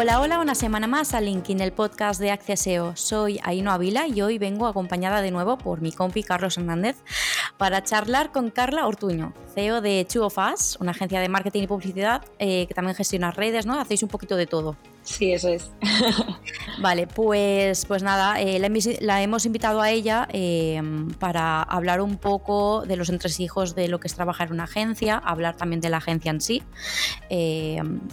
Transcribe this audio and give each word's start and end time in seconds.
Hola, 0.00 0.20
hola, 0.20 0.38
una 0.38 0.54
semana 0.54 0.86
más 0.86 1.12
a 1.12 1.20
LinkedIn, 1.20 1.60
el 1.60 1.72
podcast 1.72 2.20
de 2.20 2.30
Acceseo. 2.30 2.94
Soy 2.94 3.40
Aino 3.42 3.72
Avila 3.72 4.06
y 4.06 4.22
hoy 4.22 4.38
vengo 4.38 4.68
acompañada 4.68 5.22
de 5.22 5.32
nuevo 5.32 5.58
por 5.58 5.80
mi 5.80 5.90
compi 5.90 6.22
Carlos 6.22 6.56
Hernández 6.56 7.02
para 7.56 7.82
charlar 7.82 8.30
con 8.30 8.50
Carla 8.50 8.86
Ortuño, 8.86 9.34
CEO 9.56 9.80
de 9.80 10.06
Two 10.08 10.24
of 10.24 10.38
Us, 10.38 10.78
una 10.80 10.92
agencia 10.92 11.18
de 11.18 11.28
marketing 11.28 11.64
y 11.64 11.66
publicidad 11.66 12.24
eh, 12.38 12.68
que 12.68 12.74
también 12.74 12.94
gestiona 12.94 13.32
redes, 13.32 13.66
¿no? 13.66 13.80
Hacéis 13.80 14.04
un 14.04 14.08
poquito 14.08 14.36
de 14.36 14.46
todo. 14.46 14.76
Sí, 15.08 15.32
eso 15.32 15.48
es. 15.48 15.72
vale, 16.82 17.06
pues, 17.06 17.86
pues 17.86 18.02
nada, 18.02 18.40
eh, 18.40 18.60
la, 19.00 19.22
hemos 19.22 19.46
invitado 19.46 19.80
a 19.80 19.90
ella 19.90 20.28
eh, 20.32 20.80
para 21.18 21.62
hablar 21.62 22.02
un 22.02 22.18
poco 22.18 22.84
de 22.86 22.96
los 22.96 23.08
entresijos 23.08 23.74
de 23.74 23.88
lo 23.88 24.00
que 24.00 24.06
es 24.06 24.14
trabajar 24.14 24.48
en 24.48 24.54
una 24.54 24.64
agencia, 24.64 25.16
hablar 25.16 25.56
también 25.56 25.80
de 25.80 25.88
la 25.88 25.96
agencia 25.96 26.30
en 26.30 26.40
sí, 26.42 26.62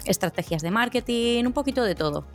estrategias 0.05 0.61
de 0.61 0.71
marketing, 0.71 1.45
un 1.45 1.53
poquito 1.53 1.83
de 1.83 1.95
todo. 1.95 2.25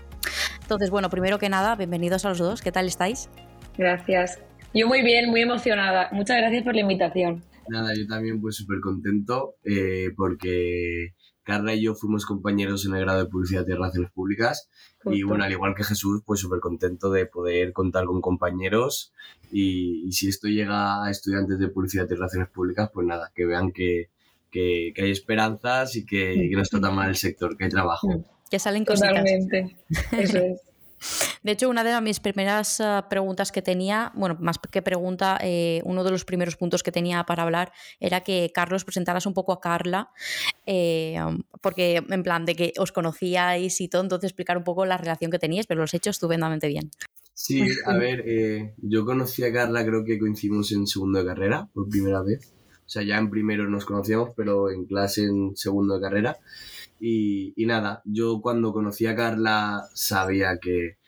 Entonces, 0.60 0.90
bueno, 0.90 1.08
primero 1.08 1.38
que 1.38 1.48
nada, 1.48 1.74
bienvenidos 1.74 2.24
a 2.26 2.28
los 2.28 2.38
dos. 2.38 2.60
¿Qué 2.60 2.70
tal 2.70 2.86
estáis? 2.86 3.30
Gracias. 3.78 4.38
Yo 4.74 4.86
muy 4.86 5.02
bien, 5.02 5.30
muy 5.30 5.40
emocionada. 5.40 6.10
Muchas 6.12 6.36
gracias 6.36 6.62
por 6.64 6.74
la 6.74 6.82
invitación. 6.82 7.42
Nada, 7.68 7.92
yo 7.96 8.06
también 8.06 8.40
pues 8.40 8.56
súper 8.56 8.80
contento 8.80 9.54
eh, 9.64 10.10
porque 10.16 11.14
Carla 11.42 11.74
y 11.74 11.82
yo 11.82 11.94
fuimos 11.94 12.26
compañeros 12.26 12.86
en 12.86 12.94
el 12.94 13.00
grado 13.00 13.24
de 13.24 13.30
Publicidad 13.30 13.64
y 13.66 13.72
Relaciones 13.72 14.10
Públicas 14.10 14.68
y 15.06 15.22
bueno, 15.22 15.44
al 15.44 15.52
igual 15.52 15.74
que 15.74 15.84
Jesús, 15.84 16.22
pues 16.24 16.40
súper 16.40 16.60
contento 16.60 17.10
de 17.10 17.26
poder 17.26 17.72
contar 17.72 18.04
con 18.04 18.20
compañeros 18.20 19.12
y, 19.50 20.10
si 20.12 20.28
esto 20.28 20.48
llega 20.48 21.04
a 21.04 21.10
estudiantes 21.10 21.58
de 21.58 21.68
Publicidad 21.68 22.06
y 22.10 22.14
Relaciones 22.14 22.48
Públicas, 22.48 22.90
pues 22.92 23.06
nada, 23.06 23.32
que 23.34 23.46
vean 23.46 23.72
que, 23.72 24.10
que, 24.50 24.92
hay 24.96 25.10
esperanzas 25.10 25.96
y 25.96 26.04
que, 26.04 26.48
que 26.50 26.56
no 26.56 26.62
está 26.62 26.80
tan 26.80 26.94
mal 26.94 27.08
el 27.08 27.16
sector, 27.16 27.56
que 27.56 27.64
hay 27.64 27.70
trabajo. 27.70 28.24
Que 28.50 28.58
salen 28.58 28.84
cositas. 28.84 29.10
Totalmente, 29.10 29.76
eso 30.12 30.38
es. 30.38 30.69
De 31.42 31.52
hecho, 31.52 31.68
una 31.68 31.84
de 31.84 31.98
mis 32.00 32.20
primeras 32.20 32.80
eh, 32.80 33.02
preguntas 33.08 33.52
que 33.52 33.62
tenía, 33.62 34.12
bueno, 34.14 34.36
más 34.40 34.58
que 34.58 34.82
pregunta, 34.82 35.38
eh, 35.42 35.80
uno 35.84 36.04
de 36.04 36.10
los 36.10 36.24
primeros 36.24 36.56
puntos 36.56 36.82
que 36.82 36.92
tenía 36.92 37.24
para 37.24 37.42
hablar 37.42 37.72
era 37.98 38.20
que 38.20 38.50
Carlos 38.54 38.84
presentaras 38.84 39.26
un 39.26 39.34
poco 39.34 39.52
a 39.52 39.60
Carla, 39.60 40.10
eh, 40.66 41.18
porque 41.60 42.04
en 42.08 42.22
plan 42.22 42.44
de 42.44 42.54
que 42.54 42.72
os 42.78 42.92
conocíais 42.92 43.80
y 43.80 43.88
todo, 43.88 44.02
entonces 44.02 44.28
explicar 44.28 44.56
un 44.56 44.64
poco 44.64 44.84
la 44.84 44.98
relación 44.98 45.30
que 45.30 45.38
teníais, 45.38 45.66
pero 45.66 45.80
los 45.80 45.94
he 45.94 45.96
hecho 45.96 46.10
estupendamente 46.10 46.68
bien. 46.68 46.90
Sí, 47.32 47.66
a 47.86 47.96
ver, 47.96 48.74
yo 48.82 49.06
conocí 49.06 49.42
a 49.44 49.52
Carla, 49.52 49.84
creo 49.84 50.04
que 50.04 50.18
coincidimos 50.18 50.72
en 50.72 50.86
segundo 50.86 51.20
de 51.20 51.24
carrera 51.24 51.68
por 51.72 51.88
primera 51.88 52.22
vez. 52.22 52.52
O 52.90 52.92
sea, 52.92 53.02
ya 53.02 53.18
en 53.18 53.30
primero 53.30 53.70
nos 53.70 53.86
conocíamos, 53.86 54.30
pero 54.36 54.68
en 54.68 54.84
clase 54.84 55.22
en 55.22 55.56
segundo 55.56 55.94
de 55.94 56.00
carrera. 56.00 56.38
Y, 57.00 57.54
nada, 57.66 58.02
yo 58.04 58.40
cuando 58.42 58.72
conocí 58.72 59.06
a 59.06 59.16
Carla 59.16 59.88
sabía 59.94 60.58
que, 60.58 60.98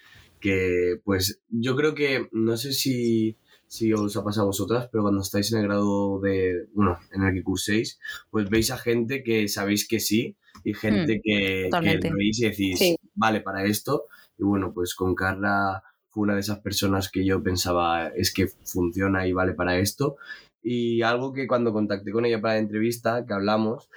pues 1.05 1.41
yo 1.51 1.77
creo 1.77 1.95
que, 1.95 2.29
no 2.33 2.57
sé 2.57 2.73
si, 2.73 3.37
si 3.67 3.93
os 3.93 4.17
ha 4.17 4.25
pasado 4.25 4.45
a 4.45 4.47
vosotras, 4.47 4.89
pero 4.91 5.03
cuando 5.03 5.21
estáis 5.21 5.53
en 5.53 5.61
el 5.61 5.67
grado 5.67 6.19
de, 6.21 6.67
bueno, 6.75 6.99
en 7.13 7.23
el 7.25 7.35
que 7.35 7.43
curséis, 7.43 7.99
pues 8.31 8.49
veis 8.49 8.71
a 8.71 8.79
gente 8.79 9.23
que 9.23 9.49
sabéis 9.49 9.87
que 9.87 10.01
sí 10.01 10.37
y 10.65 10.75
gente 10.75 11.19
hmm, 11.19 11.21
que, 11.23 11.71
que, 12.01 12.13
veis 12.15 12.41
y 12.41 12.49
decís, 12.49 12.97
vale, 13.15 13.41
para 13.41 13.65
esto. 13.65 14.07
Y 14.39 14.45
bueno, 14.45 14.73
pues 14.73 14.95
con 14.95 15.15
Carla 15.15 15.83
fue 16.09 16.25
una 16.25 16.35
de 16.35 16.41
esas 16.41 16.61
personas 16.61 17.11
que 17.11 17.25
yo 17.25 17.43
pensaba, 17.43 18.09
es 18.09 18.33
que 18.33 18.47
funciona 18.47 19.27
y 19.27 19.33
vale 19.33 19.55
para 19.55 19.79
esto. 19.79 20.17
Y 20.63 21.03
algo 21.03 21.33
que 21.33 21.47
cuando 21.47 21.73
contacté 21.73 22.13
con 22.13 22.25
ella 22.25 22.41
para 22.41 22.55
la 22.55 22.61
entrevista, 22.61 23.27
que 23.27 23.35
hablamos, 23.35 23.89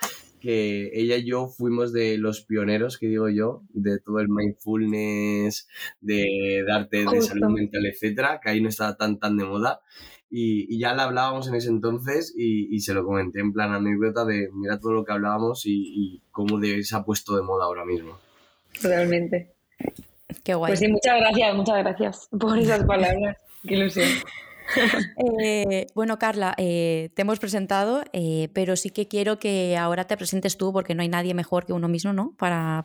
que 0.45 0.91
ella 0.93 1.17
y 1.17 1.25
yo 1.25 1.47
fuimos 1.47 1.91
de 1.91 2.19
los 2.19 2.41
pioneros, 2.45 2.99
que 2.99 3.07
digo 3.07 3.29
yo, 3.29 3.63
de 3.73 3.99
todo 3.99 4.19
el 4.19 4.29
mindfulness, 4.29 5.67
de, 6.01 6.63
darte 6.67 7.03
de 7.03 7.21
salud 7.23 7.49
mental, 7.49 7.83
etcétera, 7.87 8.39
que 8.43 8.51
ahí 8.51 8.61
no 8.61 8.69
estaba 8.69 8.95
tan 8.95 9.17
tan 9.17 9.37
de 9.37 9.43
moda. 9.43 9.81
Y, 10.29 10.77
ya 10.77 10.93
la 10.93 11.05
hablábamos 11.05 11.47
en 11.47 11.55
ese 11.55 11.69
entonces 11.69 12.31
y, 12.37 12.79
se 12.81 12.93
lo 12.93 13.03
comenté 13.03 13.39
en 13.39 13.53
plan 13.53 13.73
anécdota 13.73 14.23
de 14.23 14.51
mira 14.53 14.79
todo 14.79 14.93
lo 14.93 15.03
que 15.03 15.13
hablábamos 15.13 15.63
y, 15.65 16.21
cómo 16.29 16.59
de, 16.59 16.83
se 16.83 16.95
ha 16.95 17.03
puesto 17.03 17.35
de 17.35 17.41
moda 17.41 17.65
ahora 17.65 17.83
mismo. 17.83 18.19
Realmente. 18.83 19.55
Qué 20.43 20.53
guay. 20.53 20.69
Pues 20.69 20.79
sí, 20.79 20.87
muchas 20.87 21.19
gracias, 21.21 21.55
muchas 21.55 21.77
gracias 21.79 22.29
por 22.39 22.55
esas 22.59 22.83
palabras. 22.83 23.35
Qué 23.67 23.73
ilusión. 23.73 24.09
Eh, 25.41 25.87
bueno, 25.93 26.17
Carla, 26.19 26.53
eh, 26.57 27.09
te 27.13 27.21
hemos 27.21 27.39
presentado, 27.39 28.03
eh, 28.13 28.49
pero 28.53 28.75
sí 28.75 28.89
que 28.89 29.07
quiero 29.07 29.39
que 29.39 29.77
ahora 29.77 30.05
te 30.05 30.17
presentes 30.17 30.57
tú, 30.57 30.71
porque 30.73 30.95
no 30.95 31.01
hay 31.01 31.09
nadie 31.09 31.33
mejor 31.33 31.65
que 31.65 31.73
uno 31.73 31.87
mismo, 31.87 32.13
¿no? 32.13 32.33
Para, 32.37 32.83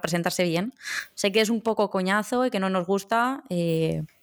presentarse 0.00 0.44
bien. 0.44 0.72
Sé 1.14 1.32
que 1.32 1.40
es 1.40 1.50
un 1.50 1.60
poco 1.60 1.90
coñazo 1.90 2.46
y 2.46 2.50
que 2.50 2.60
no 2.60 2.70
nos 2.70 2.86
gusta, 2.86 3.44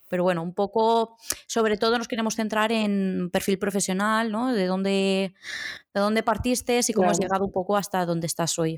pero 0.08 0.24
bueno, 0.24 0.42
un 0.42 0.54
poco, 0.54 1.18
sobre 1.46 1.78
todo 1.78 1.98
nos 1.98 2.08
queremos 2.08 2.36
centrar 2.36 2.72
en 2.72 3.30
perfil 3.32 3.60
profesional, 3.60 4.32
¿no? 4.32 4.54
De 4.54 4.66
dónde, 4.66 5.34
de 5.94 6.00
dónde 6.00 6.24
partiste 6.24 6.80
y 6.88 6.94
cómo 6.94 7.10
has 7.10 7.20
llegado 7.20 7.46
un 7.46 7.52
poco 7.52 7.76
hasta 7.76 8.06
donde 8.06 8.28
estás 8.28 8.58
hoy. 8.60 8.78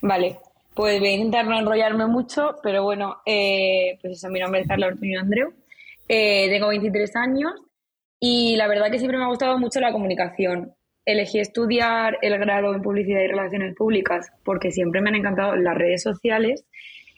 Vale, 0.00 0.38
pues 0.74 0.98
voy 0.98 1.08
a 1.08 1.12
intentar 1.12 1.46
no 1.46 1.58
enrollarme 1.58 2.06
mucho, 2.06 2.56
pero 2.62 2.82
bueno, 2.82 3.18
pues 3.24 4.12
eso, 4.12 4.28
mi 4.28 4.40
nombre 4.40 4.62
es 4.62 4.68
Carla 4.68 4.88
Ortuño 4.88 5.20
Andreu. 5.20 5.52
Eh, 6.08 6.48
tengo 6.50 6.68
23 6.68 7.16
años 7.16 7.52
y 8.20 8.56
la 8.56 8.68
verdad 8.68 8.90
que 8.90 8.98
siempre 8.98 9.18
me 9.18 9.24
ha 9.24 9.28
gustado 9.28 9.58
mucho 9.58 9.80
la 9.80 9.92
comunicación. 9.92 10.74
Elegí 11.04 11.38
estudiar 11.38 12.18
el 12.22 12.38
grado 12.38 12.74
en 12.74 12.82
publicidad 12.82 13.20
y 13.20 13.28
relaciones 13.28 13.74
públicas 13.74 14.28
porque 14.44 14.70
siempre 14.70 15.00
me 15.00 15.10
han 15.10 15.16
encantado 15.16 15.56
las 15.56 15.76
redes 15.76 16.02
sociales 16.02 16.64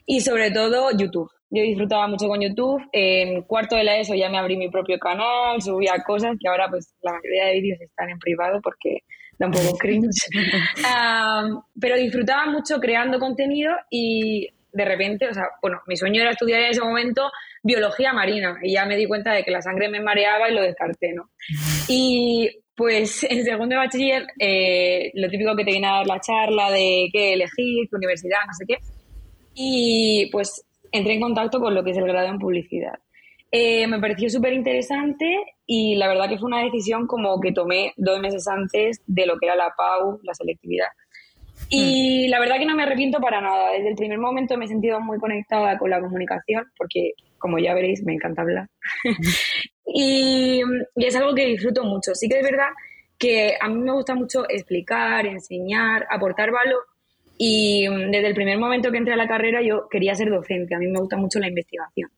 y 0.06 0.20
sobre 0.20 0.50
todo 0.50 0.90
YouTube. 0.96 1.30
Yo 1.50 1.62
disfrutaba 1.62 2.06
mucho 2.08 2.28
con 2.28 2.40
YouTube. 2.40 2.82
En 2.92 3.42
cuarto 3.42 3.76
de 3.76 3.84
la 3.84 3.98
ESO 3.98 4.14
ya 4.14 4.28
me 4.28 4.38
abrí 4.38 4.56
mi 4.56 4.70
propio 4.70 4.98
canal, 4.98 5.60
subía 5.62 6.02
cosas 6.06 6.36
que 6.38 6.48
ahora 6.48 6.68
pues 6.68 6.94
la 7.02 7.12
mayoría 7.12 7.46
de 7.46 7.60
vídeos 7.60 7.80
están 7.80 8.10
en 8.10 8.18
privado 8.18 8.60
porque 8.62 8.98
da 9.38 9.46
un 9.46 9.52
poco 9.52 9.76
cringe. 9.78 10.26
pero 11.80 11.96
disfrutaba 11.96 12.46
mucho 12.46 12.78
creando 12.80 13.18
contenido 13.18 13.72
y 13.90 14.48
de 14.72 14.84
repente, 14.84 15.28
o 15.28 15.34
sea, 15.34 15.44
bueno, 15.62 15.80
mi 15.86 15.96
sueño 15.96 16.20
era 16.20 16.30
estudiar 16.30 16.60
en 16.60 16.70
ese 16.70 16.82
momento 16.82 17.30
biología 17.68 18.14
marina 18.14 18.58
y 18.62 18.72
ya 18.72 18.86
me 18.86 18.96
di 18.96 19.06
cuenta 19.06 19.32
de 19.32 19.44
que 19.44 19.50
la 19.50 19.60
sangre 19.60 19.88
me 19.88 20.00
mareaba 20.00 20.48
y 20.48 20.54
lo 20.54 20.62
descarté, 20.62 21.12
¿no? 21.12 21.30
Y 21.86 22.48
pues 22.74 23.24
en 23.30 23.44
segundo 23.44 23.74
de 23.74 23.80
bachiller, 23.80 24.26
eh, 24.38 25.10
lo 25.14 25.28
típico 25.28 25.54
que 25.54 25.64
te 25.64 25.72
viene 25.72 25.86
a 25.86 25.96
dar 25.98 26.06
la 26.06 26.20
charla 26.20 26.70
de 26.70 27.08
qué 27.12 27.34
elegir, 27.34 27.88
qué 27.88 27.96
universidad, 27.96 28.38
no 28.46 28.54
sé 28.54 28.64
qué. 28.66 28.78
Y 29.54 30.30
pues 30.32 30.64
entré 30.90 31.14
en 31.14 31.20
contacto 31.20 31.60
con 31.60 31.74
lo 31.74 31.84
que 31.84 31.90
es 31.90 31.98
el 31.98 32.06
grado 32.06 32.28
en 32.28 32.38
publicidad. 32.38 32.94
Eh, 33.50 33.86
me 33.86 33.98
pareció 33.98 34.28
súper 34.28 34.52
interesante 34.52 35.26
y 35.66 35.96
la 35.96 36.08
verdad 36.08 36.28
que 36.28 36.38
fue 36.38 36.48
una 36.48 36.62
decisión 36.62 37.06
como 37.06 37.40
que 37.40 37.52
tomé 37.52 37.92
dos 37.96 38.20
meses 38.20 38.46
antes 38.46 39.00
de 39.06 39.26
lo 39.26 39.38
que 39.38 39.46
era 39.46 39.56
la 39.56 39.72
PAU, 39.76 40.20
la 40.22 40.34
selectividad. 40.34 40.88
Y 41.68 42.26
mm. 42.26 42.30
la 42.30 42.40
verdad 42.40 42.58
que 42.58 42.66
no 42.66 42.74
me 42.74 42.82
arrepiento 42.82 43.20
para 43.20 43.40
nada. 43.40 43.72
Desde 43.72 43.90
el 43.90 43.96
primer 43.96 44.18
momento 44.18 44.56
me 44.56 44.64
he 44.64 44.68
sentido 44.68 45.00
muy 45.00 45.18
conectada 45.18 45.78
con 45.78 45.90
la 45.90 46.00
comunicación, 46.00 46.64
porque 46.76 47.12
como 47.38 47.58
ya 47.58 47.74
veréis, 47.74 48.02
me 48.04 48.14
encanta 48.14 48.42
hablar. 48.42 48.68
y, 49.86 50.62
es 50.96 51.16
algo 51.16 51.34
que 51.34 51.46
disfruto 51.46 51.84
mucho. 51.84 52.14
Sí 52.14 52.28
que 52.28 52.38
es 52.38 52.44
verdad 52.44 52.68
que 53.18 53.56
a 53.60 53.68
mí 53.68 53.80
me 53.80 53.92
gusta 53.92 54.14
mucho 54.14 54.44
explicar, 54.48 55.26
enseñar, 55.26 56.06
aportar 56.10 56.50
valor. 56.50 56.84
Y 57.36 57.86
desde 58.10 58.26
el 58.26 58.34
primer 58.34 58.58
momento 58.58 58.90
que 58.90 58.98
entré 58.98 59.14
a 59.14 59.16
la 59.16 59.28
carrera 59.28 59.62
yo 59.62 59.88
quería 59.88 60.14
ser 60.14 60.30
docente. 60.30 60.74
A 60.74 60.78
mí 60.78 60.88
me 60.88 60.98
gusta 60.98 61.16
mucho 61.16 61.38
la 61.38 61.48
investigación. 61.48 62.10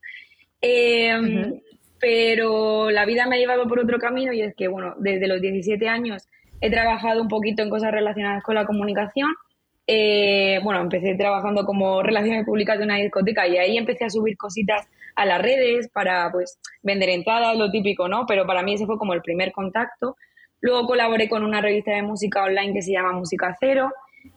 Em, 0.63 1.61
pero 1.99 2.91
la 2.91 3.05
vida 3.05 3.27
me 3.27 3.37
ha 3.37 3.39
llevado 3.39 3.69
por 3.69 3.81
otro 3.81 3.99
camino 3.99 4.33
y 4.33 4.41
es 4.43 4.55
que, 4.55 4.69
bueno, 4.69 4.95
desde 4.99 5.29
los 5.29 5.41
17 5.41 5.89
años 5.89 6.27
he 6.61 6.71
trabajado 6.71 7.23
un 7.23 7.29
poquito 7.29 7.63
en 7.63 7.71
cosas 7.71 7.93
relacionadas 7.93 8.43
con 8.43 8.55
la 8.55 8.67
comunicación. 8.67 9.29
Eh, 9.87 10.61
bueno, 10.63 10.81
empecé 10.81 11.15
trabajando 11.17 11.65
como 11.65 12.03
relaciones 12.03 12.45
públicas 12.45 12.79
de 12.79 12.85
una 12.85 12.97
discoteca 12.97 13.49
y 13.49 13.57
ahí 13.57 13.77
empecé 13.77 14.05
a 14.05 14.11
subir 14.11 14.37
cositas 14.37 14.87
a 15.17 15.27
las 15.27 15.43
redes 15.43 15.89
para 15.89 16.31
pues 16.31 16.61
vender 16.83 17.09
entradas, 17.09 17.57
lo 17.57 17.71
típico, 17.71 18.09
¿no? 18.09 18.25
Pero 18.27 18.47
para 18.47 18.63
mí 18.63 18.75
ese 18.75 18.87
fue 18.87 18.99
como 18.99 19.15
el 19.15 19.23
primer 19.23 19.53
contacto. 19.53 20.17
Luego 20.61 20.87
colaboré 20.87 21.29
con 21.29 21.43
una 21.43 21.61
revista 21.61 21.93
de 21.93 22.03
música 22.03 22.45
online 22.45 22.75
que 22.75 22.83
se 22.83 22.93
llama 22.93 23.13
Música 23.13 23.57
Cero. 23.59 23.91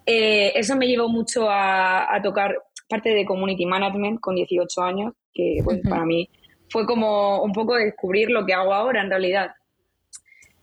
Eh, 0.05 0.53
eso 0.55 0.75
me 0.75 0.87
llevó 0.87 1.09
mucho 1.09 1.47
a, 1.49 2.19
tocar 2.23 2.57
parte 2.87 3.09
de 3.09 3.25
community 3.25 3.65
management 3.65 4.19
con 4.19 4.35
18 4.35 4.81
años, 4.81 5.13
que 5.33 5.59
pues, 5.63 5.81
para 5.87 6.05
mí 6.05 6.29
fue 6.69 6.85
como 6.85 7.43
un 7.43 7.51
poco 7.51 7.75
descubrir 7.75 8.29
lo 8.29 8.45
que 8.45 8.53
hago 8.53 8.73
ahora 8.73 9.01
en 9.01 9.09
realidad. 9.09 9.51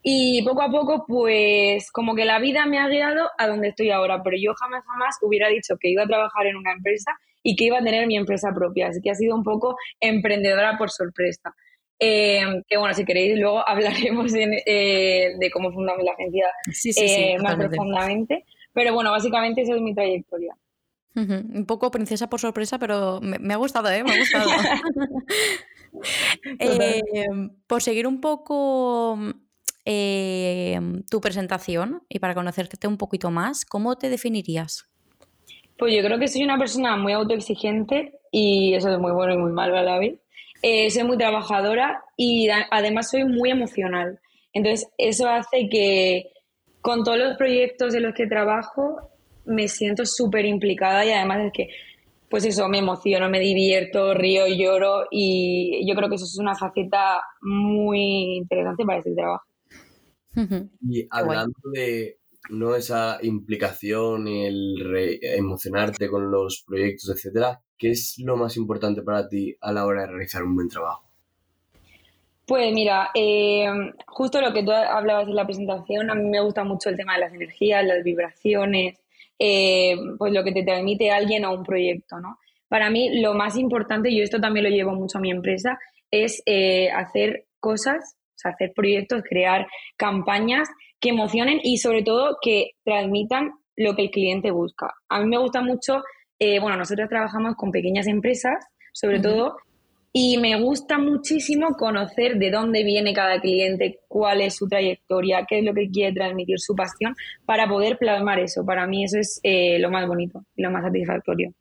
Y 0.03 0.43
poco 0.43 0.63
a 0.63 0.71
poco, 0.71 1.05
pues 1.07 1.91
como 1.93 2.15
que 2.15 2.25
la 2.25 2.39
vida 2.39 2.65
me 2.67 2.79
ha 2.79 2.89
guiado 2.89 3.29
a 3.37 3.47
donde 3.47 3.69
estoy 3.69 3.91
ahora, 3.91 4.23
pero 4.23 4.37
yo 4.41 4.55
jamás, 4.55 4.83
jamás 4.87 5.17
hubiera 5.23 5.49
dicho 5.49 5.77
que 5.79 5.91
iba 5.91 6.05
a 6.05 6.07
trabajar 6.07 6.47
en 6.47 6.57
una 6.57 6.73
empresa 6.73 7.13
y 7.43 7.57
que 7.57 7.65
iba 7.65 7.79
a 7.79 7.85
tener 7.85 8.07
mi 8.07 8.17
empresa 8.17 8.51
propia. 8.55 8.89
Así 8.89 9.01
que 9.03 9.11
ha 9.11 9.15
sido 9.15 9.35
un 9.35 9.43
poco 9.43 9.77
emprendedora 10.01 10.79
por 10.79 10.91
sorpresa. 10.91 11.55
Eh, 11.99 12.41
que 12.67 12.79
bueno, 12.79 12.95
si 12.95 13.05
queréis, 13.05 13.39
luego 13.39 13.63
hablaremos 13.69 14.33
eh, 14.35 15.35
de 15.39 15.51
cómo 15.51 15.71
fundamos 15.71 16.03
la 16.03 16.13
agencia 16.13 16.47
eh, 16.97 17.37
más 17.39 17.57
profundamente. 17.57 18.45
Pero 18.73 18.95
bueno, 18.95 19.11
básicamente 19.11 19.63
esa 19.63 19.75
es 19.75 19.83
mi 19.83 19.95
trayectoria. 19.95 20.55
Un 21.13 21.67
poco 21.67 21.91
princesa 21.91 22.31
por 22.31 22.41
sorpresa, 22.41 22.79
pero 22.79 23.21
me, 23.21 23.53
ha 23.53 23.57
gustado, 23.57 23.91
¿eh? 23.91 24.03
Me 24.05 24.13
ha 24.13 24.19
gustado. 24.19 24.49
eh, 26.59 27.01
por 27.67 27.83
seguir 27.83 28.07
un 28.07 28.21
poco 28.21 29.19
eh, 29.93 30.79
tu 31.11 31.21
presentación 31.21 32.03
y 32.09 32.21
para 32.21 32.33
conocerte 32.33 32.87
un 32.87 32.97
poquito 32.97 33.33
más, 33.33 33.65
¿cómo 33.65 33.97
te 33.97 34.09
definirías? 34.09 34.85
Pues 35.77 35.93
yo 35.97 36.01
creo 36.05 36.17
que 36.21 36.29
soy 36.29 36.45
una 36.45 36.57
persona 36.59 36.97
muy 36.97 37.13
autoexigente 37.13 38.13
y 38.31 38.73
eso 38.75 38.89
es 38.89 39.01
muy 39.01 39.11
bueno 39.11 39.35
y 39.35 39.39
muy 39.39 39.51
malo 39.51 39.77
a 39.77 39.83
la 39.83 39.99
vez. 39.99 40.21
Eh, 40.63 40.91
soy 40.91 41.03
muy 41.03 41.19
trabajadora 41.19 42.05
y 42.17 42.49
además 42.71 43.11
soy 43.11 43.25
muy 43.25 43.51
emocional. 43.51 44.21
Entonces, 44.53 44.89
eso 44.97 45.29
hace 45.29 45.69
que 45.69 46.31
con 46.81 47.03
todos 47.03 47.19
los 47.19 47.37
proyectos 47.37 47.93
en 47.93 48.05
los 48.05 48.15
que 48.15 48.29
trabajo 48.29 49.11
me 49.45 49.67
siento 49.67 50.07
súper 50.07 50.45
implicada 50.45 51.05
y 51.05 51.11
además 51.11 51.47
es 51.47 51.53
que, 51.53 51.69
pues 52.29 52.45
eso, 52.45 52.69
me 52.69 52.79
emociono, 52.79 53.29
me 53.29 53.41
divierto, 53.41 54.15
río, 54.15 54.47
lloro 54.47 55.07
y 55.11 55.85
yo 55.85 55.97
creo 55.97 56.09
que 56.09 56.15
eso 56.15 56.27
es 56.27 56.39
una 56.39 56.55
faceta 56.55 57.21
muy 57.41 58.37
interesante 58.37 58.85
para 58.85 58.99
este 58.99 59.15
trabajo. 59.17 59.50
Y 60.35 61.07
hablando 61.11 61.59
de 61.73 62.19
no 62.51 62.75
esa 62.75 63.19
implicación 63.23 64.27
y 64.27 64.47
el 64.47 65.21
emocionarte 65.23 66.09
con 66.09 66.31
los 66.31 66.65
proyectos, 66.67 67.11
etcétera, 67.11 67.61
¿qué 67.77 67.91
es 67.91 68.17
lo 68.19 68.37
más 68.37 68.57
importante 68.57 69.03
para 69.03 69.29
ti 69.29 69.57
a 69.61 69.73
la 69.73 69.85
hora 69.87 70.03
de 70.03 70.09
realizar 70.09 70.43
un 70.43 70.55
buen 70.55 70.69
trabajo? 70.69 71.05
Pues 72.47 72.73
mira, 72.73 73.11
eh, 73.15 73.69
justo 74.09 74.41
lo 74.41 74.53
que 74.53 74.65
tú 74.65 74.73
hablabas 74.73 75.29
en 75.29 75.37
la 75.37 75.45
presentación, 75.45 76.11
a 76.11 76.15
mí 76.17 76.29
me 76.29 76.41
gusta 76.41 76.65
mucho 76.65 76.89
el 76.89 76.97
tema 76.97 77.15
de 77.15 77.21
las 77.21 77.33
energías, 77.33 77.87
las 77.87 78.03
vibraciones, 78.03 78.99
eh, 79.39 79.97
pues 80.19 80.33
lo 80.33 80.43
que 80.43 80.51
te 80.51 80.65
transmite 80.65 81.13
alguien 81.13 81.45
a 81.45 81.51
un 81.51 81.63
proyecto, 81.63 82.19
¿no? 82.19 82.39
Para 82.69 82.91
mí 82.91 83.21
lo 83.21 83.35
más 83.35 83.57
importante, 83.57 84.11
y 84.11 84.21
esto 84.21 84.41
también 84.41 84.65
lo 84.65 84.71
llevo 84.71 84.93
mucho 84.93 85.19
a 85.19 85.21
mi 85.21 85.31
empresa, 85.31 85.79
es 86.11 86.43
eh, 86.45 86.91
hacer 86.91 87.47
cosas, 87.61 88.17
sea, 88.41 88.53
hacer 88.53 88.73
proyectos, 88.75 89.23
crear 89.29 89.67
campañas 89.97 90.69
que 90.99 91.11
emocionen 91.11 91.61
y 91.63 91.79
sobre 91.79 92.03
todo 92.03 92.37
que 92.43 92.73
transmitan 92.85 93.53
lo 93.77 93.95
que 93.95 94.03
el 94.03 94.11
cliente 94.11 94.51
busca. 94.51 94.93
A 95.09 95.21
mí 95.21 95.27
me 95.27 95.39
gusta 95.39 95.63
mucho, 95.63 96.03
bueno, 96.39 96.77
nosotros 96.77 97.09
trabajamos 97.09 97.55
con 97.57 97.71
pequeñas 97.71 98.07
empresas, 98.07 98.65
sobre 98.93 99.21
todo, 99.21 99.57
y 100.13 100.39
me 100.39 100.61
gusta 100.61 100.99
muchísimo 100.99 101.77
conocer 101.77 102.37
de 102.37 102.51
dónde 102.51 102.83
viene 102.83 103.15
cada 103.15 103.41
cliente, 103.41 104.01
cuál 104.09 104.41
es 104.41 104.57
su 104.57 104.69
trayectoria, 104.69 105.47
qué 105.49 105.61
es 105.61 105.65
lo 105.65 105.73
que 105.73 105.89
quiere 105.89 106.13
transmitir, 106.13 106.59
su 106.59 106.75
pasión, 106.75 107.15
para 107.47 107.69
poder 107.69 107.97
plasmar 107.97 108.41
eso. 108.41 108.65
Para 108.67 108.87
mí 108.87 109.05
eso 109.05 109.19
es 109.19 109.41
eh, 109.45 109.79
lo 109.79 109.91
más 109.91 110.07
bonito 110.09 110.45
y 110.57 110.63
lo 110.63 110.71
más 110.71 110.83
satisfactorio. 110.83 111.53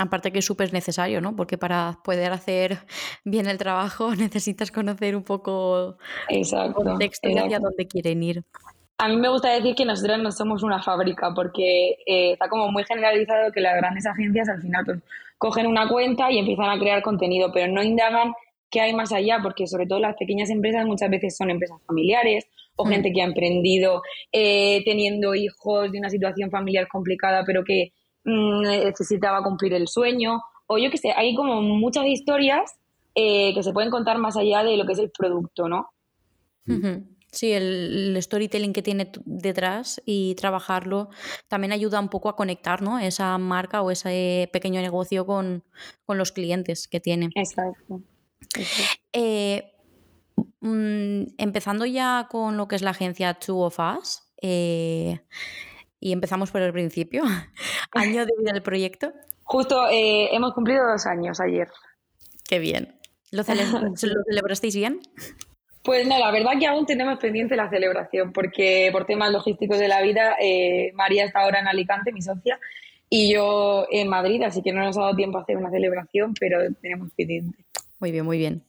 Aparte 0.00 0.32
que 0.32 0.40
es 0.40 0.44
súper 0.44 0.72
necesario, 0.72 1.20
¿no? 1.20 1.36
Porque 1.36 1.56
para 1.56 1.98
poder 2.02 2.32
hacer 2.32 2.78
bien 3.24 3.46
el 3.46 3.58
trabajo 3.58 4.14
necesitas 4.16 4.70
conocer 4.70 5.16
un 5.16 5.22
poco 5.22 5.96
exacto, 6.28 6.80
el 6.80 6.86
contexto 6.86 7.28
y 7.28 7.38
hacia 7.38 7.58
dónde 7.58 7.86
quieren 7.86 8.22
ir. 8.22 8.44
A 8.98 9.08
mí 9.08 9.16
me 9.16 9.28
gusta 9.28 9.50
decir 9.50 9.74
que 9.74 9.84
nosotros 9.84 10.18
no 10.20 10.30
somos 10.30 10.62
una 10.62 10.80
fábrica 10.80 11.32
porque 11.34 11.96
eh, 12.06 12.32
está 12.32 12.48
como 12.48 12.70
muy 12.70 12.84
generalizado 12.84 13.50
que 13.50 13.60
las 13.60 13.76
grandes 13.76 14.06
agencias 14.06 14.48
al 14.48 14.62
final 14.62 14.84
pues, 14.84 14.98
cogen 15.36 15.66
una 15.66 15.88
cuenta 15.88 16.30
y 16.30 16.38
empiezan 16.38 16.70
a 16.70 16.78
crear 16.78 17.02
contenido, 17.02 17.50
pero 17.52 17.72
no 17.72 17.82
indagan 17.82 18.32
qué 18.70 18.80
hay 18.80 18.94
más 18.94 19.12
allá, 19.12 19.40
porque 19.42 19.66
sobre 19.66 19.86
todo 19.86 19.98
las 19.98 20.16
pequeñas 20.16 20.50
empresas 20.50 20.86
muchas 20.86 21.10
veces 21.10 21.36
son 21.36 21.50
empresas 21.50 21.78
familiares 21.86 22.46
o 22.76 22.84
mm. 22.84 22.88
gente 22.88 23.12
que 23.12 23.20
ha 23.20 23.24
emprendido 23.24 24.02
eh, 24.32 24.82
teniendo 24.84 25.34
hijos 25.34 25.90
de 25.90 25.98
una 25.98 26.08
situación 26.08 26.50
familiar 26.50 26.86
complicada, 26.88 27.42
pero 27.44 27.64
que 27.64 27.92
necesitaba 28.24 29.42
cumplir 29.42 29.74
el 29.74 29.88
sueño, 29.88 30.42
o 30.66 30.78
yo 30.78 30.90
qué 30.90 30.98
sé, 30.98 31.12
hay 31.12 31.34
como 31.34 31.60
muchas 31.60 32.06
historias 32.06 32.78
eh, 33.14 33.54
que 33.54 33.62
se 33.62 33.72
pueden 33.72 33.90
contar 33.90 34.18
más 34.18 34.36
allá 34.36 34.64
de 34.64 34.76
lo 34.76 34.86
que 34.86 34.92
es 34.92 34.98
el 34.98 35.10
producto, 35.10 35.68
¿no? 35.68 35.90
Sí, 37.34 37.52
el, 37.52 38.16
storytelling 38.22 38.72
que 38.72 38.82
tiene 38.82 39.10
detrás 39.24 40.00
y 40.06 40.34
trabajarlo 40.36 41.10
también 41.48 41.72
ayuda 41.72 41.98
un 41.98 42.08
poco 42.08 42.28
a 42.28 42.36
conectar 42.36 42.80
¿no? 42.80 42.98
esa 42.98 43.36
marca 43.38 43.82
o 43.82 43.90
ese 43.90 44.48
pequeño 44.52 44.80
negocio 44.80 45.26
con, 45.26 45.64
los 46.08 46.32
clientes 46.32 46.86
que 46.86 47.00
tiene. 47.00 47.30
Exacto. 47.34 48.02
Eh, 49.12 49.72
mm, 50.60 51.22
empezando 51.38 51.86
ya 51.86 52.28
con 52.30 52.56
lo 52.56 52.68
que 52.68 52.76
es 52.76 52.82
la 52.82 52.90
agencia 52.90 53.34
Two 53.34 53.58
of 53.58 53.78
Us, 53.78 54.22
eh, 54.40 55.20
y 56.04 56.12
empezamos 56.12 56.50
por 56.50 56.60
el 56.60 56.70
principio, 56.70 57.24
año 57.92 58.26
de 58.26 58.32
vida 58.38 58.52
del 58.52 58.62
proyecto. 58.62 59.14
Justo 59.42 59.88
eh, 59.90 60.28
hemos 60.32 60.52
cumplido 60.52 60.86
dos 60.86 61.06
años 61.06 61.40
ayer. 61.40 61.68
Qué 62.46 62.58
bien. 62.58 63.00
¿Lo, 63.30 63.42
¿Lo 63.42 64.24
celebrasteis 64.26 64.76
bien? 64.76 65.00
Pues 65.82 66.06
no, 66.06 66.18
la 66.18 66.30
verdad 66.30 66.52
que 66.60 66.66
aún 66.66 66.84
tenemos 66.84 67.18
pendiente 67.18 67.56
la 67.56 67.70
celebración, 67.70 68.34
porque 68.34 68.90
por 68.92 69.06
temas 69.06 69.32
logísticos 69.32 69.78
de 69.78 69.88
la 69.88 70.02
vida, 70.02 70.36
eh, 70.38 70.92
María 70.92 71.24
está 71.24 71.40
ahora 71.40 71.60
en 71.60 71.68
Alicante, 71.68 72.12
mi 72.12 72.20
socia, 72.20 72.60
y 73.08 73.32
yo 73.32 73.86
en 73.90 74.08
Madrid, 74.08 74.42
así 74.42 74.60
que 74.60 74.72
no 74.72 74.84
nos 74.84 74.98
ha 74.98 75.02
dado 75.02 75.16
tiempo 75.16 75.38
a 75.38 75.42
hacer 75.42 75.56
una 75.56 75.70
celebración, 75.70 76.34
pero 76.38 76.58
tenemos 76.82 77.10
pendiente. 77.16 77.64
Muy 77.98 78.12
bien, 78.12 78.26
muy 78.26 78.36
bien. 78.36 78.62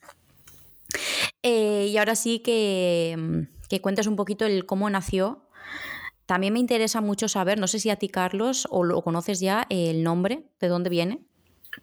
Eh, 1.44 1.88
y 1.90 1.98
ahora 1.98 2.16
sí 2.16 2.40
que, 2.40 3.46
que 3.68 3.82
cuentes 3.82 4.08
un 4.08 4.16
poquito 4.16 4.46
el 4.46 4.66
cómo 4.66 4.90
nació. 4.90 5.42
También 6.26 6.54
me 6.54 6.60
interesa 6.60 7.02
mucho 7.02 7.28
saber, 7.28 7.60
no 7.60 7.68
sé 7.68 7.80
si 7.80 7.90
a 7.90 7.98
ti, 7.98 8.10
Carlos, 8.10 8.68
o 8.72 8.84
lo 8.84 9.02
conoces 9.02 9.40
ya, 9.40 9.68
el 9.70 10.04
nombre, 10.04 10.44
de 10.60 10.68
dónde 10.68 10.90
viene. 10.90 11.20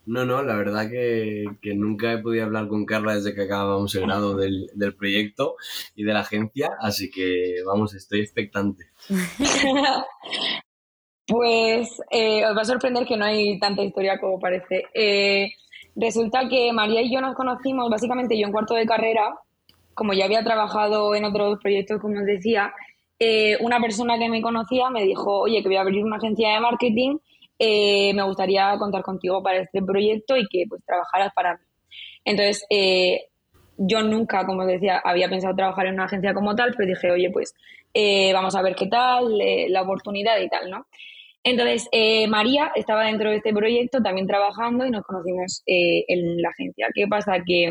No, 0.07 0.25
no, 0.25 0.43
la 0.43 0.57
verdad 0.57 0.89
que, 0.91 1.45
nunca 1.75 2.13
he 2.13 2.19
podido 2.19 2.45
hablar 2.45 2.67
con 2.69 2.85
Carla 2.85 3.15
desde 3.15 3.35
que 3.35 3.43
acabamos 3.43 3.95
el 3.95 4.03
grado 4.03 4.37
del, 4.37 4.71
proyecto 4.99 5.57
y 5.95 6.05
de 6.05 6.13
la 6.13 6.21
agencia, 6.21 6.71
así 6.81 7.11
que 7.11 7.57
vamos, 7.65 7.95
estoy 7.95 8.21
expectante. 8.21 8.87
pues 11.27 11.89
eh, 12.11 12.45
os 12.45 12.57
va 12.57 12.63
a 12.63 12.67
sorprender 12.67 13.07
que 13.07 13.17
no 13.17 13.25
hay 13.25 13.59
tanta 13.59 13.83
historia 13.83 14.19
como 14.19 14.41
parece. 14.41 14.85
Eh, 14.95 15.53
resulta 15.95 16.49
que 16.49 16.73
María 16.73 17.03
y 17.03 17.13
yo 17.13 17.21
nos 17.21 17.37
conocimos, 17.37 17.91
básicamente 17.91 18.39
yo 18.39 18.47
en 18.47 18.53
cuarto 18.53 18.75
de 18.75 18.87
carrera, 18.87 19.35
como 19.95 20.15
ya 20.15 20.25
había 20.25 20.43
trabajado 20.43 21.15
en 21.15 21.25
otros 21.25 21.59
proyectos, 21.61 22.01
como 22.01 22.19
os 22.19 22.27
decía, 22.27 22.73
eh, 23.25 23.57
una 23.61 23.79
persona 23.79 24.19
que 24.19 24.29
me 24.29 24.43
conocía 24.43 24.91
me 24.91 25.05
dijo, 25.05 25.43
oye, 25.43 25.63
que 25.63 25.69
voy 25.69 25.77
a 25.77 25.83
abrir 25.83 26.05
una 26.05 26.17
agencia 26.17 26.55
de 26.55 26.61
marketing 26.61 27.19
eh, 27.57 28.13
me 28.15 28.25
gustaría 28.25 28.77
contar 28.79 29.03
contigo 29.03 29.41
para 29.41 29.61
este 29.61 29.81
proyecto 29.81 30.37
y 30.37 30.49
que 30.49 30.65
pues 30.69 30.83
trabajaras 30.85 31.33
para 31.33 31.55
mí. 31.55 31.65
Entonces, 32.25 32.67
eh, 32.69 33.27
yo 33.77 34.03
nunca, 34.03 34.45
como 34.45 34.67
decía, 34.67 35.01
había 35.05 35.29
pensado 35.29 35.55
trabajar 35.55 35.87
en 35.87 35.95
una 35.95 36.07
agencia 36.07 36.35
como 36.35 36.57
tal, 36.57 36.75
pero 36.77 36.89
dije, 36.89 37.13
oye, 37.13 37.31
pues 37.31 37.55
vamos 38.35 38.57
a 38.57 38.63
ver 38.63 38.75
qué 38.75 38.89
tal, 38.89 39.39
la 39.69 39.83
oportunidad 39.83 40.41
y 40.41 40.49
tal, 40.49 40.71
¿no? 40.71 40.87
Entonces, 41.45 41.89
María 42.29 42.73
estaba 42.75 43.05
dentro 43.05 43.31
de 43.31 43.37
este 43.37 43.53
proyecto 43.53 44.03
también 44.03 44.27
trabajando 44.27 44.85
y 44.85 44.91
nos 44.91 45.05
conocimos 45.05 45.63
en 45.67 46.43
la 46.43 46.49
agencia. 46.49 46.89
¿Qué 46.93 47.07
pasa? 47.07 47.39
Que 47.47 47.71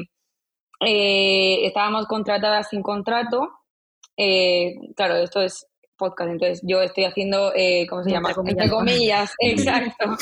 estábamos 0.80 2.06
contratadas 2.08 2.70
sin 2.70 2.82
contrato. 2.82 3.61
Claro, 4.96 5.16
esto 5.16 5.42
es 5.42 5.68
podcast. 6.02 6.32
Entonces, 6.32 6.62
yo 6.64 6.82
estoy 6.82 7.06
haciendo, 7.06 7.54
eh, 7.56 7.86
¿cómo 7.88 8.04
se 8.04 8.10
llama? 8.10 8.32
Entre 8.46 8.70
comillas, 8.70 9.34
exacto. 9.40 10.18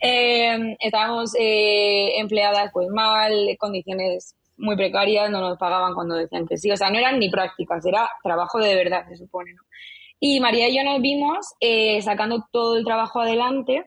Eh, 0.00 0.76
estábamos 0.78 1.34
eh, 1.38 2.18
empleadas 2.18 2.70
pues 2.72 2.88
mal, 2.88 3.32
condiciones 3.58 4.36
muy 4.58 4.76
precarias, 4.76 5.30
no 5.30 5.40
nos 5.40 5.58
pagaban 5.58 5.94
cuando 5.94 6.16
decían 6.16 6.46
que 6.46 6.58
sí. 6.58 6.70
O 6.70 6.76
sea, 6.76 6.90
no 6.90 6.98
eran 6.98 7.18
ni 7.18 7.30
prácticas, 7.30 7.84
era 7.86 8.08
trabajo 8.22 8.58
de 8.58 8.74
verdad, 8.74 9.06
se 9.08 9.16
supone, 9.16 9.52
¿no? 9.54 9.62
Y 10.20 10.40
María 10.40 10.68
y 10.68 10.76
yo 10.76 10.82
nos 10.82 11.00
vimos 11.00 11.46
sacando 12.02 12.46
todo 12.50 12.76
el 12.78 12.84
trabajo 12.84 13.20
adelante 13.20 13.84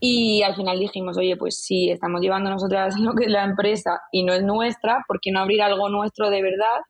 y 0.00 0.42
al 0.42 0.54
final 0.54 0.78
dijimos, 0.78 1.18
oye, 1.18 1.36
pues 1.36 1.60
si 1.64 1.90
estamos 1.90 2.20
llevando 2.20 2.50
nosotras 2.50 2.96
lo 3.00 3.12
que 3.14 3.24
es 3.24 3.30
la 3.30 3.44
empresa 3.44 4.00
y 4.12 4.24
no 4.24 4.32
es 4.32 4.42
nuestra, 4.42 5.04
¿por 5.06 5.20
qué 5.20 5.30
no 5.32 5.40
abrir 5.40 5.62
algo 5.62 5.88
nuestro 5.88 6.30
de 6.30 6.42
verdad? 6.42 6.80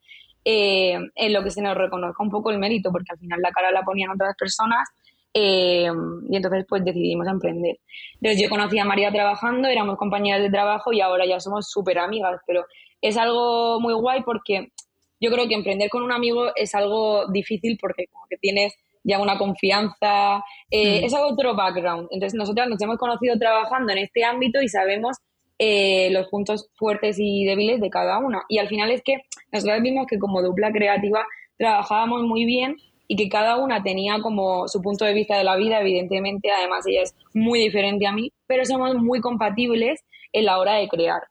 Eh, 0.51 0.99
en 1.15 1.33
lo 1.35 1.45
que 1.45 1.51
se 1.51 1.61
nos 1.61 1.77
reconozca 1.77 2.23
un 2.23 2.31
poco 2.31 2.51
el 2.51 2.59
mérito, 2.59 2.91
porque 2.91 3.13
al 3.13 3.19
final 3.19 3.39
la 3.43 3.51
cara 3.51 3.71
la 3.71 3.83
ponían 3.83 4.13
otras 4.13 4.35
personas 4.35 4.89
eh, 5.35 5.91
y 6.27 6.37
entonces 6.37 6.65
pues 6.67 6.83
decidimos 6.83 7.27
emprender. 7.27 7.77
Entonces 8.15 8.43
yo 8.43 8.49
conocí 8.49 8.79
a 8.79 8.87
María 8.87 9.13
trabajando, 9.13 9.69
éramos 9.69 9.99
compañeras 9.99 10.41
de 10.41 10.49
trabajo 10.49 10.91
y 10.91 11.03
ahora 11.03 11.27
ya 11.27 11.39
somos 11.39 11.69
súper 11.69 11.99
amigas, 11.99 12.41
pero 12.47 12.65
es 13.03 13.19
algo 13.19 13.79
muy 13.79 13.93
guay 13.93 14.23
porque 14.23 14.73
yo 15.21 15.31
creo 15.31 15.47
que 15.49 15.55
emprender 15.55 15.91
con 15.91 16.03
un 16.03 16.13
amigo 16.13 16.47
es 16.57 16.75
algo 16.75 17.27
difícil 17.31 17.77
porque 17.79 18.07
como 18.11 18.25
que 18.31 18.39
tienes 18.39 18.75
ya 19.05 19.21
una 19.21 19.37
confianza, 19.37 20.43
eh, 20.71 21.03
hmm. 21.03 21.05
es 21.05 21.15
otro 21.15 21.57
background. 21.57 22.09
Entonces 22.11 22.39
nosotras 22.39 22.69
nos 22.71 22.81
hemos 22.81 22.97
conocido 22.97 23.39
trabajando 23.39 23.93
en 23.93 23.99
este 23.99 24.25
ámbito 24.25 24.63
y 24.63 24.69
sabemos 24.71 25.19
eh, 25.59 26.11
los 26.11 26.29
puntos 26.29 26.71
fuertes 26.77 27.17
y 27.19 27.45
débiles 27.45 27.81
de 27.81 27.91
cada 27.91 28.19
una. 28.19 28.43
Y 28.49 28.59
al 28.59 28.69
final 28.69 28.91
es 28.91 29.03
que 29.03 29.23
nosotros 29.53 29.83
vimos 29.83 30.07
que 30.07 30.19
como 30.19 30.43
dupla 30.43 30.73
creativa 30.73 31.25
trabajábamos 31.57 32.23
muy 32.23 32.45
bien 32.45 32.77
y 33.09 33.17
que 33.17 33.29
cada 33.29 33.57
una 33.57 33.83
tenía 33.83 34.21
como 34.21 34.69
su 34.69 34.81
punto 34.83 35.05
de 35.05 35.15
vista 35.15 35.37
de 35.37 35.45
la 35.45 35.57
vida, 35.57 35.81
evidentemente, 35.81 36.51
además 36.51 36.87
ella 36.87 37.03
es 37.03 37.15
muy 37.33 37.59
diferente 37.59 38.07
a 38.07 38.13
mí, 38.13 38.33
pero 38.47 38.65
somos 38.65 38.95
muy 38.97 39.21
compatibles 39.21 40.05
en 40.33 40.45
la 40.45 40.59
hora 40.59 40.75
de 40.75 40.89
crear. 40.89 41.23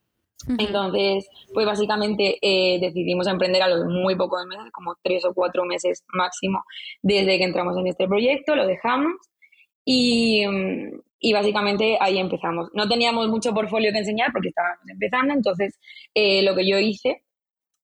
Entonces, 0.57 1.27
pues 1.53 1.65
básicamente 1.65 2.37
eh, 2.41 2.79
decidimos 2.79 3.27
emprender 3.27 3.61
a 3.61 3.67
los 3.67 3.85
muy 3.85 4.15
pocos 4.15 4.45
meses, 4.45 4.71
como 4.71 4.95
tres 5.03 5.25
o 5.25 5.33
cuatro 5.33 5.65
meses 5.65 6.03
máximo, 6.13 6.63
desde 7.01 7.37
que 7.37 7.43
entramos 7.43 7.77
en 7.77 7.87
este 7.87 8.07
proyecto, 8.07 8.55
lo 8.55 8.65
dejamos 8.65 9.13
y, 9.83 10.43
y 11.19 11.33
básicamente 11.33 11.97
ahí 11.99 12.17
empezamos. 12.17 12.69
No 12.73 12.87
teníamos 12.87 13.27
mucho 13.29 13.53
portfolio 13.53 13.91
que 13.91 13.99
enseñar 13.99 14.31
porque 14.31 14.49
estábamos 14.49 14.87
empezando, 14.87 15.33
entonces 15.33 15.79
eh, 16.13 16.43
lo 16.43 16.55
que 16.55 16.67
yo 16.69 16.77
hice 16.79 17.23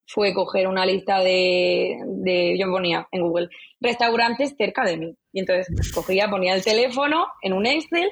fue 0.05 0.33
coger 0.33 0.67
una 0.67 0.85
lista 0.85 1.19
de, 1.19 1.97
de, 2.05 2.57
yo 2.59 2.69
ponía 2.69 3.07
en 3.11 3.21
Google, 3.21 3.49
restaurantes 3.79 4.53
cerca 4.57 4.83
de 4.83 4.97
mí. 4.97 5.15
Y 5.31 5.39
entonces 5.39 5.91
cogía, 5.91 6.29
ponía 6.29 6.53
el 6.53 6.63
teléfono 6.63 7.25
en 7.41 7.53
un 7.53 7.65
Excel, 7.65 8.11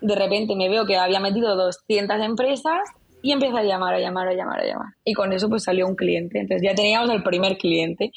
de 0.00 0.14
repente 0.16 0.54
me 0.54 0.68
veo 0.68 0.84
que 0.84 0.96
había 0.96 1.20
metido 1.20 1.56
200 1.56 2.20
empresas 2.20 2.80
y 3.22 3.32
empecé 3.32 3.58
a 3.58 3.62
llamar, 3.62 3.94
a 3.94 3.98
llamar, 3.98 4.28
a 4.28 4.34
llamar, 4.34 4.60
a 4.60 4.66
llamar. 4.66 4.88
Y 5.02 5.14
con 5.14 5.32
eso 5.32 5.48
pues 5.48 5.64
salió 5.64 5.86
un 5.86 5.96
cliente. 5.96 6.38
Entonces 6.38 6.62
ya 6.62 6.74
teníamos 6.74 7.08
el 7.10 7.22
primer 7.22 7.56
cliente. 7.56 8.12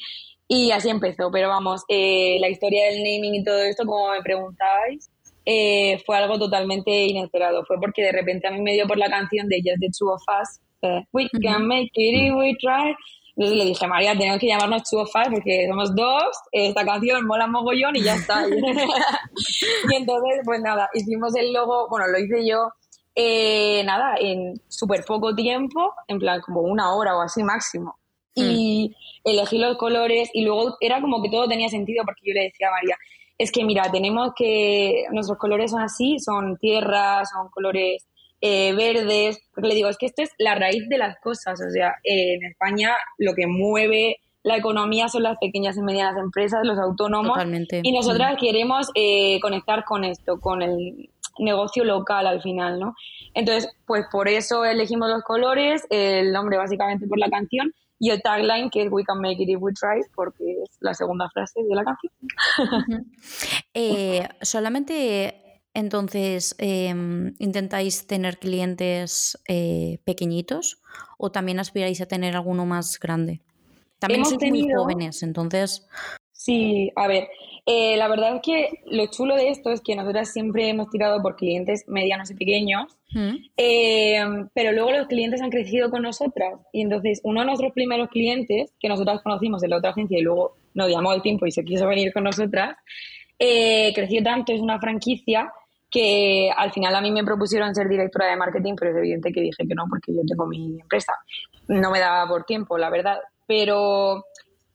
Y 0.46 0.70
así 0.70 0.90
empezó. 0.90 1.30
Pero 1.30 1.48
vamos, 1.48 1.82
eh, 1.88 2.36
la 2.40 2.48
historia 2.50 2.90
del 2.90 2.98
naming 2.98 3.36
y 3.36 3.42
todo 3.42 3.62
esto, 3.62 3.86
como 3.86 4.10
me 4.10 4.20
preguntáis, 4.22 5.10
eh, 5.50 5.98
fue 6.04 6.18
algo 6.18 6.38
totalmente 6.38 6.90
inesperado. 7.06 7.64
Fue 7.64 7.78
porque 7.80 8.02
de 8.02 8.12
repente 8.12 8.46
a 8.46 8.50
mí 8.50 8.60
me 8.60 8.74
dio 8.74 8.86
por 8.86 8.98
la 8.98 9.08
canción 9.08 9.48
de 9.48 9.62
Just 9.64 9.80
the 9.80 9.88
Two 9.98 10.12
of 10.12 10.22
Us, 10.42 10.60
eh, 10.82 11.02
We 11.10 11.26
Can 11.42 11.66
Make 11.66 11.90
It 11.94 12.28
If 12.28 12.34
We 12.34 12.54
Try. 12.60 12.94
Entonces 13.34 13.56
le 13.56 13.64
dije, 13.64 13.86
María, 13.86 14.12
tenemos 14.12 14.40
que 14.40 14.48
llamarnos 14.48 14.82
Two 14.90 15.00
of 15.00 15.08
Us 15.08 15.28
porque 15.32 15.66
somos 15.66 15.94
dos, 15.94 16.36
esta 16.52 16.84
canción 16.84 17.26
mola 17.26 17.46
mogollón 17.46 17.96
y 17.96 18.02
ya 18.02 18.16
está. 18.16 18.46
y 19.90 19.94
entonces, 19.96 20.40
pues 20.44 20.60
nada, 20.60 20.90
hicimos 20.92 21.34
el 21.34 21.54
logo, 21.54 21.88
bueno, 21.88 22.08
lo 22.08 22.18
hice 22.18 22.46
yo 22.46 22.68
eh, 23.14 23.82
nada, 23.84 24.16
en 24.20 24.60
súper 24.68 25.02
poco 25.04 25.34
tiempo, 25.34 25.94
en 26.08 26.18
plan 26.18 26.42
como 26.42 26.60
una 26.60 26.94
hora 26.94 27.16
o 27.16 27.22
así 27.22 27.42
máximo. 27.42 27.98
Y 28.34 28.94
mm. 29.24 29.30
elegí 29.30 29.56
los 29.56 29.78
colores 29.78 30.28
y 30.34 30.44
luego 30.44 30.76
era 30.78 31.00
como 31.00 31.22
que 31.22 31.30
todo 31.30 31.48
tenía 31.48 31.70
sentido 31.70 32.04
porque 32.04 32.20
yo 32.26 32.34
le 32.34 32.42
decía 32.42 32.68
a 32.68 32.72
María, 32.72 32.96
es 33.38 33.52
que 33.52 33.64
mira, 33.64 33.90
tenemos 33.90 34.32
que, 34.36 35.04
nuestros 35.12 35.38
colores 35.38 35.70
son 35.70 35.80
así, 35.80 36.18
son 36.18 36.58
tierra, 36.58 37.24
son 37.24 37.48
colores 37.50 38.06
eh, 38.40 38.72
verdes, 38.74 39.40
porque 39.54 39.68
le 39.68 39.74
digo, 39.76 39.88
es 39.88 39.96
que 39.96 40.06
esto 40.06 40.22
es 40.22 40.30
la 40.38 40.54
raíz 40.54 40.88
de 40.88 40.98
las 40.98 41.18
cosas, 41.20 41.60
o 41.60 41.70
sea, 41.70 41.94
en 42.04 42.44
España 42.44 42.94
lo 43.16 43.34
que 43.34 43.46
mueve 43.46 44.16
la 44.44 44.56
economía 44.56 45.08
son 45.08 45.24
las 45.24 45.36
pequeñas 45.38 45.76
y 45.76 45.82
medianas 45.82 46.16
empresas, 46.16 46.60
los 46.64 46.78
autónomos, 46.78 47.38
y 47.82 47.92
nosotras 47.92 48.34
mm. 48.34 48.36
queremos 48.36 48.90
eh, 48.94 49.40
conectar 49.40 49.84
con 49.84 50.04
esto, 50.04 50.40
con 50.40 50.62
el, 50.62 51.10
negocio 51.38 51.84
local 51.84 52.26
al 52.26 52.42
final, 52.42 52.78
¿no? 52.78 52.94
Entonces, 53.34 53.70
pues 53.86 54.06
por 54.10 54.28
eso 54.28 54.64
elegimos 54.64 55.08
los 55.08 55.22
colores, 55.22 55.86
el 55.90 56.32
nombre 56.32 56.56
básicamente 56.56 57.06
por 57.06 57.18
la 57.18 57.30
canción 57.30 57.72
y 57.98 58.10
el 58.10 58.22
tagline 58.22 58.70
que 58.70 58.82
es 58.82 58.92
We 58.92 59.04
can 59.04 59.20
make 59.20 59.42
it 59.42 59.48
if 59.48 59.58
we 59.60 59.72
try, 59.72 60.02
porque 60.14 60.62
es 60.62 60.76
la 60.80 60.94
segunda 60.94 61.28
frase 61.30 61.62
de 61.62 61.74
la 61.74 61.84
canción. 61.84 62.12
Eh, 63.74 64.26
solamente 64.42 65.62
entonces 65.74 66.56
em, 66.58 67.34
intentáis 67.38 68.06
tener 68.08 68.38
clientes 68.38 69.38
eh, 69.46 69.98
pequeñitos 70.04 70.82
o 71.18 71.30
también 71.30 71.60
aspiráis 71.60 72.00
a 72.00 72.06
tener 72.06 72.34
alguno 72.34 72.66
más 72.66 72.98
grande. 72.98 73.42
También 74.00 74.24
sois 74.24 74.42
muy 74.50 74.68
jóvenes, 74.72 75.22
entonces. 75.22 75.86
Sí, 76.32 76.90
a 76.96 77.06
ver, 77.06 77.28
eh, 77.70 77.98
la 77.98 78.08
verdad 78.08 78.36
es 78.36 78.40
que 78.42 78.80
lo 78.86 79.08
chulo 79.08 79.36
de 79.36 79.50
esto 79.50 79.70
es 79.70 79.82
que 79.82 79.94
nosotras 79.94 80.32
siempre 80.32 80.70
hemos 80.70 80.88
tirado 80.88 81.20
por 81.20 81.36
clientes 81.36 81.84
medianos 81.86 82.30
y 82.30 82.34
pequeños, 82.34 82.96
mm. 83.12 83.34
eh, 83.58 84.20
pero 84.54 84.72
luego 84.72 84.90
los 84.90 85.06
clientes 85.06 85.42
han 85.42 85.50
crecido 85.50 85.90
con 85.90 86.00
nosotras. 86.00 86.54
Y 86.72 86.80
entonces, 86.80 87.20
uno 87.24 87.40
de 87.40 87.46
nuestros 87.46 87.74
primeros 87.74 88.08
clientes, 88.08 88.72
que 88.80 88.88
nosotras 88.88 89.20
conocimos 89.22 89.60
de 89.60 89.68
la 89.68 89.76
otra 89.76 89.90
agencia 89.90 90.18
y 90.18 90.22
luego 90.22 90.56
nos 90.72 90.88
llamó 90.88 91.12
el 91.12 91.20
tiempo 91.20 91.44
y 91.44 91.52
se 91.52 91.62
quiso 91.62 91.86
venir 91.86 92.10
con 92.14 92.24
nosotras, 92.24 92.74
eh, 93.38 93.92
creció 93.94 94.22
tanto, 94.22 94.54
es 94.54 94.62
una 94.62 94.80
franquicia 94.80 95.52
que 95.90 96.50
al 96.56 96.72
final 96.72 96.94
a 96.94 97.02
mí 97.02 97.10
me 97.10 97.22
propusieron 97.22 97.74
ser 97.74 97.86
directora 97.86 98.30
de 98.30 98.36
marketing, 98.36 98.76
pero 98.78 98.92
es 98.92 98.96
evidente 98.96 99.30
que 99.30 99.42
dije 99.42 99.68
que 99.68 99.74
no, 99.74 99.84
porque 99.90 100.14
yo 100.14 100.22
tengo 100.26 100.46
mi 100.46 100.80
empresa. 100.80 101.12
No 101.66 101.90
me 101.90 102.00
daba 102.00 102.26
por 102.26 102.44
tiempo, 102.44 102.78
la 102.78 102.88
verdad. 102.88 103.18
Pero 103.46 104.24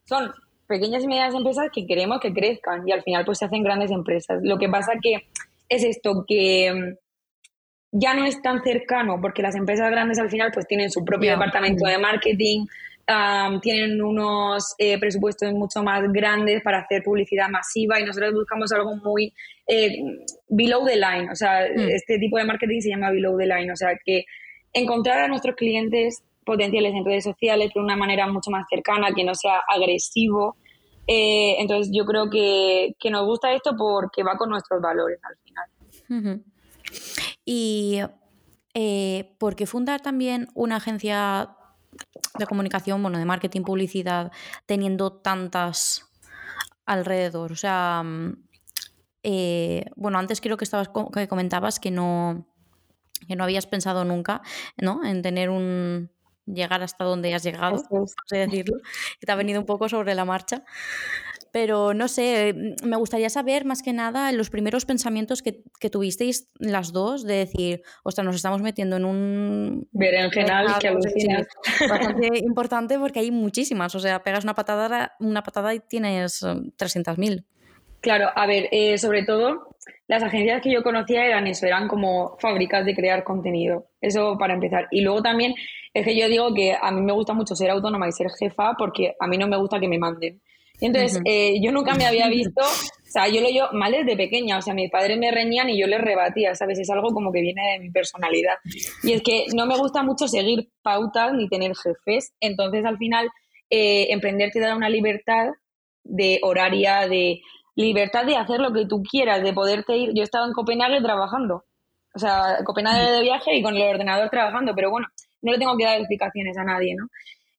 son 0.06 0.32
pequeñas 0.74 1.04
y 1.04 1.08
medianas 1.08 1.36
empresas 1.36 1.70
que 1.72 1.86
queremos 1.86 2.20
que 2.20 2.34
crezcan 2.34 2.88
y 2.88 2.92
al 2.92 3.04
final 3.04 3.24
pues 3.26 3.38
se 3.38 3.46
hacen 3.46 3.64
grandes 3.64 3.92
empresas. 3.92 4.40
Lo 4.42 4.58
que 4.58 4.70
pasa 4.70 4.94
que 5.02 5.28
es 5.70 5.84
esto 5.84 6.26
que 6.28 6.74
mm, 6.74 8.00
ya 8.00 8.16
no 8.16 8.26
es 8.26 8.42
tan 8.42 8.64
cercano 8.64 9.20
porque 9.22 9.44
las 9.44 9.56
empresas 9.56 9.92
grandes 9.92 10.18
al 10.18 10.30
final 10.30 10.52
pues 10.52 10.66
tienen 10.66 10.90
su 10.90 11.06
propio 11.06 11.32
departamento 11.32 11.86
de 11.86 12.00
marketing, 12.00 12.66
tienen 13.62 14.02
unos 14.02 14.74
eh, 14.80 14.98
presupuestos 14.98 15.52
mucho 15.54 15.84
más 15.84 16.02
grandes 16.12 16.64
para 16.64 16.80
hacer 16.80 17.04
publicidad 17.04 17.50
masiva 17.50 18.00
y 18.00 18.06
nosotros 18.06 18.34
buscamos 18.34 18.72
algo 18.72 18.96
muy 18.96 19.34
eh, 19.68 19.96
below 20.48 20.86
the 20.86 20.96
line, 20.96 21.30
o 21.32 21.36
sea, 21.36 21.68
mm. 21.76 21.90
este 21.90 22.18
tipo 22.18 22.38
de 22.38 22.46
marketing 22.46 22.80
se 22.80 22.90
llama 22.90 23.12
below 23.12 23.38
the 23.38 23.46
line, 23.46 23.72
o 23.72 23.76
sea, 23.76 23.90
que 24.04 24.26
encontrar 24.74 25.20
a 25.20 25.28
nuestros 25.28 25.56
clientes 25.56 26.24
potenciales 26.44 26.94
en 26.94 27.06
redes 27.06 27.24
sociales 27.24 27.72
de 27.74 27.80
una 27.80 27.96
manera 27.96 28.28
mucho 28.28 28.52
más 28.52 28.66
cercana, 28.70 29.14
que 29.16 29.24
no 29.24 29.36
sea 29.36 29.62
agresivo. 29.68 30.56
Eh, 31.08 31.56
entonces 31.60 31.92
yo 31.94 32.06
creo 32.06 32.30
que, 32.30 32.96
nos 33.12 33.26
gusta 33.26 33.54
esto 33.54 33.76
porque 33.78 34.24
va 34.24 34.38
con 34.38 34.50
nuestros 34.50 34.82
valores 34.82 35.20
al 35.24 35.38
final. 35.44 36.44
Y 37.46 38.00
eh, 38.74 39.36
¿por 39.38 39.56
qué 39.56 39.66
fundar 39.66 40.02
también 40.02 40.48
una 40.54 40.78
agencia 40.78 41.56
de 42.38 42.46
comunicación, 42.48 43.02
bueno, 43.02 43.18
de 43.18 43.26
marketing, 43.26 43.62
publicidad, 43.64 44.32
teniendo 44.66 45.12
tantas 45.12 46.06
alrededor? 46.86 47.52
O 47.52 47.56
sea, 47.56 48.04
eh, 49.24 49.86
bueno, 49.96 50.20
antes 50.20 50.42
creo 50.42 50.58
que 50.58 50.66
estabas 50.66 50.90
que 51.14 51.28
comentabas 51.28 51.80
que 51.80 51.92
no 51.92 52.48
que 53.28 53.38
no 53.38 53.46
habías 53.46 53.68
pensado 53.68 54.04
nunca, 54.04 54.42
¿no? 54.76 55.04
En 55.06 55.22
tener 55.22 55.50
un, 55.50 56.12
llegar 56.46 56.82
hasta 56.84 57.04
donde 57.04 57.34
has 57.34 57.44
llegado, 57.44 57.84
por 57.90 58.04
así 58.04 58.38
decirlo, 58.38 58.78
que 59.20 59.26
te 59.26 59.32
ha 59.32 59.36
venido 59.36 59.60
un 59.60 59.66
poco 59.66 59.90
sobre 59.90 60.16
la 60.16 60.26
marcha. 60.26 60.64
Pero 61.52 61.94
no 61.94 62.08
sé, 62.08 62.54
mm, 62.54 62.88
me 62.88 62.98
gustaría 62.98 63.30
saber 63.30 63.64
más 63.64 63.84
que 63.84 63.94
nada 63.94 64.32
los 64.32 64.50
primeros 64.50 64.86
pensamientos 64.86 65.44
que, 65.44 65.62
que 65.80 65.92
tuvisteis 65.92 66.50
las 66.58 66.92
dos 66.92 67.24
de 67.24 67.36
decir, 67.36 67.84
ostras, 68.04 68.26
nos 68.26 68.36
estamos 68.36 68.62
metiendo 68.62 68.98
en 68.98 69.06
un... 69.06 69.88
Berenjenal 69.92 70.80
que 70.80 70.90
Bastante 71.88 72.30
importante 72.40 72.98
porque 72.98 73.20
hay 73.20 73.30
muchísimas, 73.30 73.94
o 73.94 74.00
sea, 74.00 74.24
pegas 74.24 74.44
una 74.44 74.56
patada, 74.56 75.14
una 75.20 75.44
patada 75.44 75.76
y 75.76 75.80
tienes 75.80 76.42
300.000. 76.42 77.38
Um, 77.38 77.44
claro, 78.02 78.30
a 78.36 78.48
ver, 78.48 78.68
eh, 78.72 78.98
sobre 78.98 79.24
todo 79.24 79.73
las 80.08 80.24
agencias 80.24 80.62
que 80.62 80.72
yo 80.72 80.84
conocía 80.84 81.26
eran 81.26 81.48
eso, 81.48 81.66
eran 81.66 81.88
como 81.88 82.38
fábricas 82.40 82.86
de 82.86 82.96
crear 82.96 83.24
contenido. 83.24 83.88
Eso 84.02 84.38
para 84.38 84.54
empezar. 84.54 84.88
Y 84.92 85.02
luego 85.02 85.22
también 85.22 85.54
es 85.94 86.06
que 86.06 86.18
yo 86.18 86.28
digo 86.28 86.54
que 86.54 86.76
a 86.80 86.92
mí 86.92 87.02
me 87.02 87.14
gusta 87.14 87.34
mucho 87.34 87.56
ser 87.56 87.70
autónoma 87.70 88.08
y 88.08 88.12
ser 88.12 88.28
jefa 88.40 88.74
porque 88.78 89.14
a 89.20 89.28
mí 89.28 89.38
no 89.38 89.48
me 89.48 89.58
gusta 89.58 89.80
que 89.80 89.88
me 89.88 89.98
manden. 89.98 90.42
Entonces, 90.82 91.22
eh, 91.26 91.62
yo 91.62 91.72
nunca 91.72 91.94
me 91.94 92.06
había 92.06 92.28
visto, 92.28 92.62
o 92.62 93.06
sea, 93.10 93.28
yo 93.28 93.42
lo 93.42 93.50
yo 93.50 93.70
mal 93.74 93.92
desde 93.92 94.18
pequeña, 94.18 94.58
o 94.58 94.62
sea, 94.62 94.74
mis 94.74 94.90
padres 94.90 95.18
me 95.18 95.32
reñían 95.32 95.70
y 95.70 95.80
yo 95.80 95.88
les 95.88 96.02
rebatía, 96.02 96.56
¿sabes? 96.56 96.80
Es 96.80 96.90
algo 96.90 97.14
como 97.14 97.32
que 97.32 97.42
viene 97.42 97.62
de 97.74 97.80
mi 97.80 97.92
personalidad. 97.92 98.56
Y 99.04 99.14
es 99.14 99.22
que 99.22 99.46
no 99.56 99.66
me 99.66 99.78
gusta 99.78 100.04
mucho 100.04 100.28
seguir 100.28 100.70
pautas 100.82 101.34
ni 101.34 101.48
tener 101.48 101.74
jefes, 101.76 102.34
entonces 102.40 102.84
al 102.86 102.98
final 102.98 103.30
eh, 103.70 104.08
emprender 104.10 104.52
te 104.52 104.60
da 104.60 104.76
una 104.76 104.90
libertad 104.90 105.52
de 106.04 106.40
horaria, 106.42 107.08
de 107.08 107.40
libertad 107.76 108.26
de 108.26 108.36
hacer 108.36 108.60
lo 108.60 108.72
que 108.72 108.86
tú 108.86 109.02
quieras, 109.04 109.44
de 109.44 109.54
poderte 109.54 109.98
ir. 109.98 110.12
Yo 110.14 110.22
he 110.22 110.24
estado 110.24 110.46
en 110.46 110.54
Copenhague 110.54 111.02
trabajando, 111.02 111.66
o 112.16 112.20
sea, 112.20 112.60
Copenhague 112.64 113.12
de 113.12 113.22
viaje 113.22 113.56
y 113.56 113.64
con 113.64 113.76
el 113.76 113.82
ordenador 113.82 114.30
trabajando, 114.30 114.74
pero 114.76 114.92
bueno, 114.92 115.08
no 115.42 115.52
le 115.52 115.58
tengo 115.58 115.76
que 115.78 115.86
dar 115.86 115.98
explicaciones 115.98 116.58
a 116.58 116.64
nadie, 116.64 116.96
¿no? 116.96 117.08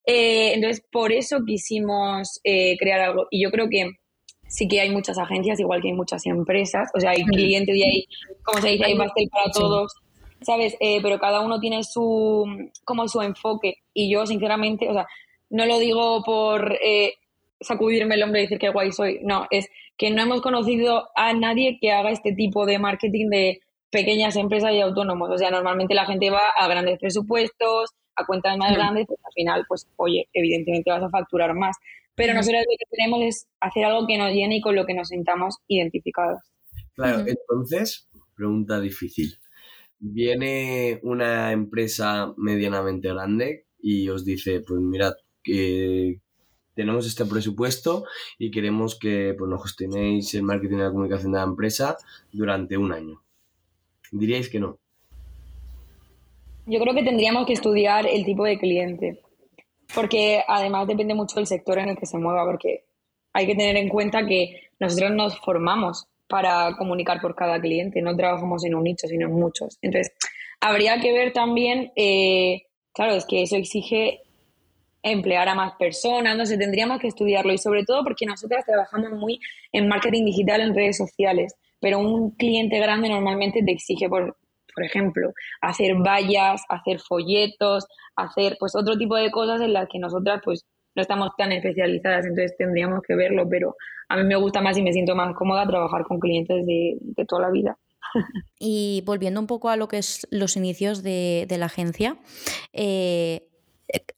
Eh, 0.05 0.53
entonces, 0.53 0.85
por 0.91 1.11
eso 1.11 1.39
quisimos 1.45 2.39
eh, 2.43 2.77
crear 2.77 3.01
algo. 3.01 3.27
Y 3.31 3.43
yo 3.43 3.51
creo 3.51 3.67
que 3.69 3.89
sí 4.47 4.67
que 4.67 4.79
hay 4.79 4.89
muchas 4.89 5.17
agencias, 5.17 5.59
igual 5.59 5.81
que 5.81 5.89
hay 5.89 5.93
muchas 5.93 6.25
empresas. 6.25 6.89
O 6.95 6.99
sea, 6.99 7.11
hay 7.11 7.23
clientes 7.23 7.75
y 7.75 7.83
hay, 7.83 8.05
como 8.43 8.61
se 8.61 8.69
dice, 8.69 8.85
hay 8.85 8.97
pastel 8.97 9.29
para 9.29 9.51
todos, 9.51 9.93
¿sabes? 10.41 10.75
Eh, 10.79 10.99
pero 11.01 11.19
cada 11.19 11.41
uno 11.41 11.59
tiene 11.59 11.83
su, 11.83 12.45
como 12.83 13.07
su 13.07 13.21
enfoque. 13.21 13.77
Y 13.93 14.11
yo, 14.11 14.25
sinceramente, 14.25 14.89
o 14.89 14.93
sea, 14.93 15.07
no 15.49 15.65
lo 15.65 15.79
digo 15.79 16.23
por 16.23 16.77
sacudirme 17.59 18.15
el 18.15 18.23
hombro 18.23 18.39
y 18.39 18.43
decir 18.43 18.59
que 18.59 18.69
guay 18.69 18.91
soy. 18.91 19.19
No, 19.23 19.47
es 19.49 19.69
que 19.97 20.11
no 20.11 20.23
hemos 20.23 20.41
conocido 20.41 21.09
a 21.15 21.33
nadie 21.33 21.77
que 21.79 21.91
haga 21.91 22.11
este 22.11 22.33
tipo 22.33 22.65
de 22.65 22.79
marketing 22.79 23.29
de 23.29 23.59
pequeñas 23.89 24.35
empresas 24.35 24.71
y 24.73 24.81
autónomos. 24.81 25.29
O 25.31 25.37
sea, 25.37 25.51
normalmente 25.51 25.93
la 25.93 26.05
gente 26.05 26.29
va 26.29 26.41
a 26.57 26.67
grandes 26.67 26.99
presupuestos, 26.99 27.91
a 28.15 28.25
cuentas 28.25 28.57
más 28.57 28.73
grandes, 28.73 29.05
pues 29.07 29.19
al 29.23 29.33
final, 29.33 29.65
pues 29.67 29.87
oye, 29.97 30.27
evidentemente 30.33 30.91
vas 30.91 31.03
a 31.03 31.09
facturar 31.09 31.53
más. 31.53 31.75
Pero 32.15 32.33
nosotros 32.33 32.61
lo 32.61 32.77
que 32.77 32.85
queremos 32.89 33.21
es 33.23 33.47
hacer 33.59 33.85
algo 33.85 34.07
que 34.07 34.17
nos 34.17 34.31
llene 34.31 34.57
y 34.57 34.61
con 34.61 34.75
lo 34.75 34.85
que 34.85 34.93
nos 34.93 35.09
sintamos 35.09 35.57
identificados. 35.67 36.39
Claro, 36.93 37.25
entonces, 37.27 38.07
pregunta 38.35 38.79
difícil. 38.79 39.37
Viene 39.99 40.99
una 41.03 41.51
empresa 41.51 42.33
medianamente 42.37 43.09
grande 43.09 43.65
y 43.79 44.07
os 44.09 44.23
dice, 44.23 44.61
pues 44.61 44.79
mirad, 44.79 45.13
que 45.43 46.21
tenemos 46.75 47.07
este 47.07 47.25
presupuesto 47.25 48.05
y 48.37 48.51
queremos 48.51 48.99
que 48.99 49.33
pues, 49.37 49.49
nos 49.49 49.63
gestionéis 49.63 50.33
el 50.35 50.43
marketing 50.43 50.75
y 50.75 50.79
la 50.79 50.91
comunicación 50.91 51.31
de 51.31 51.39
la 51.39 51.45
empresa 51.45 51.97
durante 52.31 52.77
un 52.77 52.91
año. 52.91 53.21
¿Diríais 54.11 54.49
que 54.49 54.59
no? 54.59 54.77
Yo 56.67 56.79
creo 56.79 56.93
que 56.93 57.03
tendríamos 57.03 57.45
que 57.45 57.53
estudiar 57.53 58.07
el 58.07 58.25
tipo 58.25 58.43
de 58.43 58.59
cliente, 58.59 59.21
porque 59.93 60.43
además 60.47 60.87
depende 60.87 61.13
mucho 61.13 61.35
del 61.37 61.47
sector 61.47 61.79
en 61.79 61.89
el 61.89 61.97
que 61.97 62.05
se 62.05 62.17
mueva, 62.17 62.43
porque 62.45 62.85
hay 63.33 63.47
que 63.47 63.55
tener 63.55 63.77
en 63.77 63.89
cuenta 63.89 64.25
que 64.25 64.69
nosotros 64.79 65.11
nos 65.11 65.39
formamos 65.39 66.07
para 66.27 66.75
comunicar 66.77 67.21
por 67.21 67.35
cada 67.35 67.59
cliente, 67.61 68.01
no 68.01 68.15
trabajamos 68.15 68.65
en 68.65 68.75
un 68.75 68.83
nicho, 68.83 69.07
sino 69.07 69.27
en 69.27 69.33
muchos. 69.33 69.77
Entonces, 69.81 70.13
habría 70.59 70.99
que 70.99 71.13
ver 71.13 71.33
también, 71.33 71.91
eh, 71.95 72.63
claro, 72.93 73.13
es 73.13 73.25
que 73.25 73.43
eso 73.43 73.55
exige 73.55 74.21
emplear 75.05 75.47
a 75.47 75.55
más 75.55 75.73
personas, 75.75 76.35
no 76.35 76.45
sé, 76.45 76.57
tendríamos 76.57 76.99
que 76.99 77.07
estudiarlo 77.07 77.53
y 77.53 77.57
sobre 77.59 77.85
todo 77.85 78.03
porque 78.03 78.25
nosotras 78.25 78.65
trabajamos 78.65 79.11
muy 79.11 79.39
en 79.71 79.87
marketing 79.87 80.25
digital 80.25 80.61
en 80.61 80.75
redes 80.75 80.97
sociales, 80.97 81.55
pero 81.79 81.99
un 81.99 82.31
cliente 82.31 82.79
grande 82.79 83.09
normalmente 83.09 83.61
te 83.63 83.71
exige, 83.71 84.09
por, 84.09 84.35
por 84.73 84.83
ejemplo, 84.83 85.31
hacer 85.61 85.93
vallas, 85.95 86.63
hacer 86.69 86.99
folletos, 86.99 87.85
hacer 88.15 88.57
pues 88.59 88.75
otro 88.75 88.97
tipo 88.97 89.15
de 89.15 89.29
cosas 89.29 89.61
en 89.61 89.73
las 89.73 89.87
que 89.87 89.99
nosotras 89.99 90.41
pues 90.43 90.65
no 90.95 91.01
estamos 91.03 91.29
tan 91.37 91.51
especializadas, 91.51 92.25
entonces 92.25 92.57
tendríamos 92.57 93.01
que 93.07 93.15
verlo, 93.15 93.47
pero 93.47 93.75
a 94.09 94.17
mí 94.17 94.23
me 94.23 94.37
gusta 94.37 94.61
más 94.61 94.75
y 94.77 94.81
me 94.81 94.91
siento 94.91 95.13
más 95.13 95.35
cómoda 95.35 95.67
trabajar 95.67 96.03
con 96.03 96.19
clientes 96.19 96.65
de, 96.65 97.25
toda 97.27 97.43
la 97.43 97.51
vida. 97.51 97.77
Y 98.59 99.03
volviendo 99.05 99.39
un 99.41 99.47
poco 99.47 99.69
a 99.69 99.75
lo 99.75 99.87
que 99.87 99.97
es 99.97 100.25
los 100.31 100.55
inicios 100.55 101.03
de, 101.03 101.45
la 101.59 101.65
agencia, 101.65 102.17
eh, 102.71 103.49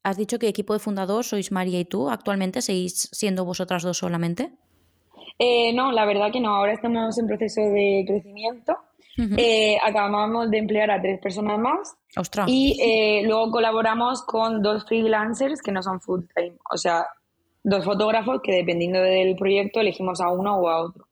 has 0.03 0.17
dicho 0.17 0.39
que 0.39 0.47
equipo 0.47 0.73
de 0.73 0.79
fundador 0.79 1.23
sois 1.23 1.51
María 1.51 1.79
y 1.79 1.85
tú. 1.85 2.09
¿Actualmente 2.09 2.61
seguís 2.61 3.09
siendo 3.11 3.45
vosotras 3.45 3.83
dos 3.83 3.97
solamente? 3.97 4.51
Eh, 5.39 5.73
no, 5.73 5.91
la 5.91 6.05
verdad 6.05 6.31
que 6.31 6.39
no. 6.39 6.55
Ahora 6.55 6.73
estamos 6.73 7.17
en 7.17 7.27
proceso 7.27 7.61
de 7.61 8.03
crecimiento. 8.07 8.77
Eh, 9.35 9.77
acabamos 9.83 10.51
de 10.51 10.59
emplear 10.59 10.91
a 10.91 11.01
tres 11.01 11.19
personas 11.19 11.59
más. 11.59 11.97
Y 12.47 12.79
eh, 12.81 13.23
luego 13.25 13.51
colaboramos 13.51 14.23
con 14.23 14.61
dos 14.61 14.85
freelancers 14.85 15.61
que 15.61 15.71
no 15.71 15.81
son 15.81 15.99
full 16.01 16.21
time. 16.35 16.55
O 16.71 16.77
sea, 16.77 17.07
dos 17.63 17.83
fotógrafos 17.83 18.41
que 18.43 18.53
dependiendo 18.53 19.01
del 19.01 19.35
proyecto 19.35 19.79
elegimos 19.79 20.21
a 20.21 20.31
uno 20.31 20.57
o 20.57 20.69
a 20.69 20.83
otro. 20.83 21.07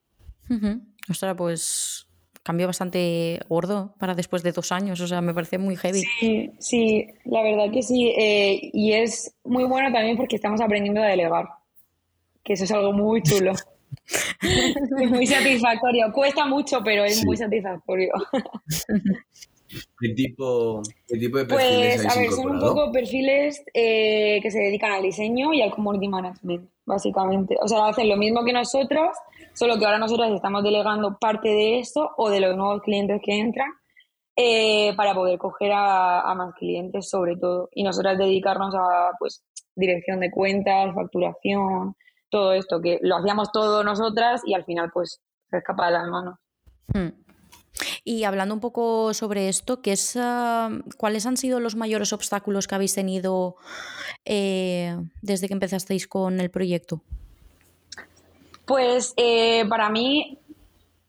Ostras, 1.09 1.35
pues 1.35 2.04
cambio 2.45 2.67
bastante 2.67 3.39
gordo 3.49 3.95
para 3.97 4.13
después 4.13 4.43
de 4.43 4.51
dos 4.51 4.71
años, 4.71 5.01
o 5.01 5.07
sea, 5.07 5.19
me 5.19 5.33
parece 5.33 5.57
muy 5.57 5.75
heavy. 5.75 6.03
Sí, 6.19 6.51
sí, 6.59 7.07
la 7.25 7.41
verdad 7.41 7.71
que 7.73 7.81
sí, 7.81 8.13
eh, 8.15 8.69
y 8.71 8.93
es 8.93 9.35
muy 9.43 9.63
bueno 9.63 9.91
también 9.91 10.15
porque 10.15 10.35
estamos 10.35 10.61
aprendiendo 10.61 11.01
a 11.01 11.07
delegar, 11.07 11.47
que 12.43 12.53
eso 12.53 12.65
es 12.65 12.71
algo 12.71 12.93
muy 12.93 13.23
chulo. 13.23 13.53
es 14.41 15.09
muy 15.09 15.25
satisfactorio, 15.25 16.13
cuesta 16.13 16.45
mucho, 16.45 16.81
pero 16.85 17.03
es 17.03 17.25
muy 17.25 17.35
satisfactorio. 17.35 18.11
¿Qué 19.99 20.09
tipo, 20.09 20.83
de 21.09 21.29
perfiles 21.29 22.03
Pues, 22.03 22.05
a 22.05 22.19
ver, 22.19 22.31
son 22.31 22.51
un 22.51 22.59
poco 22.59 22.91
perfiles 22.91 23.63
eh, 23.73 24.39
que 24.43 24.51
se 24.51 24.59
dedican 24.59 24.91
al 24.91 25.01
diseño 25.01 25.51
y 25.51 25.63
al 25.63 25.71
community 25.71 26.07
management, 26.07 26.69
básicamente. 26.85 27.55
O 27.59 27.67
sea, 27.67 27.87
hacen 27.87 28.07
lo 28.07 28.17
mismo 28.17 28.45
que 28.45 28.53
nosotros, 28.53 29.17
Solo 29.55 29.79
que 29.79 29.85
ahora 29.85 29.99
nosotros 29.99 30.29
estamos 30.33 30.63
delegando 30.63 31.17
parte 31.17 31.47
de 31.47 31.79
eso 31.79 32.11
o 32.17 32.29
de 32.29 32.41
los 32.41 32.57
nuevos 32.57 32.81
clientes 32.81 33.21
que 33.23 33.39
entran 33.39 33.71
eh, 34.35 34.93
para 34.97 35.15
poder 35.15 35.39
coger 35.39 35.71
a, 35.73 36.33
más 36.35 36.53
clientes 36.55 37.09
sobre 37.09 37.37
todo. 37.37 37.69
Y 37.71 37.83
nosotras 37.83 38.17
dedicarnos 38.17 38.75
a 38.75 39.11
pues 39.17 39.45
dirección 39.73 40.19
de 40.19 40.29
cuentas, 40.29 40.93
facturación, 40.93 41.95
todo 42.29 42.51
esto, 42.51 42.81
que 42.81 42.99
lo 43.01 43.15
hacíamos 43.15 43.51
todo 43.53 43.83
nosotras 43.85 44.41
y 44.45 44.53
al 44.53 44.65
final 44.65 44.91
pues 44.93 45.21
se 45.49 45.57
escapa 45.57 45.85
de 45.85 45.93
las 45.93 46.07
manos. 46.09 46.35
Hmm. 46.93 47.09
Y 48.03 48.25
hablando 48.25 48.53
un 48.53 48.59
poco 48.59 49.13
sobre 49.13 49.47
esto, 49.47 49.81
¿qué 49.81 49.93
es, 49.93 50.17
ah, 50.19 50.69
¿cuáles 50.97 51.25
han 51.25 51.37
sido 51.37 51.61
los 51.61 51.75
mayores 51.75 52.11
obstáculos 52.11 52.67
que 52.67 52.75
habéis 52.75 52.93
tenido 52.93 53.55
eh, 54.25 54.97
desde 55.21 55.47
que 55.47 55.53
empezasteis 55.53 56.07
con 56.07 56.41
el 56.41 56.51
proyecto? 56.51 57.01
Pues 58.65 59.13
eh, 59.17 59.65
para 59.69 59.89
mí 59.89 60.39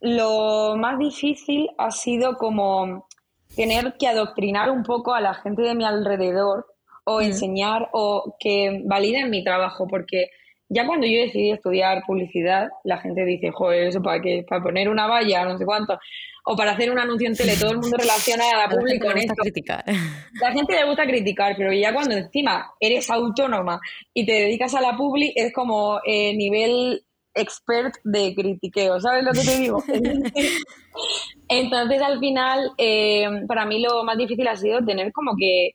lo 0.01 0.77
más 0.77 0.99
difícil 0.99 1.69
ha 1.79 1.90
sido 1.90 2.37
como 2.37 3.07
tener 3.55 3.97
que 3.99 4.09
adoctrinar 4.09 4.71
un 4.71 4.83
poco 4.83 5.14
a 5.14 5.21
la 5.21 5.35
gente 5.35 5.62
de 5.62 5.75
mi 5.75 5.85
alrededor 5.85 6.66
o 7.05 7.21
enseñar 7.21 7.88
o 7.92 8.37
que 8.38 8.83
validen 8.85 9.31
mi 9.31 9.42
trabajo, 9.42 9.87
porque 9.88 10.27
ya 10.69 10.87
cuando 10.87 11.07
yo 11.07 11.21
decidí 11.21 11.53
estudiar 11.53 12.03
publicidad, 12.07 12.69
la 12.83 12.99
gente 12.99 13.25
dice, 13.25 13.53
joder, 13.53 13.87
¿eso 13.87 14.03
para 14.03 14.21
qué? 14.21 14.45
Para 14.49 14.62
poner 14.62 14.88
una 14.88 15.07
valla, 15.07 15.45
no 15.45 15.57
sé 15.57 15.64
cuánto, 15.64 15.99
o 16.45 16.57
para 16.57 16.73
hacer 16.73 16.90
un 16.90 16.99
anuncio 16.99 17.29
en 17.29 17.37
tele, 17.37 17.57
todo 17.57 17.71
el 17.71 17.79
mundo 17.79 17.97
relaciona 17.97 18.45
a 18.55 18.66
la 18.66 18.69
pública 18.69 19.09
con 19.09 19.19
esto. 19.19 19.35
Criticar. 19.37 19.85
La 20.40 20.53
gente 20.53 20.75
le 20.75 20.85
gusta 20.85 21.07
criticar, 21.07 21.55
pero 21.57 21.73
ya 21.73 21.95
cuando 21.95 22.16
encima 22.16 22.73
eres 22.81 23.09
autónoma 23.09 23.81
y 24.12 24.27
te 24.27 24.33
dedicas 24.33 24.75
a 24.75 24.81
la 24.81 24.97
publi, 24.97 25.33
es 25.35 25.53
como 25.53 25.99
eh, 26.05 26.37
nivel 26.37 27.06
expert 27.37 27.94
de 28.03 28.35
critiqueo, 28.35 28.99
¿sabes 29.01 29.22
lo 29.22 29.33
que 29.33 29.40
te 29.40 29.59
digo? 29.61 29.83
Entonces, 31.49 32.03
al 32.03 32.18
final, 32.18 32.72
eh, 32.79 33.29
para 33.46 33.66
mí 33.66 33.81
lo 33.81 34.03
más 34.03 34.16
difícil 34.16 34.49
ha 34.49 34.57
sido 34.57 34.85
tener 34.85 35.12
como 35.12 35.37
que 35.38 35.72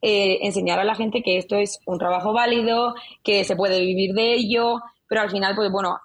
eh, 0.00 0.38
enseñar 0.42 0.78
a 0.78 0.84
la 0.84 0.94
gente 0.94 1.22
que 1.22 1.36
esto 1.36 1.56
es 1.56 1.80
un 1.84 1.98
trabajo 1.98 2.32
válido, 2.32 2.94
que 3.22 3.44
se 3.44 3.56
puede 3.56 3.80
vivir 3.80 4.14
de 4.14 4.34
ello, 4.34 4.80
pero 5.08 5.22
al 5.22 5.30
final, 5.30 5.54
pues 5.56 5.70
bueno, 5.70 5.98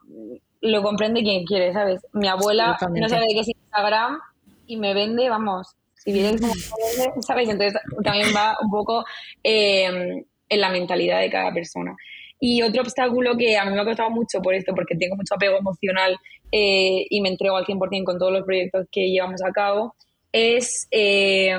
lo 0.61 0.81
comprende 0.81 1.21
quien 1.21 1.45
quiere, 1.45 1.71
¿sabes? 1.73 2.01
Mi 2.13 2.27
abuela 2.27 2.77
no 2.89 3.09
sabe 3.09 3.25
de 3.27 3.33
qué 3.33 3.39
es 3.41 3.49
Instagram 3.49 4.19
y 4.65 4.77
me 4.77 4.93
vende, 4.93 5.29
vamos, 5.29 5.75
si 5.95 6.11
vienes 6.11 6.41
como 6.41 6.53
¿sabes? 7.21 7.49
Entonces 7.49 7.79
también 8.03 8.29
va 8.35 8.57
un 8.61 8.71
poco 8.71 9.05
eh, 9.43 10.23
en 10.49 10.61
la 10.61 10.69
mentalidad 10.69 11.19
de 11.19 11.29
cada 11.29 11.53
persona. 11.53 11.95
Y 12.45 12.61
otro 12.61 12.81
obstáculo 12.81 13.37
que 13.37 13.55
a 13.57 13.63
mí 13.63 13.71
me 13.71 13.79
ha 13.79 13.85
costado 13.85 14.09
mucho 14.09 14.41
por 14.41 14.53
esto, 14.53 14.75
porque 14.75 14.97
tengo 14.97 15.15
mucho 15.15 15.33
apego 15.33 15.59
emocional 15.59 16.17
eh, 16.51 17.05
y 17.09 17.21
me 17.21 17.29
entrego 17.29 17.55
al 17.55 17.63
100% 17.63 18.03
con 18.03 18.19
todos 18.19 18.33
los 18.33 18.43
proyectos 18.43 18.85
que 18.91 19.09
llevamos 19.09 19.41
a 19.41 19.51
cabo, 19.53 19.95
es 20.29 20.89
eh, 20.91 21.55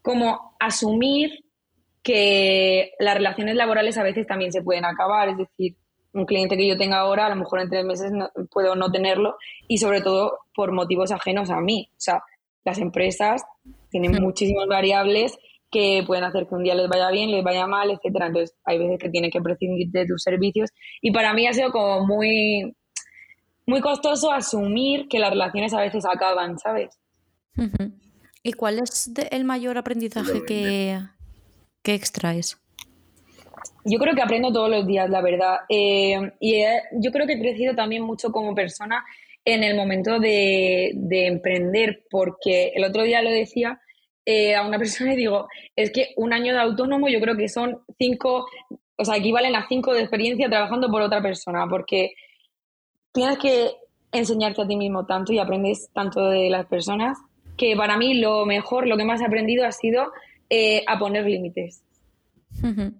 como 0.00 0.56
asumir 0.58 1.44
que 2.02 2.92
las 2.98 3.14
relaciones 3.14 3.54
laborales 3.54 3.98
a 3.98 4.02
veces 4.02 4.26
también 4.26 4.52
se 4.52 4.62
pueden 4.62 4.86
acabar, 4.86 5.28
es 5.28 5.36
decir, 5.36 5.74
un 6.14 6.24
cliente 6.24 6.56
que 6.56 6.66
yo 6.66 6.78
tenga 6.78 7.00
ahora, 7.00 7.26
a 7.26 7.28
lo 7.28 7.36
mejor 7.36 7.60
en 7.60 7.68
tres 7.68 7.84
meses 7.84 8.10
puedo 8.50 8.74
no 8.74 8.90
tenerlo 8.90 9.36
y 9.68 9.76
sobre 9.76 10.00
todo 10.00 10.38
por 10.54 10.72
motivos 10.72 11.12
ajenos 11.12 11.50
a 11.50 11.60
mí. 11.60 11.90
O 11.90 12.00
sea, 12.00 12.22
las 12.64 12.78
empresas 12.78 13.42
tienen 13.90 14.12
mm. 14.12 14.22
muchísimas 14.22 14.66
variables 14.66 15.36
que 15.72 16.04
pueden 16.06 16.22
hacer 16.22 16.46
que 16.46 16.54
un 16.54 16.62
día 16.62 16.74
les 16.74 16.88
vaya 16.88 17.10
bien, 17.10 17.30
les 17.30 17.42
vaya 17.42 17.66
mal, 17.66 17.90
etcétera. 17.90 18.26
Entonces, 18.26 18.54
hay 18.64 18.78
veces 18.78 18.98
que 19.00 19.08
tienes 19.08 19.32
que 19.32 19.40
prescindir 19.40 19.88
de 19.90 20.06
tus 20.06 20.22
servicios. 20.22 20.70
Y 21.00 21.10
para 21.10 21.32
mí 21.32 21.46
ha 21.48 21.52
sido 21.54 21.72
como 21.72 22.06
muy, 22.06 22.76
muy 23.66 23.80
costoso 23.80 24.30
asumir 24.30 25.08
que 25.08 25.18
las 25.18 25.30
relaciones 25.30 25.72
a 25.72 25.80
veces 25.80 26.04
acaban, 26.04 26.58
¿sabes? 26.58 27.00
¿Y 28.42 28.52
cuál 28.52 28.80
es 28.80 29.10
el 29.30 29.44
mayor 29.44 29.78
aprendizaje 29.78 30.44
que, 30.46 30.98
que, 31.82 31.94
extraes? 31.94 32.58
Yo 33.84 33.98
creo 33.98 34.14
que 34.14 34.22
aprendo 34.22 34.52
todos 34.52 34.70
los 34.70 34.86
días, 34.86 35.08
la 35.08 35.22
verdad. 35.22 35.60
Eh, 35.70 36.32
y 36.38 36.62
yo 37.00 37.10
creo 37.10 37.26
que 37.26 37.34
he 37.34 37.40
crecido 37.40 37.74
también 37.74 38.02
mucho 38.02 38.30
como 38.30 38.54
persona 38.54 39.04
en 39.44 39.64
el 39.64 39.74
momento 39.74 40.20
de, 40.20 40.92
de 40.94 41.26
emprender, 41.26 42.04
porque 42.10 42.72
el 42.74 42.84
otro 42.84 43.02
día 43.02 43.22
lo 43.22 43.30
decía, 43.30 43.80
eh, 44.24 44.54
a 44.54 44.66
una 44.66 44.78
persona 44.78 45.14
y 45.14 45.16
digo, 45.16 45.48
es 45.76 45.90
que 45.90 46.08
un 46.16 46.32
año 46.32 46.52
de 46.52 46.60
autónomo 46.60 47.08
yo 47.08 47.20
creo 47.20 47.36
que 47.36 47.48
son 47.48 47.78
cinco, 47.98 48.46
o 48.96 49.04
sea, 49.04 49.16
equivalen 49.16 49.54
a 49.56 49.66
cinco 49.68 49.92
de 49.92 50.00
experiencia 50.00 50.48
trabajando 50.48 50.90
por 50.90 51.02
otra 51.02 51.22
persona, 51.22 51.66
porque 51.68 52.12
tienes 53.12 53.38
que 53.38 53.72
enseñarte 54.12 54.62
a 54.62 54.66
ti 54.66 54.76
mismo 54.76 55.06
tanto 55.06 55.32
y 55.32 55.38
aprendes 55.38 55.90
tanto 55.92 56.28
de 56.28 56.50
las 56.50 56.66
personas, 56.66 57.18
que 57.56 57.76
para 57.76 57.96
mí 57.96 58.14
lo 58.14 58.46
mejor, 58.46 58.86
lo 58.86 58.96
que 58.96 59.04
más 59.04 59.20
he 59.20 59.26
aprendido 59.26 59.66
ha 59.66 59.72
sido 59.72 60.12
eh, 60.50 60.82
a 60.86 60.98
poner 60.98 61.24
límites. 61.24 61.82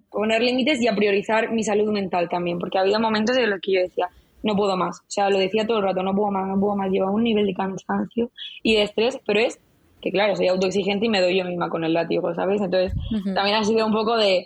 Poner 0.09 0.41
límites 0.41 0.81
y 0.81 0.87
a 0.87 0.95
priorizar 0.95 1.51
mi 1.51 1.63
salud 1.63 1.91
mental 1.91 2.27
también, 2.27 2.59
porque 2.59 2.79
había 2.79 2.99
momentos 2.99 3.37
en 3.37 3.49
los 3.49 3.61
que 3.61 3.73
yo 3.73 3.81
decía, 3.81 4.09
no 4.41 4.55
puedo 4.55 4.75
más. 4.75 4.99
O 4.99 5.09
sea, 5.09 5.29
lo 5.29 5.39
decía 5.39 5.65
todo 5.65 5.77
el 5.77 5.83
rato, 5.83 6.03
no 6.03 6.13
puedo 6.13 6.31
más, 6.31 6.47
no 6.47 6.59
puedo 6.59 6.75
más. 6.75 6.91
Lleva 6.91 7.09
un 7.09 7.23
nivel 7.23 7.45
de 7.45 7.53
cansancio 7.53 8.31
y 8.61 8.75
de 8.75 8.83
estrés, 8.83 9.19
pero 9.25 9.39
es 9.39 9.59
que 10.03 10.11
claro, 10.11 10.35
soy 10.35 10.49
autoexigente 10.49 11.05
y 11.05 11.09
me 11.09 11.21
doy 11.21 11.37
yo 11.37 11.45
misma 11.45 11.69
con 11.69 11.85
el 11.85 11.93
látigo, 11.93 12.35
¿sabes? 12.35 12.61
Entonces, 12.61 12.93
también 13.33 13.55
ha 13.55 13.63
sido 13.63 13.85
un 13.85 13.93
poco 13.93 14.17
de, 14.17 14.45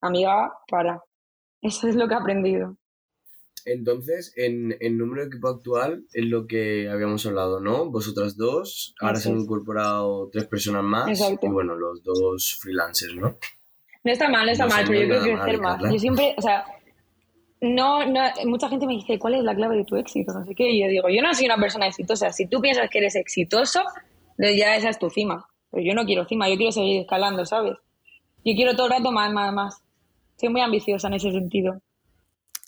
amiga, 0.00 0.52
para. 0.70 1.02
Eso 1.62 1.88
es 1.88 1.96
lo 1.96 2.06
que 2.06 2.14
he 2.14 2.18
aprendido. 2.18 2.76
Entonces, 3.66 4.32
en 4.36 4.74
el 4.80 4.96
número 4.96 5.22
de 5.22 5.28
equipo 5.28 5.48
actual 5.48 6.04
es 6.12 6.24
lo 6.24 6.46
que 6.46 6.88
habíamos 6.88 7.26
hablado, 7.26 7.60
¿no? 7.60 7.90
Vosotras 7.90 8.36
dos, 8.36 8.94
ahora 9.00 9.16
se 9.16 9.30
han 9.30 9.38
incorporado 9.38 10.30
tres 10.30 10.46
personas 10.46 10.82
más 10.82 11.08
Exacto. 11.08 11.46
y 11.46 11.50
bueno, 11.50 11.74
los 11.76 12.02
dos 12.02 12.58
freelancers, 12.60 13.14
¿no? 13.16 13.36
No 14.02 14.12
está 14.12 14.30
mal, 14.30 14.46
no 14.46 14.52
está 14.52 14.64
No 14.64 14.74
mal, 14.74 14.84
pero 14.86 15.00
yo 15.00 15.06
no 15.06 15.20
creo 15.20 15.22
que 15.22 15.42
crecer 15.42 15.60
mal, 15.60 15.72
más. 15.72 15.76
Carla. 15.76 15.92
Yo 15.92 15.98
siempre, 15.98 16.34
o 16.38 16.40
sea, 16.40 16.64
no, 17.60 18.06
no, 18.06 18.20
mucha 18.46 18.68
gente 18.70 18.86
me 18.86 18.94
dice, 18.94 19.18
¿cuál 19.18 19.34
es 19.34 19.44
la 19.44 19.54
clave 19.54 19.76
de 19.76 19.84
tu 19.84 19.96
éxito? 19.96 20.32
No 20.32 20.44
sé 20.46 20.54
qué, 20.54 20.70
y 20.70 20.82
yo 20.82 20.88
digo, 20.88 21.08
yo 21.10 21.20
no 21.20 21.34
soy 21.34 21.44
una 21.44 21.58
persona 21.58 21.86
exitosa. 21.86 22.32
Si 22.32 22.46
tú 22.46 22.62
piensas 22.62 22.88
que 22.88 22.98
eres 22.98 23.16
exitoso, 23.16 23.82
ya 24.48 24.76
esa 24.76 24.88
es 24.88 24.98
tu 24.98 25.10
cima. 25.10 25.46
Pero 25.70 25.84
yo 25.84 25.94
no 25.94 26.04
quiero 26.04 26.24
cima, 26.26 26.48
yo 26.48 26.56
quiero 26.56 26.72
seguir 26.72 27.02
escalando, 27.02 27.44
¿sabes? 27.44 27.74
Yo 28.44 28.54
quiero 28.54 28.74
todo 28.74 28.86
el 28.86 28.92
rato 28.92 29.12
más, 29.12 29.32
más, 29.32 29.52
más. 29.52 29.82
Soy 30.36 30.48
muy 30.48 30.60
ambiciosa 30.62 31.08
en 31.08 31.14
ese 31.14 31.30
sentido. 31.30 31.80